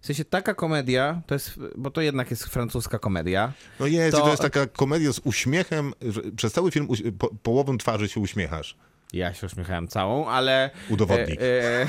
[0.00, 3.52] w sensie taka komedia, to jest, bo to jednak jest francuska komedia.
[3.80, 4.30] No jest, To- to...
[4.30, 5.92] jest taka komedia z uśmiechem,
[6.36, 8.76] przez cały film po, połową twarzy się uśmiechasz.
[9.12, 10.70] Ja się uśmiechałem całą, ale...
[10.88, 11.38] Udowodnij.
[11.40, 11.86] E, e,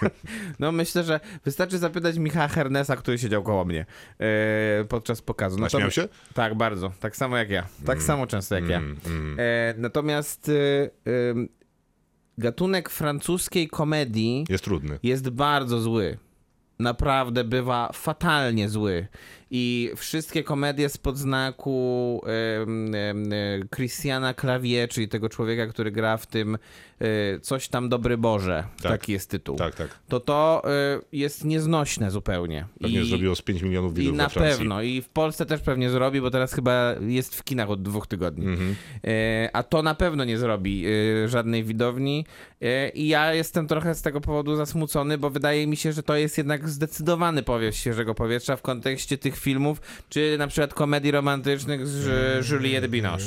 [0.60, 3.86] no myślę, że wystarczy zapytać Michała Hernesa, który siedział koło mnie
[4.18, 5.56] e, podczas pokazu.
[5.56, 6.08] No Naśmiał się?
[6.34, 6.92] Tak, bardzo.
[7.00, 7.66] Tak samo jak ja.
[7.86, 8.78] Tak samo często jak ja.
[8.78, 9.36] Mm, mm.
[9.40, 11.10] E, natomiast e,
[12.38, 14.98] gatunek francuskiej komedii Jest trudny.
[15.02, 16.18] jest bardzo zły.
[16.78, 19.06] Naprawdę bywa fatalnie zły.
[19.50, 26.58] I wszystkie komedie spod znaku e, Christiana Clavier, czyli tego człowieka, który gra w tym
[27.00, 28.92] e, coś tam Dobry Boże, Tak.
[28.92, 29.56] taki jest tytuł.
[29.56, 29.88] Tak, tak.
[30.08, 30.70] To to e,
[31.12, 32.66] jest nieznośne zupełnie.
[32.80, 34.58] Pewnie I- zrobiło z 5 milionów i widzów na we Francji.
[34.58, 34.82] pewno.
[34.82, 38.46] I w Polsce też pewnie zrobi, bo teraz chyba jest w kinach od dwóch tygodni.
[38.46, 38.76] Mhm.
[39.52, 40.84] A to na pewno nie zrobi
[41.26, 42.26] żadnej widowni.
[42.94, 46.38] I ja jestem trochę z tego powodu zasmucony, bo wydaje mi się, że to jest
[46.38, 52.50] jednak zdecydowany powiew świeżego powietrza w kontekście tych filmów, czy na przykład komedii romantycznych z
[52.50, 53.24] Juliette Binoche.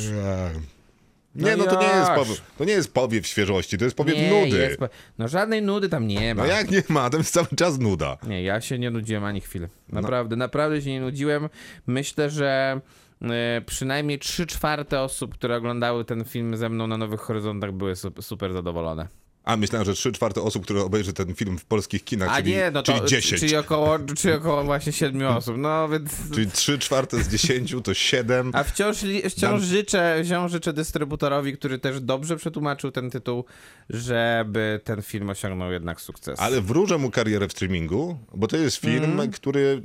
[1.35, 4.17] Nie, No no to nie, jest powiew, to nie jest powiew świeżości, to jest powiew
[4.17, 4.57] Nie, nudy.
[4.57, 6.41] jest po- no żadnej nudy tam nie ma.
[6.43, 8.17] No jak nie ma, to jest cały czas nuda.
[8.27, 9.69] Nie, ja się nie nudziłem ani chwilę.
[9.89, 10.01] No.
[10.01, 11.49] Naprawdę, naprawdę się nie nudziłem.
[11.87, 12.81] Myślę, że
[13.21, 17.95] e, przynajmniej 3 czwarte osób, które oglądały ten film ze mną na Nowych Horyzontach były
[17.95, 19.07] su- super zadowolone.
[19.43, 22.51] A myślałem, że 3 czwarte osób, które obejrzy ten film w polskich kinach, A czyli,
[22.51, 23.41] nie, no to czyli 10.
[23.41, 25.57] czyli około, czyli około właśnie 7 osób.
[25.57, 26.11] No więc...
[26.33, 28.51] Czyli 3 czwarte z 10 to 7.
[28.53, 28.97] A wciąż,
[29.29, 33.45] wciąż Dam- życzę, wciąż życzę dystrybutorowi, który też dobrze przetłumaczył ten tytuł,
[33.89, 36.39] żeby ten film osiągnął jednak sukces.
[36.39, 39.81] Ale wróżę mu karierę w streamingu, bo to jest film, który...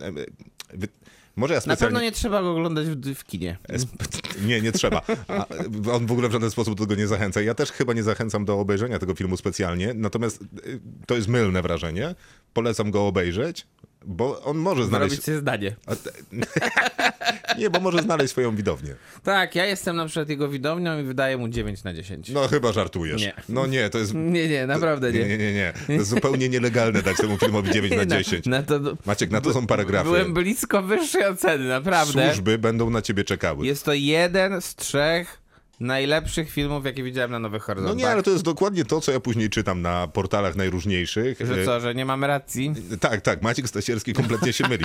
[1.39, 1.69] Może ja Mhm.
[1.69, 1.94] Na specjalnie...
[1.94, 3.59] pewno nie trzeba go oglądać w, w kinie.
[4.47, 5.02] Nie, nie trzeba.
[5.28, 5.47] A,
[5.93, 7.40] on w ogóle w żaden sposób do tego nie zachęca.
[7.40, 11.62] Ja też chyba nie zachęcam do obejrzenia tego filmu specjalnie, natomiast y, to jest mylne
[11.62, 12.15] wrażenie.
[12.52, 13.66] Polecam go obejrzeć,
[14.05, 15.11] bo on może znaleźć...
[15.11, 15.77] Zarobić sobie zdanie.
[17.59, 18.95] Nie, bo może znaleźć swoją widownię.
[19.23, 22.29] Tak, ja jestem na przykład jego widownią i wydaję mu 9 na 10.
[22.31, 23.20] No chyba żartujesz.
[23.23, 23.33] Nie.
[23.49, 24.15] No nie, to jest...
[24.15, 25.39] Nie, nie, naprawdę Nie, nie.
[25.39, 25.73] nie, nie.
[25.87, 28.47] To jest zupełnie nielegalne dać temu filmowi 9 na Na- 10.
[28.47, 30.05] Na, to, Maciek, na to są paragrafy.
[30.11, 32.27] byłem blisko wyższej oceny, naprawdę.
[32.33, 33.66] Służby będą na ciebie czekały.
[33.66, 35.39] Jest to jeden z trzech
[35.81, 37.97] najlepszych filmów, jakie widziałem na Nowych No Horyzontach.
[37.99, 41.39] nie, ale to jest dokładnie to, co ja później czytam na portalach najróżniejszych.
[41.41, 42.73] Że co, że nie mamy racji?
[43.01, 44.85] Tak, tak, Maciek Stasierski kompletnie się myli.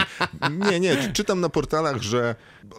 [0.71, 2.35] Nie, nie, czytam na portalach, że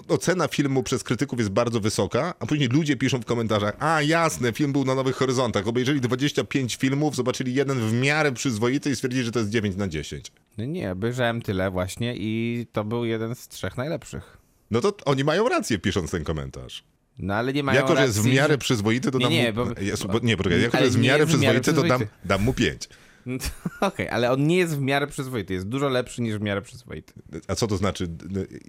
[0.09, 4.53] ocena filmu przez krytyków jest bardzo wysoka, a później ludzie piszą w komentarzach, a jasne,
[4.53, 9.25] film był na Nowych Horyzontach, obejrzeli 25 filmów, zobaczyli jeden w miarę przyzwoity i stwierdzili,
[9.25, 10.33] że to jest 9 na 10.
[10.59, 14.37] No nie, obejrzałem tyle właśnie i to był jeden z trzech najlepszych.
[14.71, 16.85] No to oni mają rację pisząc ten komentarz.
[17.19, 19.75] No ale nie mają jako, że jest w miarę przyzwoity, to Nie, dam nie, mu...
[19.75, 20.19] bo- Jezu, bo...
[20.19, 22.09] Nie, poczekaj, jako, Ale że jest w nie miarę jest w miarę przyzwoity, to dam,
[22.25, 22.89] dam mu 5.
[23.27, 23.39] No
[23.81, 27.13] Okej, ale on nie jest w miarę przyzwoity, jest dużo lepszy niż w miarę przyzwoity.
[27.49, 28.09] A co to znaczy?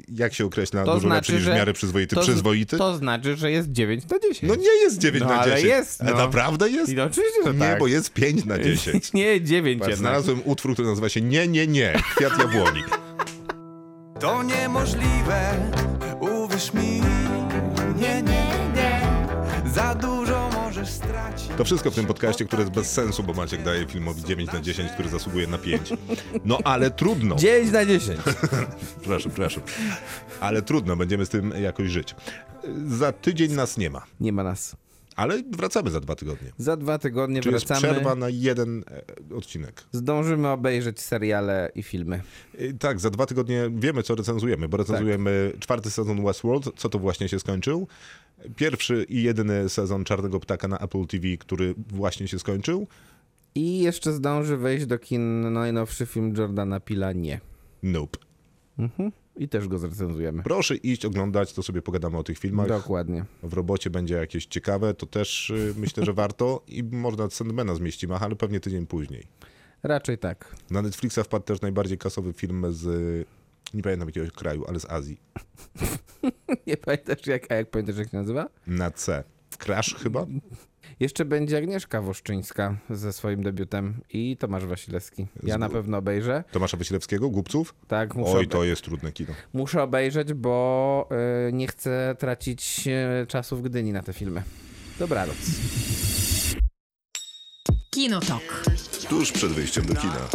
[0.09, 2.15] Jak się określa To dużo znaczy, lepszy niż w miarę przyzwoity?
[2.15, 2.77] To, Przyzwoity?
[2.77, 4.41] to znaczy, że jest 9 na 10.
[4.43, 5.69] No nie jest 9 No, na ale 10.
[5.69, 6.17] jest, Ale no.
[6.17, 6.91] naprawdę jest?
[6.91, 7.79] I no, oczywiście, że Nie, tak.
[7.79, 9.13] bo jest 5 na 10.
[9.13, 12.83] Nie, 9 Patrz, znalazłem utwór, który nazywa się Nie, nie, nie, Kwiat Jabłoni.
[14.19, 15.71] To niemożliwe,
[16.19, 17.01] uwierz mi.
[21.57, 24.61] To wszystko w tym podcaście, które jest bez sensu, bo Maciek daje filmowi 9 na
[24.61, 25.93] 10, który zasługuje na 5.
[26.45, 27.35] No ale trudno.
[27.35, 28.19] 9 na 10.
[29.01, 29.63] Przepraszam, przepraszam.
[30.39, 32.15] Ale trudno, będziemy z tym jakoś żyć.
[32.87, 34.75] Za tydzień nas nie ma, Nie ma nas.
[35.15, 36.51] ale wracamy za dwa tygodnie.
[36.57, 37.93] Za dwa tygodnie Czy jest wracamy.
[37.93, 38.83] przerwa na jeden
[39.31, 39.83] e, odcinek?
[39.91, 42.21] Zdążymy obejrzeć seriale i filmy.
[42.59, 45.59] I Tak, za dwa tygodnie wiemy, co recenzujemy, bo recenzujemy Tak.
[45.61, 47.87] czwarty sezon Westworld, co to właśnie się skończył.
[48.55, 52.87] Pierwszy i jedyny sezon Czarnego Ptaka na Apple TV, który właśnie się skończył.
[53.55, 57.39] I jeszcze zdąży wejść do kin najnowszy film Jordana Pila Nie.
[57.83, 58.19] Nope.
[59.37, 60.43] I też go zrecenzujemy.
[60.43, 62.67] Proszę iść oglądać, to sobie pogadamy o tych filmach.
[62.67, 63.25] Dokładnie.
[63.43, 66.63] W robocie będzie jakieś ciekawe, to też y, myślę, że warto.
[66.67, 69.27] I można Sandmana zmieścimy, ale pewnie tydzień później.
[69.83, 70.55] Raczej tak.
[70.69, 73.27] Na Netflixa wpadł też najbardziej kasowy film z...
[73.73, 75.17] Nie pamiętam jakiegoś kraju, ale z Azji.
[76.67, 78.49] Nie pamiętasz jak, a jak pamiętasz jak się nazywa?
[78.67, 79.23] Na C.
[79.57, 80.25] Crash chyba?
[80.99, 85.27] Jeszcze będzie Agnieszka Woszczyńska ze swoim debiutem i Tomasz Wasilewski.
[85.43, 86.43] Ja na pewno obejrzę.
[86.51, 87.75] Tomasza Wasilewskiego, Głupców?
[87.87, 89.33] Tak, muszę, Oj, obe- to jest trudne kino.
[89.53, 91.09] muszę obejrzeć, bo
[91.49, 92.83] y, nie chcę tracić
[93.23, 94.43] y, czasu w Gdyni na te filmy.
[94.99, 95.35] Dobranoc.
[97.89, 98.63] Kinotok.
[99.09, 100.27] Tuż przed wyjściem do kina.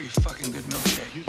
[0.00, 1.19] Pretty fucking good milkshake.